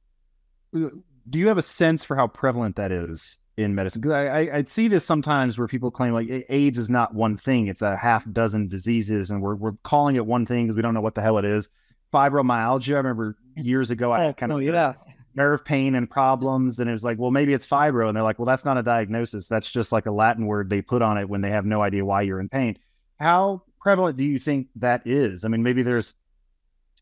uh, 0.74 0.88
do 1.28 1.38
you 1.38 1.48
have 1.48 1.58
a 1.58 1.62
sense 1.62 2.04
for 2.04 2.16
how 2.16 2.26
prevalent 2.26 2.76
that 2.76 2.92
is 2.92 3.38
in 3.56 3.74
medicine? 3.74 4.00
Because 4.00 4.14
I, 4.14 4.26
I, 4.26 4.56
I, 4.58 4.64
see 4.64 4.88
this 4.88 5.04
sometimes 5.04 5.58
where 5.58 5.68
people 5.68 5.90
claim 5.90 6.12
like 6.12 6.46
AIDS 6.48 6.78
is 6.78 6.90
not 6.90 7.14
one 7.14 7.36
thing; 7.36 7.66
it's 7.66 7.82
a 7.82 7.96
half 7.96 8.30
dozen 8.32 8.68
diseases, 8.68 9.30
and 9.30 9.42
we're 9.42 9.56
we're 9.56 9.76
calling 9.82 10.16
it 10.16 10.26
one 10.26 10.46
thing 10.46 10.66
because 10.66 10.76
we 10.76 10.82
don't 10.82 10.94
know 10.94 11.00
what 11.00 11.14
the 11.14 11.22
hell 11.22 11.38
it 11.38 11.44
is. 11.44 11.68
Fibromyalgia. 12.12 12.94
I 12.94 12.98
remember 12.98 13.36
years 13.56 13.90
ago, 13.90 14.12
I 14.12 14.26
oh, 14.26 14.32
kind 14.32 14.52
of 14.52 14.56
oh, 14.56 14.60
yeah 14.60 14.94
nerve 15.36 15.64
pain 15.64 15.94
and 15.94 16.10
problems. 16.10 16.80
And 16.80 16.88
it 16.88 16.92
was 16.92 17.04
like, 17.04 17.18
well, 17.18 17.30
maybe 17.30 17.52
it's 17.52 17.66
fibro. 17.66 18.08
And 18.08 18.16
they're 18.16 18.24
like, 18.24 18.38
well, 18.38 18.46
that's 18.46 18.64
not 18.64 18.78
a 18.78 18.82
diagnosis. 18.82 19.46
That's 19.46 19.70
just 19.70 19.92
like 19.92 20.06
a 20.06 20.10
Latin 20.10 20.46
word 20.46 20.70
they 20.70 20.82
put 20.82 21.02
on 21.02 21.18
it 21.18 21.28
when 21.28 21.42
they 21.42 21.50
have 21.50 21.66
no 21.66 21.82
idea 21.82 22.04
why 22.04 22.22
you're 22.22 22.40
in 22.40 22.48
pain. 22.48 22.78
How 23.20 23.62
prevalent 23.80 24.16
do 24.16 24.24
you 24.24 24.38
think 24.38 24.68
that 24.76 25.06
is? 25.06 25.44
I 25.44 25.48
mean, 25.48 25.62
maybe 25.62 25.82
there's 25.82 26.14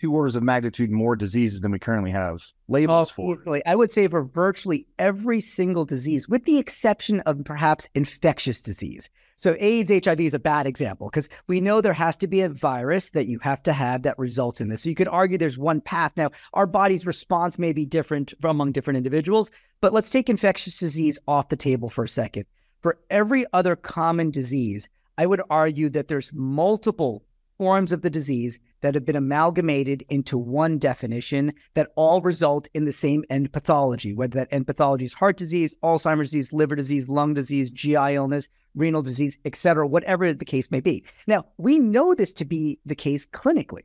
two 0.00 0.12
orders 0.12 0.36
of 0.36 0.42
magnitude 0.42 0.90
more 0.90 1.16
diseases 1.16 1.60
than 1.60 1.72
we 1.72 1.78
currently 1.78 2.10
have 2.10 2.42
labels 2.68 3.10
oh, 3.12 3.14
for. 3.14 3.34
Easily. 3.34 3.64
I 3.66 3.74
would 3.74 3.90
say 3.90 4.08
for 4.08 4.24
virtually 4.24 4.86
every 4.98 5.40
single 5.40 5.84
disease, 5.84 6.28
with 6.28 6.44
the 6.44 6.58
exception 6.58 7.20
of 7.20 7.44
perhaps 7.44 7.88
infectious 7.94 8.60
disease. 8.60 9.08
So 9.36 9.56
AIDS, 9.58 9.90
HIV 9.90 10.20
is 10.20 10.34
a 10.34 10.38
bad 10.38 10.66
example 10.66 11.08
because 11.08 11.28
we 11.48 11.60
know 11.60 11.80
there 11.80 11.92
has 11.92 12.16
to 12.18 12.26
be 12.26 12.40
a 12.40 12.48
virus 12.48 13.10
that 13.10 13.26
you 13.26 13.38
have 13.40 13.62
to 13.64 13.72
have 13.72 14.02
that 14.02 14.18
results 14.18 14.60
in 14.60 14.68
this. 14.68 14.82
So 14.82 14.88
you 14.88 14.94
could 14.94 15.08
argue 15.08 15.36
there's 15.36 15.58
one 15.58 15.80
path. 15.80 16.12
Now, 16.16 16.30
our 16.52 16.66
body's 16.66 17.06
response 17.06 17.58
may 17.58 17.72
be 17.72 17.84
different 17.84 18.32
from 18.40 18.50
among 18.50 18.72
different 18.72 18.96
individuals, 18.96 19.50
but 19.80 19.92
let's 19.92 20.10
take 20.10 20.30
infectious 20.30 20.78
disease 20.78 21.18
off 21.26 21.48
the 21.48 21.56
table 21.56 21.88
for 21.88 22.04
a 22.04 22.08
second. 22.08 22.46
For 22.80 22.98
every 23.10 23.44
other 23.52 23.76
common 23.76 24.30
disease, 24.30 24.88
I 25.18 25.26
would 25.26 25.42
argue 25.50 25.88
that 25.90 26.08
there's 26.08 26.32
multiple 26.32 27.24
forms 27.58 27.92
of 27.92 28.02
the 28.02 28.10
disease 28.10 28.58
that 28.84 28.94
have 28.94 29.06
been 29.06 29.16
amalgamated 29.16 30.04
into 30.10 30.36
one 30.36 30.76
definition 30.76 31.54
that 31.72 31.90
all 31.96 32.20
result 32.20 32.68
in 32.74 32.84
the 32.84 32.92
same 32.92 33.24
end 33.30 33.50
pathology, 33.50 34.12
whether 34.12 34.34
that 34.34 34.52
end 34.52 34.66
pathology 34.66 35.06
is 35.06 35.14
heart 35.14 35.38
disease, 35.38 35.74
Alzheimer's 35.82 36.32
disease, 36.32 36.52
liver 36.52 36.76
disease, 36.76 37.08
lung 37.08 37.32
disease, 37.32 37.70
GI 37.70 37.94
illness, 37.94 38.46
renal 38.74 39.00
disease, 39.00 39.38
et 39.46 39.56
cetera, 39.56 39.86
whatever 39.86 40.34
the 40.34 40.44
case 40.44 40.70
may 40.70 40.80
be. 40.80 41.02
Now, 41.26 41.46
we 41.56 41.78
know 41.78 42.14
this 42.14 42.34
to 42.34 42.44
be 42.44 42.78
the 42.84 42.94
case 42.94 43.24
clinically. 43.24 43.84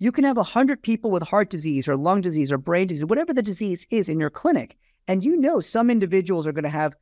You 0.00 0.12
can 0.12 0.24
have 0.24 0.36
100 0.36 0.82
people 0.82 1.10
with 1.10 1.22
heart 1.22 1.48
disease 1.48 1.88
or 1.88 1.96
lung 1.96 2.20
disease 2.20 2.52
or 2.52 2.58
brain 2.58 2.88
disease, 2.88 3.06
whatever 3.06 3.32
the 3.32 3.42
disease 3.42 3.86
is 3.88 4.06
in 4.06 4.20
your 4.20 4.28
clinic, 4.28 4.76
and 5.08 5.24
you 5.24 5.38
know 5.38 5.62
some 5.62 5.88
individuals 5.88 6.46
are 6.46 6.52
going 6.52 6.64
to 6.64 6.68
have 6.68 6.92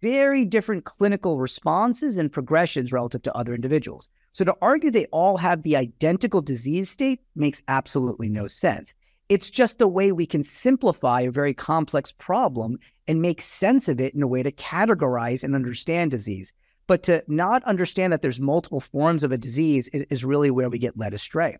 very 0.00 0.46
different 0.46 0.86
clinical 0.86 1.36
responses 1.36 2.16
and 2.16 2.32
progressions 2.32 2.92
relative 2.92 3.20
to 3.24 3.36
other 3.36 3.54
individuals. 3.54 4.08
So 4.38 4.44
to 4.44 4.56
argue 4.62 4.92
they 4.92 5.06
all 5.06 5.36
have 5.38 5.64
the 5.64 5.74
identical 5.74 6.40
disease 6.40 6.88
state 6.88 7.18
makes 7.34 7.60
absolutely 7.66 8.28
no 8.28 8.46
sense. 8.46 8.94
It's 9.28 9.50
just 9.50 9.78
the 9.78 9.88
way 9.88 10.12
we 10.12 10.26
can 10.26 10.44
simplify 10.44 11.22
a 11.22 11.32
very 11.32 11.52
complex 11.52 12.12
problem 12.12 12.78
and 13.08 13.20
make 13.20 13.42
sense 13.42 13.88
of 13.88 14.00
it 14.00 14.14
in 14.14 14.22
a 14.22 14.28
way 14.28 14.44
to 14.44 14.52
categorize 14.52 15.42
and 15.42 15.56
understand 15.56 16.12
disease. 16.12 16.52
But 16.86 17.02
to 17.02 17.24
not 17.26 17.64
understand 17.64 18.12
that 18.12 18.22
there's 18.22 18.40
multiple 18.40 18.78
forms 18.78 19.24
of 19.24 19.32
a 19.32 19.36
disease 19.36 19.88
is, 19.88 20.24
really 20.24 20.52
where 20.52 20.70
we 20.70 20.78
get 20.78 20.96
led 20.96 21.14
astray. 21.14 21.56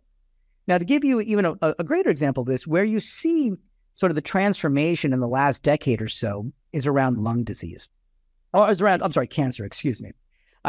Now, 0.69 0.79
to 0.79 0.85
give 0.85 1.03
you 1.03 1.21
even 1.21 1.47
a, 1.47 1.57
a 1.81 1.83
greater 1.83 2.11
example 2.11 2.43
of 2.43 2.47
this, 2.47 2.65
where 2.65 2.85
you 2.85 3.01
see 3.01 3.55
sort 3.97 4.13
of 4.13 4.15
the 4.15 4.23
transformation 4.23 5.13
in 5.13 5.19
the 5.19 5.27
last 5.27 5.65
decade 5.65 6.01
or 6.01 6.07
so 6.07 6.53
is 6.73 6.87
around 6.87 7.19
lung 7.19 7.43
disease. 7.43 7.89
Oh, 8.55 8.67
is 8.67 8.81
around, 8.81 9.03
I'm 9.03 9.11
sorry, 9.11 9.27
cancer, 9.27 9.65
excuse 9.65 10.01
me. 10.01 10.13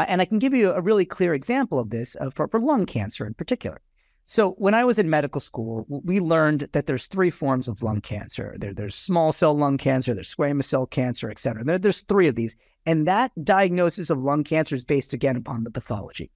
Uh, 0.00 0.06
and 0.08 0.22
I 0.22 0.24
can 0.24 0.38
give 0.38 0.54
you 0.54 0.72
a 0.72 0.80
really 0.80 1.04
clear 1.04 1.34
example 1.34 1.78
of 1.78 1.90
this 1.90 2.16
uh, 2.16 2.30
for, 2.34 2.48
for 2.48 2.58
lung 2.58 2.86
cancer 2.86 3.26
in 3.26 3.34
particular. 3.34 3.82
So 4.26 4.52
when 4.52 4.72
I 4.72 4.82
was 4.82 4.98
in 4.98 5.10
medical 5.10 5.42
school, 5.42 5.84
we 5.88 6.20
learned 6.20 6.68
that 6.72 6.86
there's 6.86 7.06
three 7.06 7.28
forms 7.28 7.68
of 7.68 7.82
lung 7.82 8.00
cancer. 8.00 8.56
There, 8.58 8.72
there's 8.72 8.94
small 8.94 9.30
cell 9.30 9.54
lung 9.54 9.76
cancer, 9.76 10.14
there's 10.14 10.34
squamous 10.34 10.64
cell 10.64 10.86
cancer, 10.86 11.30
et 11.30 11.38
cetera. 11.38 11.64
There, 11.64 11.78
there's 11.78 12.00
three 12.02 12.28
of 12.28 12.34
these. 12.34 12.56
And 12.86 13.06
that 13.06 13.30
diagnosis 13.44 14.08
of 14.08 14.22
lung 14.22 14.42
cancer 14.42 14.74
is 14.74 14.84
based 14.84 15.12
again 15.12 15.36
upon 15.36 15.64
the 15.64 15.70
pathology. 15.70 16.30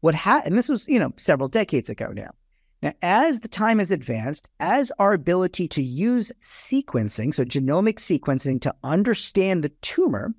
What 0.00 0.14
ha- 0.14 0.42
and 0.46 0.56
this 0.56 0.70
was, 0.70 0.88
you 0.88 0.98
know, 0.98 1.12
several 1.18 1.50
decades 1.50 1.90
ago 1.90 2.12
now. 2.14 2.30
Now, 2.80 2.94
as 3.02 3.40
the 3.40 3.48
time 3.48 3.78
has 3.78 3.90
advanced, 3.90 4.48
as 4.60 4.90
our 4.98 5.12
ability 5.12 5.68
to 5.68 5.82
use 5.82 6.32
sequencing, 6.42 7.34
so 7.34 7.44
genomic 7.44 7.96
sequencing 7.96 8.58
to 8.62 8.74
understand 8.84 9.64
the 9.64 9.72
tumor, 9.82 10.34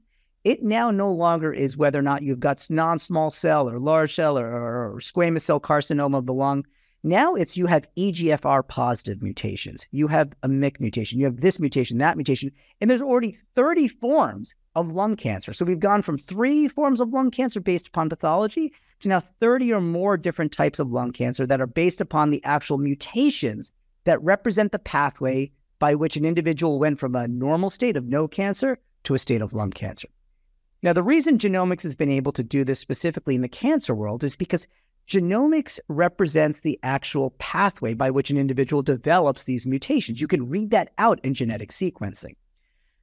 it 0.47 0.63
now 0.63 0.89
no 0.91 1.11
longer 1.11 1.51
is 1.51 1.75
whether 1.75 1.99
or 1.99 2.03
not 2.03 2.21
you've 2.21 2.39
got 2.39 2.65
non 2.69 2.99
small 2.99 3.29
cell 3.29 3.69
or 3.69 3.79
large 3.79 4.15
cell 4.15 4.39
or, 4.39 4.47
or, 4.47 4.99
squamous 4.99 5.41
cell 5.41 5.59
carcinoma 5.59 6.19
of 6.19 6.25
the 6.25 6.33
lung. 6.33 6.65
Now 7.03 7.35
it's 7.35 7.57
you 7.57 7.65
have 7.67 7.85
EGFR 7.97 8.65
positive 8.65 9.21
mutations. 9.21 9.85
You 9.91 10.07
have 10.07 10.31
a 10.43 10.47
MYC 10.47 10.79
mutation. 10.79 11.19
You 11.19 11.25
have 11.25 11.41
this 11.41 11.59
mutation, 11.59 11.97
that 11.97 12.15
mutation. 12.15 12.49
And 12.79 12.89
there's 12.89 13.01
already 13.01 13.37
30 13.55 13.89
forms 13.89 14.55
of 14.75 14.87
lung 14.87 15.17
cancer. 15.17 15.51
So 15.51 15.65
we've 15.65 15.81
gone 15.81 16.01
from 16.01 16.17
three 16.17 16.69
forms 16.69 17.01
of 17.01 17.09
lung 17.09 17.29
cancer 17.29 17.59
based 17.59 17.89
upon 17.89 18.07
pathology 18.07 18.71
to 19.01 19.09
now 19.09 19.19
30 19.19 19.73
or 19.73 19.81
more 19.81 20.15
different 20.15 20.53
types 20.53 20.79
of 20.79 20.93
lung 20.93 21.11
cancer 21.11 21.45
that 21.45 21.59
are 21.59 21.67
based 21.67 21.99
upon 21.99 22.29
the 22.29 22.43
actual 22.45 22.77
mutations 22.77 23.73
that 24.05 24.23
represent 24.23 24.71
the 24.71 24.79
pathway 24.79 25.51
by 25.79 25.93
which 25.93 26.15
an 26.15 26.23
individual 26.23 26.79
went 26.79 26.99
from 26.99 27.15
a 27.15 27.27
normal 27.27 27.69
state 27.69 27.97
of 27.97 28.05
no 28.05 28.29
cancer 28.29 28.79
to 29.03 29.13
a 29.13 29.19
state 29.19 29.41
of 29.41 29.53
lung 29.53 29.71
cancer. 29.71 30.07
Now, 30.83 30.93
the 30.93 31.03
reason 31.03 31.39
genomics 31.39 31.83
has 31.83 31.95
been 31.95 32.11
able 32.11 32.31
to 32.33 32.43
do 32.43 32.63
this 32.63 32.79
specifically 32.79 33.35
in 33.35 33.41
the 33.41 33.49
cancer 33.49 33.95
world 33.95 34.23
is 34.23 34.35
because 34.35 34.67
genomics 35.07 35.79
represents 35.87 36.59
the 36.59 36.79
actual 36.83 37.31
pathway 37.39 37.93
by 37.93 38.11
which 38.11 38.29
an 38.29 38.37
individual 38.37 38.83
develops 38.83 39.45
these 39.45 39.65
mutations. 39.65 40.21
You 40.21 40.27
can 40.27 40.49
read 40.49 40.69
that 40.71 40.91
out 40.97 41.19
in 41.23 41.33
genetic 41.33 41.71
sequencing. 41.71 42.35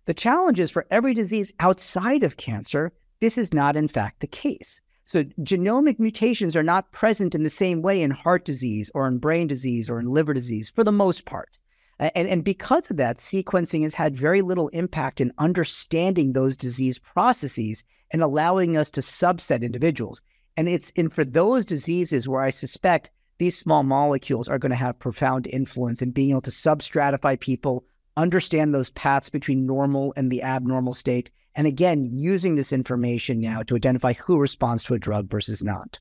The 0.06 0.14
challenge 0.14 0.60
is 0.60 0.70
for 0.70 0.86
every 0.90 1.14
disease 1.14 1.52
outside 1.60 2.22
of 2.22 2.36
cancer, 2.36 2.92
this 3.20 3.38
is 3.38 3.54
not 3.54 3.74
in 3.74 3.88
fact 3.88 4.20
the 4.20 4.26
case. 4.26 4.80
So, 5.06 5.24
genomic 5.40 5.98
mutations 5.98 6.56
are 6.56 6.62
not 6.62 6.92
present 6.92 7.34
in 7.34 7.42
the 7.42 7.50
same 7.50 7.82
way 7.82 8.02
in 8.02 8.10
heart 8.10 8.44
disease 8.44 8.90
or 8.94 9.08
in 9.08 9.18
brain 9.18 9.46
disease 9.46 9.90
or 9.90 9.98
in 9.98 10.06
liver 10.06 10.32
disease 10.32 10.70
for 10.70 10.84
the 10.84 10.92
most 10.92 11.24
part. 11.24 11.58
And, 11.98 12.28
and 12.28 12.44
because 12.44 12.90
of 12.90 12.96
that, 12.96 13.18
sequencing 13.18 13.82
has 13.82 13.94
had 13.94 14.16
very 14.16 14.42
little 14.42 14.68
impact 14.68 15.20
in 15.20 15.32
understanding 15.38 16.32
those 16.32 16.56
disease 16.56 16.98
processes 16.98 17.82
and 18.12 18.22
allowing 18.22 18.76
us 18.76 18.90
to 18.90 19.00
subset 19.00 19.62
individuals. 19.62 20.20
And 20.56 20.68
it's 20.68 20.90
in 20.90 21.08
for 21.08 21.24
those 21.24 21.64
diseases 21.64 22.28
where 22.28 22.42
I 22.42 22.50
suspect 22.50 23.10
these 23.38 23.58
small 23.58 23.82
molecules 23.82 24.48
are 24.48 24.58
going 24.58 24.70
to 24.70 24.76
have 24.76 24.98
profound 24.98 25.46
influence 25.48 26.02
in 26.02 26.10
being 26.10 26.30
able 26.30 26.40
to 26.42 26.50
substratify 26.50 27.38
people, 27.38 27.84
understand 28.16 28.74
those 28.74 28.90
paths 28.90 29.28
between 29.28 29.66
normal 29.66 30.12
and 30.16 30.30
the 30.30 30.42
abnormal 30.42 30.94
state, 30.94 31.30
and 31.56 31.66
again, 31.66 32.10
using 32.12 32.56
this 32.56 32.72
information 32.72 33.40
now 33.40 33.62
to 33.62 33.76
identify 33.76 34.12
who 34.12 34.38
responds 34.38 34.82
to 34.84 34.94
a 34.94 34.98
drug 34.98 35.28
versus 35.28 35.62
not 35.62 35.98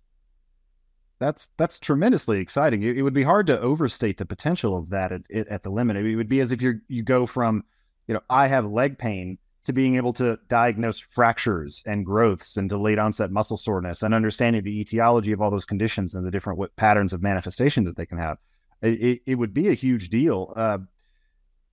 that's 1.19 1.49
that's 1.57 1.79
tremendously 1.79 2.39
exciting. 2.39 2.83
It, 2.83 2.97
it, 2.97 3.01
would 3.01 3.13
be 3.13 3.23
hard 3.23 3.47
to 3.47 3.59
overstate 3.59 4.17
the 4.17 4.25
potential 4.25 4.77
of 4.77 4.89
that 4.89 5.11
at, 5.11 5.21
at 5.31 5.63
the 5.63 5.69
limit. 5.69 5.97
It 5.97 6.15
would 6.15 6.29
be 6.29 6.39
as 6.39 6.51
if 6.51 6.61
you 6.61 6.79
you 6.87 7.03
go 7.03 7.25
from, 7.25 7.63
you 8.07 8.13
know, 8.13 8.21
I 8.29 8.47
have 8.47 8.65
leg 8.65 8.97
pain 8.97 9.37
to 9.63 9.73
being 9.73 9.95
able 9.95 10.11
to 10.13 10.37
diagnose 10.49 10.99
fractures 10.99 11.83
and 11.85 12.05
growths 12.05 12.57
and 12.57 12.69
delayed 12.69 12.99
onset 12.99 13.31
muscle 13.31 13.57
soreness 13.57 14.03
and 14.03 14.13
understanding 14.13 14.63
the 14.63 14.79
etiology 14.79 15.31
of 15.31 15.41
all 15.41 15.51
those 15.51 15.65
conditions 15.65 16.15
and 16.15 16.25
the 16.25 16.31
different 16.31 16.59
patterns 16.75 17.13
of 17.13 17.21
manifestation 17.21 17.85
that 17.85 17.95
they 17.95 18.05
can 18.05 18.17
have. 18.17 18.37
It, 18.81 19.21
it 19.25 19.35
would 19.35 19.53
be 19.53 19.69
a 19.69 19.73
huge 19.73 20.09
deal. 20.09 20.51
Uh, 20.57 20.79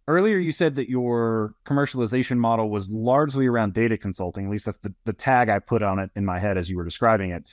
earlier, 0.06 0.38
you 0.38 0.52
said 0.52 0.76
that 0.76 0.88
your 0.88 1.56
commercialization 1.66 2.36
model 2.36 2.70
was 2.70 2.88
largely 2.88 3.48
around 3.48 3.74
data 3.74 3.98
consulting. 3.98 4.44
At 4.44 4.52
least 4.52 4.66
that's 4.66 4.78
the, 4.78 4.94
the 5.04 5.12
tag 5.12 5.48
I 5.48 5.58
put 5.58 5.82
on 5.82 5.98
it 5.98 6.10
in 6.14 6.24
my 6.24 6.38
head 6.38 6.56
as 6.56 6.70
you 6.70 6.76
were 6.76 6.84
describing 6.84 7.32
it 7.32 7.52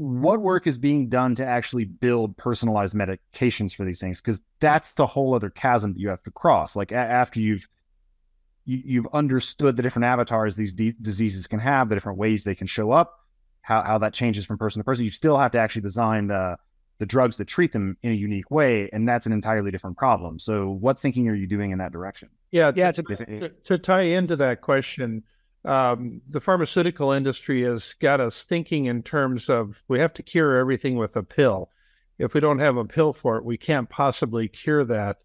what 0.00 0.40
work 0.40 0.66
is 0.66 0.78
being 0.78 1.10
done 1.10 1.34
to 1.34 1.44
actually 1.44 1.84
build 1.84 2.34
personalized 2.38 2.96
medications 2.96 3.76
for 3.76 3.84
these 3.84 4.00
things? 4.00 4.18
Because 4.18 4.40
that's 4.58 4.94
the 4.94 5.06
whole 5.06 5.34
other 5.34 5.50
chasm 5.50 5.92
that 5.92 6.00
you 6.00 6.08
have 6.08 6.22
to 6.22 6.30
cross. 6.30 6.74
Like 6.74 6.90
a- 6.90 6.94
after 6.94 7.38
you've 7.38 7.68
you, 8.64 9.02
have 9.02 9.12
understood 9.12 9.76
the 9.76 9.82
different 9.82 10.06
avatars 10.06 10.56
these 10.56 10.72
de- 10.72 10.94
diseases 11.02 11.46
can 11.46 11.58
have 11.58 11.90
the 11.90 11.96
different 11.96 12.18
ways 12.18 12.44
they 12.44 12.54
can 12.54 12.66
show 12.66 12.92
up 12.92 13.26
how, 13.60 13.82
how 13.82 13.98
that 13.98 14.14
changes 14.14 14.46
from 14.46 14.56
person 14.56 14.80
to 14.80 14.84
person 14.84 15.04
you 15.04 15.10
still 15.10 15.36
have 15.36 15.50
to 15.50 15.58
actually 15.58 15.82
design 15.82 16.28
the 16.28 16.56
the 16.98 17.06
drugs 17.06 17.36
that 17.36 17.46
treat 17.46 17.72
them 17.72 17.96
in 18.02 18.12
a 18.12 18.14
unique 18.14 18.50
way 18.50 18.88
and 18.94 19.06
that's 19.06 19.26
an 19.26 19.32
entirely 19.32 19.70
different 19.70 19.98
problem. 19.98 20.38
So 20.38 20.70
what 20.70 20.98
thinking 20.98 21.28
are 21.28 21.34
you 21.34 21.46
doing 21.46 21.72
in 21.72 21.78
that 21.78 21.92
direction? 21.92 22.30
Yeah 22.52 22.72
yeah 22.74 22.90
to, 22.92 23.02
to, 23.02 23.48
to 23.64 23.78
tie 23.78 24.02
into 24.02 24.36
that 24.36 24.62
question 24.62 25.24
um, 25.64 26.22
the 26.28 26.40
pharmaceutical 26.40 27.12
industry 27.12 27.62
has 27.62 27.94
got 27.94 28.20
us 28.20 28.44
thinking 28.44 28.86
in 28.86 29.02
terms 29.02 29.48
of 29.48 29.82
we 29.88 29.98
have 29.98 30.12
to 30.14 30.22
cure 30.22 30.56
everything 30.56 30.96
with 30.96 31.16
a 31.16 31.22
pill. 31.22 31.70
If 32.18 32.34
we 32.34 32.40
don't 32.40 32.58
have 32.58 32.76
a 32.76 32.84
pill 32.84 33.12
for 33.12 33.36
it, 33.36 33.44
we 33.44 33.56
can't 33.56 33.88
possibly 33.88 34.48
cure 34.48 34.84
that. 34.84 35.18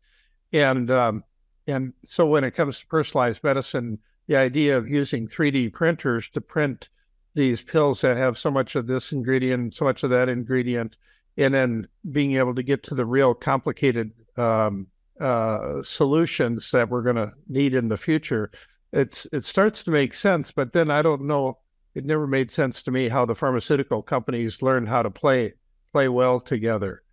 And 0.52 0.92
um, 0.92 1.24
and 1.68 1.94
so 2.04 2.26
when 2.26 2.44
it 2.44 2.52
comes 2.52 2.80
to 2.80 2.88
personalized 2.88 3.44
medicine, 3.44 4.00
the 4.28 4.36
idea 4.36 4.78
of 4.78 4.90
using 4.90 5.28
3D 5.28 5.74
printers 5.74 6.30
to 6.30 6.42
print 6.42 6.90
these 7.34 7.62
pills 7.62 8.02
that 8.02 8.18
have 8.18 8.38
so 8.38 8.50
much 8.50 8.76
of 8.76 8.88
this 8.88 9.12
ingredient, 9.12 9.74
so 9.74 9.86
much 9.86 10.04
of 10.04 10.10
that 10.10 10.30
ingredient, 10.30 10.96
and 11.38 11.54
then 11.54 11.88
being 12.12 12.36
able 12.36 12.56
to 12.56 12.64
get 12.64 12.84
to 12.84 12.96
the 12.96 13.06
real 13.06 13.34
complicated 13.34 14.12
um, 14.38 14.88
uh, 15.20 15.82
solutions 15.84 16.72
that 16.72 16.90
we're 16.90 17.02
going 17.02 17.16
to 17.16 17.34
need 17.48 17.74
in 17.74 17.88
the 17.88 17.98
future 17.98 18.52
it's 18.96 19.28
it 19.32 19.43
starts 19.43 19.84
to 19.84 19.91
make 19.91 20.16
sense, 20.16 20.52
but 20.52 20.74
then 20.74 20.89
I 20.89 21.02
don't 21.02 21.24
know. 21.24 21.60
It 21.93 22.06
never 22.06 22.28
made 22.28 22.50
sense 22.50 22.82
to 22.84 22.91
me 22.91 23.08
how 23.08 23.26
the 23.26 23.36
pharmaceutical 23.36 24.02
companies 24.02 24.62
learn 24.62 24.86
how 24.86 25.04
to 25.04 25.12
play 25.12 25.54
play 25.91 26.08
well 26.08 26.39
together. 26.39 27.04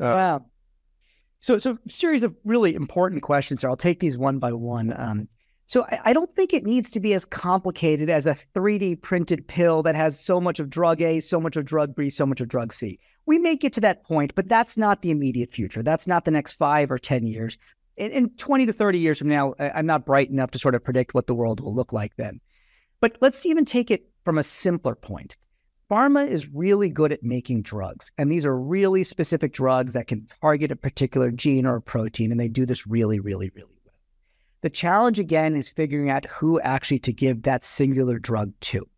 Uh, 0.00 0.04
wow. 0.04 0.46
So, 1.40 1.58
so 1.58 1.78
series 1.88 2.22
of 2.22 2.34
really 2.44 2.74
important 2.74 3.22
questions. 3.22 3.60
So 3.60 3.68
I'll 3.68 3.76
take 3.76 4.00
these 4.00 4.18
one 4.18 4.38
by 4.38 4.52
one. 4.52 4.92
Um, 4.96 5.28
so 5.66 5.84
I, 5.84 6.00
I, 6.06 6.12
don't 6.12 6.34
think 6.34 6.52
it 6.52 6.64
needs 6.64 6.90
to 6.90 7.00
be 7.00 7.14
as 7.14 7.24
complicated 7.24 8.10
as 8.10 8.26
a 8.26 8.36
3D 8.54 9.00
printed 9.00 9.46
pill 9.46 9.82
that 9.84 9.94
has 9.94 10.18
so 10.18 10.40
much 10.40 10.60
of 10.60 10.70
drug 10.70 11.02
A, 11.02 11.20
so 11.20 11.40
much 11.40 11.56
of 11.56 11.64
drug 11.64 11.94
B, 11.94 12.10
so 12.10 12.26
much 12.26 12.40
of 12.40 12.48
drug 12.48 12.72
C. 12.72 12.98
We 13.26 13.38
may 13.38 13.56
get 13.56 13.72
to 13.74 13.80
that 13.80 14.04
point, 14.04 14.34
but 14.34 14.48
that's 14.48 14.76
not 14.76 15.02
the 15.02 15.10
immediate 15.10 15.52
future. 15.52 15.82
That's 15.82 16.06
not 16.06 16.24
the 16.24 16.30
next 16.30 16.54
five 16.54 16.90
or 16.90 16.98
10 16.98 17.24
years 17.26 17.58
in, 17.96 18.10
in 18.10 18.30
20 18.30 18.66
to 18.66 18.72
30 18.72 18.98
years 18.98 19.18
from 19.18 19.28
now, 19.28 19.54
I'm 19.58 19.86
not 19.86 20.06
bright 20.06 20.30
enough 20.30 20.50
to 20.52 20.58
sort 20.58 20.74
of 20.74 20.84
predict 20.84 21.14
what 21.14 21.26
the 21.26 21.34
world 21.34 21.60
will 21.60 21.74
look 21.74 21.92
like 21.92 22.16
then. 22.16 22.40
But 23.00 23.16
let's 23.20 23.44
even 23.46 23.64
take 23.64 23.90
it 23.90 24.10
from 24.24 24.38
a 24.38 24.42
simpler 24.42 24.94
point. 24.94 25.36
Pharma 25.90 26.26
is 26.28 26.52
really 26.52 26.90
good 26.90 27.12
at 27.12 27.22
making 27.22 27.62
drugs, 27.62 28.10
and 28.18 28.30
these 28.30 28.44
are 28.44 28.58
really 28.58 29.04
specific 29.04 29.52
drugs 29.52 29.92
that 29.92 30.08
can 30.08 30.26
target 30.42 30.72
a 30.72 30.76
particular 30.76 31.30
gene 31.30 31.64
or 31.64 31.76
a 31.76 31.82
protein, 31.82 32.32
and 32.32 32.40
they 32.40 32.48
do 32.48 32.66
this 32.66 32.88
really, 32.88 33.20
really, 33.20 33.50
really 33.54 33.70
well. 33.84 33.94
The 34.62 34.70
challenge 34.70 35.20
again 35.20 35.54
is 35.54 35.68
figuring 35.68 36.10
out 36.10 36.26
who 36.26 36.60
actually 36.60 36.98
to 37.00 37.12
give 37.12 37.42
that 37.42 37.64
singular 37.64 38.18
drug 38.18 38.52
to. 38.62 38.88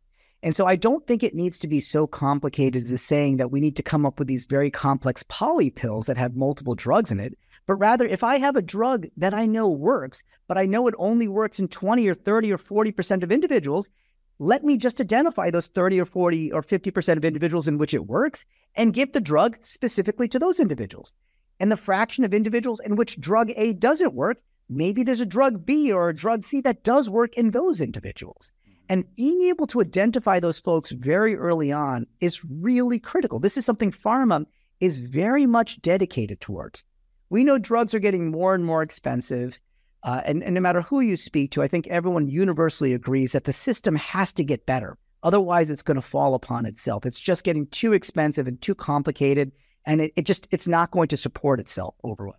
And 0.42 0.54
so 0.56 0.66
I 0.66 0.76
don't 0.76 1.06
think 1.06 1.22
it 1.22 1.34
needs 1.34 1.58
to 1.58 1.68
be 1.68 1.80
so 1.80 2.06
complicated 2.06 2.90
as 2.90 3.02
saying 3.02 3.38
that 3.38 3.50
we 3.50 3.60
need 3.60 3.76
to 3.76 3.82
come 3.82 4.06
up 4.06 4.18
with 4.18 4.28
these 4.28 4.44
very 4.44 4.70
complex 4.70 5.24
poly 5.24 5.68
pills 5.68 6.06
that 6.06 6.16
have 6.16 6.36
multiple 6.36 6.76
drugs 6.76 7.10
in 7.10 7.18
it. 7.18 7.36
But 7.68 7.76
rather, 7.76 8.06
if 8.06 8.24
I 8.24 8.38
have 8.38 8.56
a 8.56 8.62
drug 8.62 9.08
that 9.18 9.34
I 9.34 9.44
know 9.44 9.68
works, 9.68 10.22
but 10.46 10.56
I 10.56 10.64
know 10.64 10.86
it 10.86 10.94
only 10.96 11.28
works 11.28 11.60
in 11.60 11.68
20 11.68 12.08
or 12.08 12.14
30 12.14 12.50
or 12.50 12.56
40% 12.56 13.22
of 13.22 13.30
individuals, 13.30 13.90
let 14.38 14.64
me 14.64 14.78
just 14.78 15.02
identify 15.02 15.50
those 15.50 15.66
30 15.66 16.00
or 16.00 16.06
40 16.06 16.50
or 16.52 16.62
50% 16.62 17.16
of 17.18 17.26
individuals 17.26 17.68
in 17.68 17.76
which 17.76 17.92
it 17.92 18.06
works 18.06 18.46
and 18.74 18.94
give 18.94 19.12
the 19.12 19.20
drug 19.20 19.58
specifically 19.60 20.28
to 20.28 20.38
those 20.38 20.60
individuals. 20.60 21.12
And 21.60 21.70
the 21.70 21.76
fraction 21.76 22.24
of 22.24 22.32
individuals 22.32 22.80
in 22.80 22.96
which 22.96 23.20
drug 23.20 23.52
A 23.54 23.74
doesn't 23.74 24.14
work, 24.14 24.40
maybe 24.70 25.02
there's 25.02 25.20
a 25.20 25.26
drug 25.26 25.66
B 25.66 25.92
or 25.92 26.08
a 26.08 26.14
drug 26.14 26.44
C 26.44 26.62
that 26.62 26.84
does 26.84 27.10
work 27.10 27.34
in 27.34 27.50
those 27.50 27.82
individuals. 27.82 28.50
Mm-hmm. 28.66 28.76
And 28.88 29.14
being 29.14 29.42
able 29.42 29.66
to 29.66 29.82
identify 29.82 30.40
those 30.40 30.58
folks 30.58 30.92
very 30.92 31.36
early 31.36 31.70
on 31.70 32.06
is 32.22 32.42
really 32.46 32.98
critical. 32.98 33.38
This 33.38 33.58
is 33.58 33.66
something 33.66 33.92
pharma 33.92 34.46
is 34.80 35.00
very 35.00 35.44
much 35.44 35.82
dedicated 35.82 36.40
towards. 36.40 36.82
We 37.30 37.44
know 37.44 37.58
drugs 37.58 37.94
are 37.94 37.98
getting 37.98 38.30
more 38.30 38.54
and 38.54 38.64
more 38.64 38.82
expensive. 38.82 39.60
Uh, 40.02 40.22
and, 40.24 40.42
and 40.42 40.54
no 40.54 40.60
matter 40.60 40.80
who 40.80 41.00
you 41.00 41.16
speak 41.16 41.50
to, 41.52 41.62
I 41.62 41.68
think 41.68 41.86
everyone 41.88 42.28
universally 42.28 42.94
agrees 42.94 43.32
that 43.32 43.44
the 43.44 43.52
system 43.52 43.96
has 43.96 44.32
to 44.34 44.44
get 44.44 44.66
better. 44.66 44.96
Otherwise, 45.22 45.70
it's 45.70 45.82
going 45.82 45.96
to 45.96 46.02
fall 46.02 46.34
upon 46.34 46.64
itself. 46.64 47.04
It's 47.04 47.20
just 47.20 47.44
getting 47.44 47.66
too 47.66 47.92
expensive 47.92 48.46
and 48.46 48.60
too 48.62 48.74
complicated, 48.74 49.50
and 49.84 50.00
it, 50.00 50.12
it 50.14 50.24
just 50.24 50.46
it's 50.52 50.68
not 50.68 50.92
going 50.92 51.08
to 51.08 51.16
support 51.16 51.58
itself 51.58 51.94
over 52.04 52.22
overall. 52.22 52.36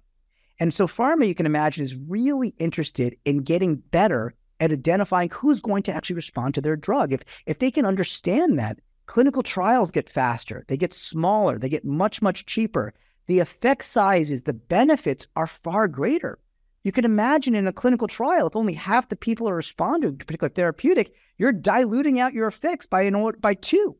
And 0.61 0.73
so, 0.73 0.87
pharma, 0.87 1.27
you 1.27 1.35
can 1.35 1.45
imagine, 1.45 1.83
is 1.83 1.95
really 1.95 2.53
interested 2.57 3.17
in 3.25 3.39
getting 3.39 3.75
better 3.75 4.33
at 4.61 4.71
identifying 4.71 5.29
who's 5.29 5.61
going 5.61 5.83
to 5.83 5.93
actually 5.93 6.15
respond 6.15 6.53
to 6.55 6.61
their 6.61 6.77
drug. 6.77 7.11
If 7.11 7.23
if 7.45 7.59
they 7.59 7.71
can 7.71 7.85
understand 7.85 8.57
that, 8.59 8.79
clinical 9.07 9.43
trials 9.43 9.91
get 9.91 10.09
faster, 10.09 10.63
they 10.67 10.77
get 10.77 10.93
smaller, 10.93 11.59
they 11.59 11.69
get 11.69 11.83
much 11.83 12.21
much 12.21 12.45
cheaper 12.45 12.93
the 13.29 13.39
effect 13.39 13.85
sizes, 13.85 14.41
the 14.41 14.53
benefits 14.53 15.27
are 15.35 15.45
far 15.45 15.87
greater. 15.87 16.39
You 16.83 16.91
can 16.91 17.05
imagine 17.05 17.53
in 17.53 17.67
a 17.67 17.71
clinical 17.71 18.07
trial, 18.07 18.47
if 18.47 18.55
only 18.55 18.73
half 18.73 19.09
the 19.09 19.15
people 19.15 19.47
are 19.47 19.55
responding 19.55 20.17
to 20.17 20.23
a 20.23 20.25
particular 20.25 20.49
therapeutic, 20.49 21.13
you're 21.37 21.51
diluting 21.51 22.19
out 22.19 22.33
your 22.33 22.47
effects 22.47 22.87
by 22.87 23.03
an 23.03 23.33
by 23.39 23.53
two. 23.53 23.95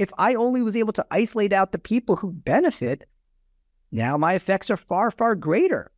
If 0.00 0.10
I 0.18 0.34
only 0.34 0.60
was 0.60 0.74
able 0.74 0.92
to 0.94 1.06
isolate 1.12 1.52
out 1.52 1.70
the 1.70 1.78
people 1.78 2.16
who 2.16 2.32
benefit, 2.32 3.08
now 3.92 4.16
my 4.16 4.34
effects 4.34 4.72
are 4.72 4.76
far, 4.76 5.12
far 5.12 5.36
greater. 5.36 5.92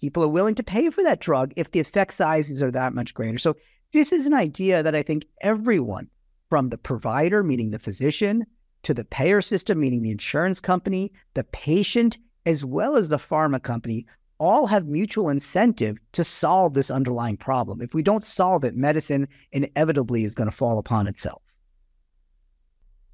People 0.00 0.24
are 0.24 0.28
willing 0.28 0.56
to 0.56 0.64
pay 0.64 0.90
for 0.90 1.04
that 1.04 1.20
drug 1.20 1.52
if 1.54 1.70
the 1.70 1.80
effect 1.80 2.12
sizes 2.12 2.60
are 2.60 2.72
that 2.72 2.92
much 2.92 3.14
greater. 3.14 3.38
So 3.38 3.54
this 3.92 4.10
is 4.12 4.26
an 4.26 4.34
idea 4.34 4.82
that 4.82 4.96
I 4.96 5.04
think 5.04 5.26
everyone 5.42 6.08
from 6.48 6.70
the 6.70 6.78
provider, 6.78 7.44
meaning 7.44 7.70
the 7.70 7.78
physician, 7.78 8.46
to 8.82 8.94
the 8.94 9.04
payer 9.04 9.40
system, 9.40 9.80
meaning 9.80 10.02
the 10.02 10.10
insurance 10.10 10.60
company, 10.60 11.12
the 11.34 11.44
patient, 11.44 12.18
as 12.46 12.64
well 12.64 12.96
as 12.96 13.08
the 13.08 13.18
pharma 13.18 13.62
company, 13.62 14.06
all 14.38 14.66
have 14.66 14.86
mutual 14.86 15.28
incentive 15.28 15.98
to 16.12 16.22
solve 16.22 16.74
this 16.74 16.90
underlying 16.90 17.36
problem. 17.36 17.80
If 17.80 17.94
we 17.94 18.02
don't 18.02 18.24
solve 18.24 18.64
it, 18.64 18.76
medicine 18.76 19.28
inevitably 19.52 20.24
is 20.24 20.34
going 20.34 20.48
to 20.48 20.56
fall 20.56 20.78
upon 20.78 21.06
itself. 21.08 21.42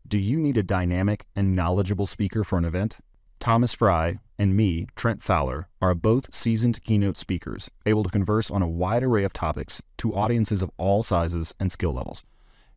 Do 0.06 0.18
you 0.18 0.36
need 0.36 0.58
a 0.58 0.62
dynamic 0.62 1.24
and 1.34 1.56
knowledgeable 1.56 2.06
speaker 2.06 2.44
for 2.44 2.58
an 2.58 2.66
event? 2.66 2.98
Thomas 3.40 3.74
Frey 3.74 4.18
and 4.38 4.56
me, 4.56 4.86
Trent 4.96 5.22
Fowler, 5.22 5.68
are 5.80 5.94
both 5.94 6.34
seasoned 6.34 6.82
keynote 6.82 7.16
speakers, 7.16 7.70
able 7.86 8.02
to 8.02 8.10
converse 8.10 8.50
on 8.50 8.62
a 8.62 8.68
wide 8.68 9.02
array 9.02 9.24
of 9.24 9.32
topics 9.32 9.82
to 9.98 10.14
audiences 10.14 10.62
of 10.62 10.70
all 10.76 11.02
sizes 11.02 11.54
and 11.58 11.72
skill 11.72 11.92
levels. 11.92 12.22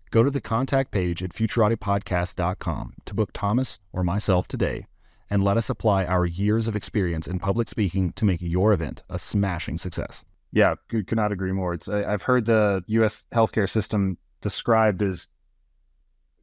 Go 0.09 0.23
to 0.23 0.31
the 0.31 0.41
contact 0.41 0.91
page 0.91 1.21
at 1.21 1.31
futuratipodcast.com 1.31 2.93
to 3.05 3.13
book 3.13 3.31
Thomas 3.33 3.79
or 3.91 4.03
myself 4.03 4.47
today 4.47 4.85
and 5.29 5.43
let 5.43 5.57
us 5.57 5.69
apply 5.69 6.05
our 6.05 6.25
years 6.25 6.69
of 6.69 6.75
experience 6.75 7.27
in 7.27 7.39
public 7.39 7.67
speaking 7.67 8.13
to 8.13 8.23
make 8.23 8.41
your 8.41 8.71
event 8.71 9.03
a 9.09 9.19
smashing 9.19 9.77
success. 9.77 10.23
Yeah, 10.53 10.75
could, 10.87 11.13
not 11.13 11.33
agree 11.33 11.51
more. 11.51 11.73
It's 11.73 11.89
I've 11.89 12.23
heard 12.23 12.45
the 12.45 12.83
U.S. 12.87 13.25
healthcare 13.33 13.69
system 13.69 14.17
described 14.39 15.01
as 15.01 15.27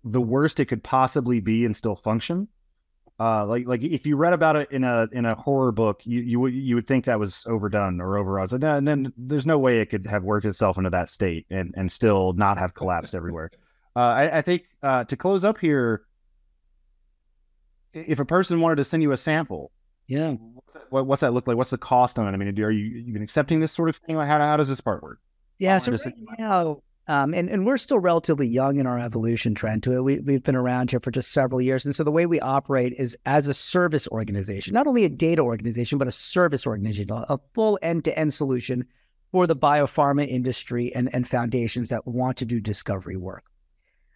the 0.04 0.20
worst 0.20 0.60
it 0.60 0.66
could 0.66 0.84
possibly 0.84 1.40
be 1.40 1.64
and 1.64 1.74
still 1.74 1.96
function. 1.96 2.48
Uh, 3.20 3.46
like 3.46 3.66
like 3.66 3.82
if 3.82 4.06
you 4.06 4.16
read 4.16 4.32
about 4.32 4.56
it 4.56 4.70
in 4.72 4.82
a 4.82 5.06
in 5.12 5.24
a 5.24 5.36
horror 5.36 5.70
book, 5.70 6.02
you 6.04 6.20
you 6.20 6.40
would 6.40 6.52
you 6.52 6.74
would 6.74 6.86
think 6.86 7.04
that 7.04 7.18
was 7.18 7.46
overdone 7.46 8.00
or 8.00 8.18
overwrought. 8.18 8.50
So, 8.50 8.58
and 8.60 8.88
then 8.88 9.12
there's 9.16 9.46
no 9.46 9.56
way 9.56 9.78
it 9.78 9.86
could 9.86 10.06
have 10.06 10.24
worked 10.24 10.46
itself 10.46 10.78
into 10.78 10.90
that 10.90 11.10
state 11.10 11.46
and 11.48 11.72
and 11.76 11.90
still 11.92 12.32
not 12.32 12.58
have 12.58 12.74
collapsed 12.74 13.14
everywhere. 13.14 13.52
Uh, 13.94 14.00
I, 14.00 14.38
I 14.38 14.42
think 14.42 14.64
uh, 14.82 15.04
to 15.04 15.16
close 15.16 15.44
up 15.44 15.58
here, 15.58 16.06
if 17.92 18.18
a 18.18 18.24
person 18.24 18.60
wanted 18.60 18.76
to 18.76 18.84
send 18.84 19.04
you 19.04 19.12
a 19.12 19.16
sample, 19.16 19.70
yeah, 20.08 20.32
what's 20.32 20.72
that, 20.72 20.82
what, 20.90 21.06
what's 21.06 21.20
that 21.20 21.32
look 21.32 21.46
like? 21.46 21.56
What's 21.56 21.70
the 21.70 21.78
cost 21.78 22.18
on 22.18 22.26
it? 22.26 22.32
I 22.32 22.36
mean, 22.36 22.48
are 22.60 22.70
you 22.70 23.04
even 23.06 23.22
accepting 23.22 23.60
this 23.60 23.70
sort 23.70 23.88
of 23.88 23.96
thing? 23.96 24.16
Like 24.16 24.26
how 24.26 24.40
how 24.40 24.56
does 24.56 24.68
this 24.68 24.80
part 24.80 25.04
work? 25.04 25.20
Yeah, 25.58 25.78
so 25.78 25.92
right 25.92 26.14
now, 26.36 26.82
um, 27.06 27.34
and 27.34 27.48
and 27.50 27.66
we're 27.66 27.76
still 27.76 27.98
relatively 27.98 28.46
young 28.46 28.78
in 28.78 28.86
our 28.86 28.98
evolution 28.98 29.54
Trent 29.54 29.84
to 29.84 29.92
it. 29.92 30.04
We 30.04 30.20
we've 30.20 30.42
been 30.42 30.56
around 30.56 30.90
here 30.90 31.00
for 31.00 31.10
just 31.10 31.32
several 31.32 31.60
years, 31.60 31.84
and 31.84 31.94
so 31.94 32.02
the 32.04 32.10
way 32.10 32.26
we 32.26 32.40
operate 32.40 32.94
is 32.94 33.16
as 33.26 33.46
a 33.46 33.54
service 33.54 34.08
organization, 34.08 34.74
not 34.74 34.86
only 34.86 35.04
a 35.04 35.10
data 35.10 35.42
organization, 35.42 35.98
but 35.98 36.08
a 36.08 36.12
service 36.12 36.66
organization, 36.66 37.08
a 37.10 37.38
full 37.54 37.78
end 37.82 38.04
to 38.04 38.18
end 38.18 38.32
solution 38.32 38.86
for 39.32 39.46
the 39.46 39.56
biopharma 39.56 40.26
industry 40.26 40.94
and 40.94 41.14
and 41.14 41.28
foundations 41.28 41.90
that 41.90 42.06
want 42.06 42.38
to 42.38 42.46
do 42.46 42.60
discovery 42.60 43.16
work. 43.16 43.44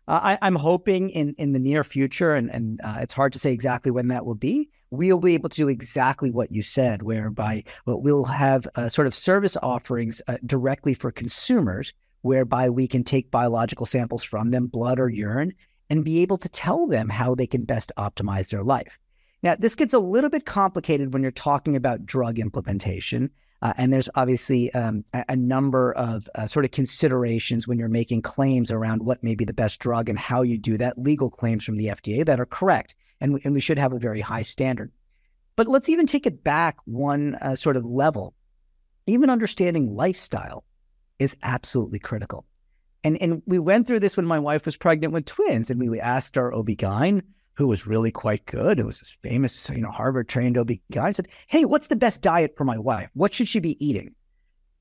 Uh, 0.06 0.36
I, 0.40 0.46
am 0.46 0.54
hoping 0.54 1.10
in 1.10 1.34
in 1.36 1.52
the 1.52 1.58
near 1.58 1.84
future, 1.84 2.34
and 2.34 2.50
and 2.50 2.80
uh, 2.82 3.00
it's 3.02 3.12
hard 3.12 3.34
to 3.34 3.38
say 3.38 3.52
exactly 3.52 3.92
when 3.92 4.08
that 4.08 4.24
will 4.24 4.34
be. 4.34 4.70
We'll 4.90 5.18
be 5.18 5.34
able 5.34 5.50
to 5.50 5.56
do 5.56 5.68
exactly 5.68 6.30
what 6.30 6.50
you 6.50 6.62
said, 6.62 7.02
whereby 7.02 7.64
well, 7.84 8.24
have 8.24 8.66
uh, 8.74 8.88
sort 8.88 9.06
of 9.06 9.14
service 9.14 9.58
offerings 9.62 10.22
uh, 10.26 10.38
directly 10.46 10.94
for 10.94 11.12
consumers, 11.12 11.92
whereby 12.22 12.68
we 12.68 12.86
can 12.86 13.04
take 13.04 13.30
biological 13.30 13.86
samples 13.86 14.22
from 14.22 14.50
them, 14.50 14.66
blood 14.66 14.98
or 14.98 15.08
urine, 15.08 15.52
and 15.90 16.04
be 16.04 16.20
able 16.20 16.38
to 16.38 16.48
tell 16.48 16.86
them 16.86 17.08
how 17.08 17.34
they 17.34 17.46
can 17.46 17.64
best 17.64 17.92
optimize 17.96 18.50
their 18.50 18.62
life. 18.62 18.98
Now, 19.42 19.54
this 19.56 19.74
gets 19.74 19.92
a 19.92 19.98
little 19.98 20.30
bit 20.30 20.46
complicated 20.46 21.12
when 21.12 21.22
you're 21.22 21.30
talking 21.30 21.76
about 21.76 22.04
drug 22.04 22.38
implementation. 22.38 23.30
Uh, 23.60 23.72
and 23.76 23.92
there's 23.92 24.08
obviously 24.14 24.72
um, 24.74 25.04
a, 25.12 25.34
number 25.34 25.92
of 25.94 26.28
uh, 26.36 26.46
sort 26.46 26.64
of 26.64 26.70
considerations 26.70 27.66
when 27.66 27.78
you're 27.78 27.88
making 27.88 28.22
claims 28.22 28.70
around 28.70 29.02
what 29.02 29.22
may 29.24 29.34
be 29.34 29.44
the 29.44 29.52
best 29.52 29.80
drug 29.80 30.08
and 30.08 30.18
how 30.18 30.42
you 30.42 30.56
do 30.56 30.76
that, 30.76 30.96
legal 30.96 31.28
claims 31.28 31.64
from 31.64 31.76
the 31.76 31.86
FDA 31.86 32.24
that 32.24 32.38
are 32.38 32.46
correct. 32.46 32.94
And, 33.20 33.40
and 33.44 33.54
we 33.54 33.60
should 33.60 33.78
have 33.78 33.92
a 33.92 33.98
very 33.98 34.20
high 34.20 34.42
standard. 34.42 34.92
But 35.56 35.66
let's 35.66 35.88
even 35.88 36.06
take 36.06 36.24
it 36.24 36.44
back 36.44 36.76
one 36.84 37.34
uh, 37.36 37.56
sort 37.56 37.76
of 37.76 37.84
level. 37.84 38.34
Even 39.08 39.28
understanding 39.28 39.92
lifestyle 39.92 40.64
is 41.18 41.36
absolutely 41.42 41.98
critical. 41.98 42.44
And, 43.04 43.20
and 43.22 43.42
we 43.46 43.58
went 43.58 43.86
through 43.86 44.00
this 44.00 44.16
when 44.16 44.26
my 44.26 44.38
wife 44.38 44.64
was 44.64 44.76
pregnant 44.76 45.12
with 45.12 45.24
twins, 45.24 45.70
and 45.70 45.80
we 45.80 46.00
asked 46.00 46.36
our 46.36 46.52
OB-GYN, 46.52 47.22
who 47.54 47.66
was 47.66 47.86
really 47.86 48.10
quite 48.10 48.44
good, 48.46 48.78
who 48.78 48.86
was 48.86 49.00
this 49.00 49.16
famous, 49.22 49.68
you 49.70 49.80
know, 49.80 49.90
Harvard 49.90 50.28
trained 50.28 50.58
OB-GYN, 50.58 51.14
said, 51.14 51.28
Hey, 51.46 51.64
what's 51.64 51.88
the 51.88 51.96
best 51.96 52.22
diet 52.22 52.54
for 52.56 52.64
my 52.64 52.78
wife? 52.78 53.10
What 53.14 53.34
should 53.34 53.48
she 53.48 53.60
be 53.60 53.84
eating? 53.84 54.14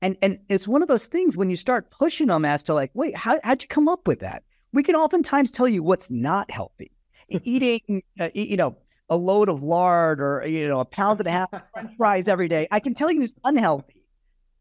And 0.00 0.16
and 0.22 0.38
it's 0.48 0.68
one 0.68 0.82
of 0.82 0.88
those 0.88 1.06
things 1.06 1.36
when 1.36 1.50
you 1.50 1.56
start 1.56 1.90
pushing 1.90 2.28
them 2.28 2.44
as 2.44 2.62
to 2.64 2.74
like, 2.74 2.90
wait, 2.94 3.16
how, 3.16 3.40
how'd 3.42 3.62
you 3.62 3.68
come 3.68 3.88
up 3.88 4.06
with 4.06 4.20
that? 4.20 4.44
We 4.72 4.82
can 4.82 4.94
oftentimes 4.94 5.50
tell 5.50 5.66
you 5.66 5.82
what's 5.82 6.10
not 6.10 6.50
healthy. 6.50 6.92
Eating, 7.28 8.02
uh, 8.20 8.30
you 8.34 8.56
know, 8.56 8.76
a 9.10 9.16
load 9.16 9.48
of 9.48 9.62
lard 9.62 10.20
or, 10.20 10.46
you 10.46 10.68
know, 10.68 10.80
a 10.80 10.84
pound 10.84 11.18
and 11.20 11.26
a 11.26 11.32
half 11.32 11.52
of 11.52 11.62
french 11.72 11.90
fries 11.96 12.28
every 12.28 12.48
day, 12.48 12.68
I 12.70 12.80
can 12.80 12.94
tell 12.94 13.10
you 13.10 13.22
is 13.22 13.34
unhealthy. 13.44 13.97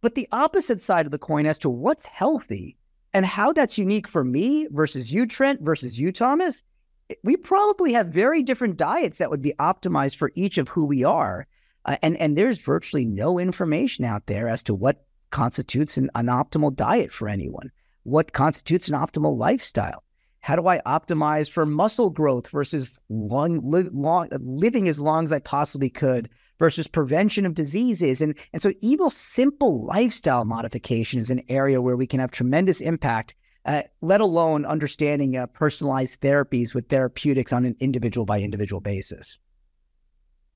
But 0.02 0.16
the 0.16 0.28
opposite 0.32 0.82
side 0.82 1.06
of 1.06 1.12
the 1.12 1.18
coin 1.18 1.46
as 1.46 1.58
to 1.60 1.70
what's 1.70 2.06
healthy 2.06 2.78
and 3.14 3.26
how 3.26 3.52
that's 3.54 3.78
unique 3.78 4.08
for 4.08 4.24
me 4.24 4.68
versus 4.72 5.12
you, 5.12 5.26
Trent, 5.26 5.62
versus 5.62 6.00
you, 6.00 6.12
Thomas, 6.12 6.62
we 7.24 7.38
probably 7.38 7.94
have 7.94 8.08
very 8.08 8.44
different 8.44 8.78
diets 8.78 9.18
that 9.18 9.30
would 9.30 9.42
be 9.42 9.54
optimized 9.60 10.18
for 10.18 10.32
each 10.36 10.58
of 10.58 10.68
who 10.68 10.86
we 10.86 11.04
are. 11.04 11.48
Uh, 11.86 11.98
and, 12.02 12.18
and 12.18 12.38
there's 12.38 12.60
virtually 12.60 13.06
no 13.06 13.40
information 13.40 14.04
out 14.06 14.28
there 14.28 14.48
as 14.48 14.62
to 14.64 14.76
what 14.76 15.06
constitutes 15.32 15.98
an, 15.98 16.10
an 16.16 16.28
optimal 16.28 16.76
diet 16.76 17.12
for 17.12 17.28
anyone, 17.28 17.72
what 18.04 18.34
constitutes 18.34 18.88
an 18.90 18.96
optimal 18.96 19.38
lifestyle. 19.38 20.04
How 20.42 20.56
do 20.56 20.68
I 20.68 20.80
optimize 20.86 21.50
for 21.50 21.66
muscle 21.66 22.10
growth 22.10 22.48
versus 22.50 23.00
long, 23.10 23.60
li- 23.64 23.90
long, 23.92 24.30
living 24.40 24.88
as 24.88 25.00
long 25.00 25.26
as 25.26 25.32
I 25.32 25.40
possibly 25.40 25.90
could 25.90 26.30
versus 26.60 26.88
prevention 26.88 27.46
of 27.46 27.54
diseases? 27.54 28.22
And, 28.22 28.36
and 28.54 28.62
so, 28.62 28.74
even 28.82 29.10
simple 29.10 29.86
lifestyle 29.86 30.46
modification 30.46 31.20
is 31.20 31.30
an 31.30 31.44
area 31.50 31.82
where 31.82 31.98
we 31.98 32.08
can 32.08 32.20
have 32.20 32.32
tremendous 32.32 32.82
impact 32.82 33.36
uh, 33.68 33.84
let 34.02 34.22
alone 34.22 34.66
understanding 34.66 35.36
uh, 35.36 35.46
personalized 35.48 36.22
therapies 36.22 36.74
with 36.74 36.88
therapeutics 36.88 37.52
on 37.52 37.66
an 37.66 37.76
individual 37.82 38.26
by 38.26 38.40
individual 38.40 38.80
basis. 38.80 39.38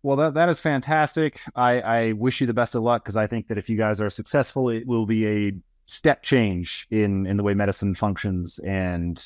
Well, 0.02 0.16
that, 0.16 0.34
that 0.34 0.50
is 0.50 0.60
fantastic. 0.60 1.42
I, 1.56 1.82
I 1.82 2.12
wish 2.14 2.42
you 2.42 2.48
the 2.48 2.54
best 2.54 2.74
of 2.74 2.84
luck 2.84 3.04
because 3.04 3.18
I 3.18 3.28
think 3.28 3.50
that 3.50 3.58
if 3.58 3.70
you 3.70 3.78
guys 3.78 4.02
are 4.02 4.10
successful, 4.10 4.70
it 4.70 4.88
will 4.88 5.06
be 5.06 5.28
a 5.28 5.52
step 5.86 6.24
change 6.24 6.88
in 6.90 7.28
in 7.28 7.36
the 7.36 7.44
way 7.44 7.54
medicine 7.54 7.94
functions. 7.94 8.60
And 8.60 9.24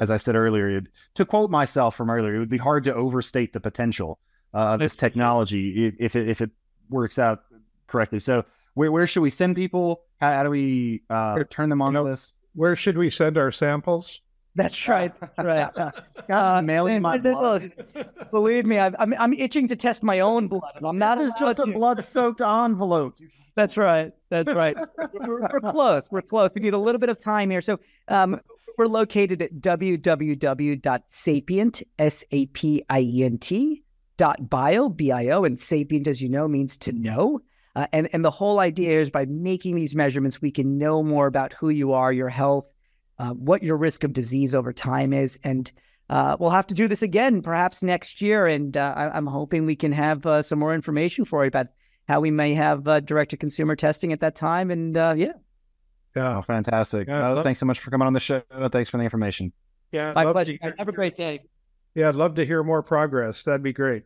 as 0.00 0.10
I 0.10 0.16
said 0.16 0.34
earlier, 0.34 0.82
to 1.14 1.24
quote 1.24 1.50
myself 1.50 1.94
from 1.94 2.10
earlier, 2.10 2.34
it 2.34 2.40
would 2.40 2.48
be 2.48 2.58
hard 2.58 2.82
to 2.84 2.94
overstate 2.94 3.52
the 3.52 3.60
potential 3.60 4.18
uh, 4.54 4.76
this 4.76 4.96
technology 4.96 5.92
if 5.98 6.16
it, 6.16 6.28
if 6.28 6.40
it 6.40 6.50
works 6.88 7.18
out 7.18 7.42
correctly. 7.86 8.20
So, 8.20 8.44
where, 8.74 8.90
where 8.90 9.06
should 9.06 9.22
we 9.22 9.30
send 9.30 9.56
people? 9.56 10.02
How, 10.20 10.32
how 10.34 10.42
do 10.44 10.50
we 10.50 11.02
uh, 11.10 11.44
turn 11.50 11.68
them 11.68 11.82
on 11.82 11.94
to 11.94 12.04
this? 12.04 12.32
Where 12.54 12.76
should 12.76 12.96
we 12.96 13.10
send 13.10 13.36
our 13.36 13.50
samples? 13.52 14.20
That's 14.54 14.88
right. 14.88 15.12
right. 15.38 15.70
Uh, 16.30 16.62
mailing 16.64 17.02
my 17.02 17.18
blood. 17.18 17.70
Believe 18.30 18.64
me, 18.64 18.78
I'm, 18.78 18.96
I'm 18.98 19.34
itching 19.34 19.68
to 19.68 19.76
test 19.76 20.02
my 20.02 20.20
own 20.20 20.48
blood. 20.48 20.72
I'm 20.82 20.96
not. 20.96 21.18
This 21.18 21.28
is 21.28 21.34
just 21.38 21.58
a 21.58 21.66
blood-soaked 21.66 22.40
envelope. 22.40 23.18
That's 23.56 23.76
right. 23.76 24.10
That's 24.30 24.50
right. 24.54 24.74
we're, 25.12 25.42
we're, 25.42 25.60
close. 25.60 26.08
We're 26.10 26.22
close. 26.22 26.50
We 26.54 26.62
need 26.62 26.72
a 26.72 26.78
little 26.78 26.98
bit 26.98 27.10
of 27.10 27.18
time 27.18 27.50
here. 27.50 27.60
So 27.60 27.78
um, 28.08 28.40
we're 28.78 28.86
located 28.86 29.42
at 29.42 29.52
www.sapient, 29.56 30.22
S-A-P-I-E-N-T, 31.98 33.84
dot 34.16 34.48
bio, 34.48 34.88
B-I-O, 34.88 35.44
and 35.44 35.60
sapient, 35.60 36.06
as 36.06 36.22
you 36.22 36.28
know, 36.28 36.48
means 36.48 36.76
to 36.78 36.92
know. 36.92 37.40
Uh, 37.76 37.86
and, 37.92 38.08
and 38.12 38.24
the 38.24 38.30
whole 38.30 38.60
idea 38.60 39.00
is 39.00 39.10
by 39.10 39.26
making 39.26 39.74
these 39.74 39.94
measurements, 39.94 40.40
we 40.40 40.50
can 40.50 40.78
know 40.78 41.02
more 41.02 41.26
about 41.26 41.52
who 41.52 41.70
you 41.70 41.92
are, 41.92 42.12
your 42.12 42.28
health, 42.28 42.66
uh, 43.18 43.30
what 43.30 43.62
your 43.62 43.76
risk 43.76 44.04
of 44.04 44.12
disease 44.12 44.54
over 44.54 44.72
time 44.72 45.12
is. 45.12 45.38
And 45.42 45.70
uh, 46.08 46.36
we'll 46.38 46.50
have 46.50 46.66
to 46.68 46.74
do 46.74 46.86
this 46.86 47.02
again, 47.02 47.42
perhaps 47.42 47.82
next 47.82 48.20
year. 48.20 48.46
And 48.46 48.76
uh, 48.76 48.94
I, 48.96 49.16
am 49.16 49.26
hoping 49.26 49.66
we 49.66 49.74
can 49.74 49.90
have 49.92 50.24
uh, 50.24 50.42
some 50.42 50.58
more 50.58 50.74
information 50.74 51.24
for 51.24 51.42
you 51.44 51.48
about 51.48 51.66
how 52.06 52.20
we 52.20 52.30
may 52.30 52.54
have 52.54 52.86
uh, 52.86 53.00
direct 53.00 53.30
to 53.32 53.36
consumer 53.36 53.74
testing 53.74 54.12
at 54.12 54.20
that 54.20 54.36
time. 54.36 54.70
And 54.70 54.94
yeah. 54.94 55.32
Yeah, 56.14 56.38
oh, 56.38 56.42
fantastic. 56.42 57.08
Yeah, 57.08 57.42
thanks 57.42 57.58
so 57.58 57.66
much 57.66 57.80
for 57.80 57.90
coming 57.90 58.06
on 58.06 58.12
the 58.12 58.20
show. 58.20 58.40
Thanks 58.70 58.88
for 58.88 58.98
the 58.98 59.02
information. 59.04 59.52
Yeah, 59.90 60.12
my 60.14 60.30
pleasure. 60.30 60.56
To- 60.58 60.74
have 60.78 60.88
a 60.88 60.92
great 60.92 61.16
day. 61.16 61.40
Yeah, 61.94 62.08
I'd 62.08 62.16
love 62.16 62.34
to 62.36 62.44
hear 62.44 62.62
more 62.62 62.82
progress. 62.82 63.42
That'd 63.44 63.62
be 63.62 63.72
great. 63.72 64.04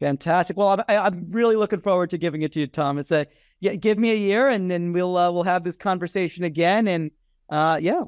Fantastic. 0.00 0.56
Well, 0.56 0.68
I'm, 0.68 0.82
I'm 0.88 1.26
really 1.30 1.56
looking 1.56 1.80
forward 1.80 2.10
to 2.10 2.18
giving 2.18 2.42
it 2.42 2.52
to 2.52 2.60
you, 2.60 2.66
Thomas. 2.66 3.10
Uh, 3.10 3.24
yeah, 3.60 3.74
give 3.74 3.98
me 3.98 4.10
a 4.10 4.16
year, 4.16 4.48
and 4.48 4.70
then 4.70 4.92
we'll 4.92 5.16
uh, 5.16 5.30
we'll 5.30 5.42
have 5.42 5.64
this 5.64 5.76
conversation 5.76 6.44
again. 6.44 6.86
And 6.86 7.10
uh, 7.50 7.78
yeah, 7.80 8.02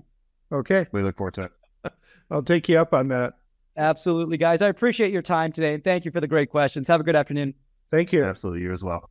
okay. 0.53 0.87
We 0.93 1.03
look 1.03 1.16
forward 1.16 1.35
to 1.35 1.45
it. 1.45 1.93
I'll 2.31 2.43
take 2.43 2.68
you 2.68 2.78
up 2.78 2.95
on 2.95 3.09
that. 3.09 3.35
Absolutely, 3.76 4.37
guys. 4.37 4.62
I 4.62 4.68
appreciate 4.68 5.12
your 5.12 5.22
time 5.22 5.53
today, 5.53 5.74
and 5.74 5.83
thank 5.83 6.05
you 6.05 6.11
for 6.11 6.20
the 6.20 6.28
great 6.28 6.51
questions. 6.51 6.87
Have 6.89 7.01
a 7.01 7.05
good 7.05 7.16
afternoon. 7.16 7.55
Thank 7.91 8.12
you. 8.12 8.24
Absolutely, 8.24 8.62
you 8.62 8.72
as 8.72 8.85
well. 8.85 9.11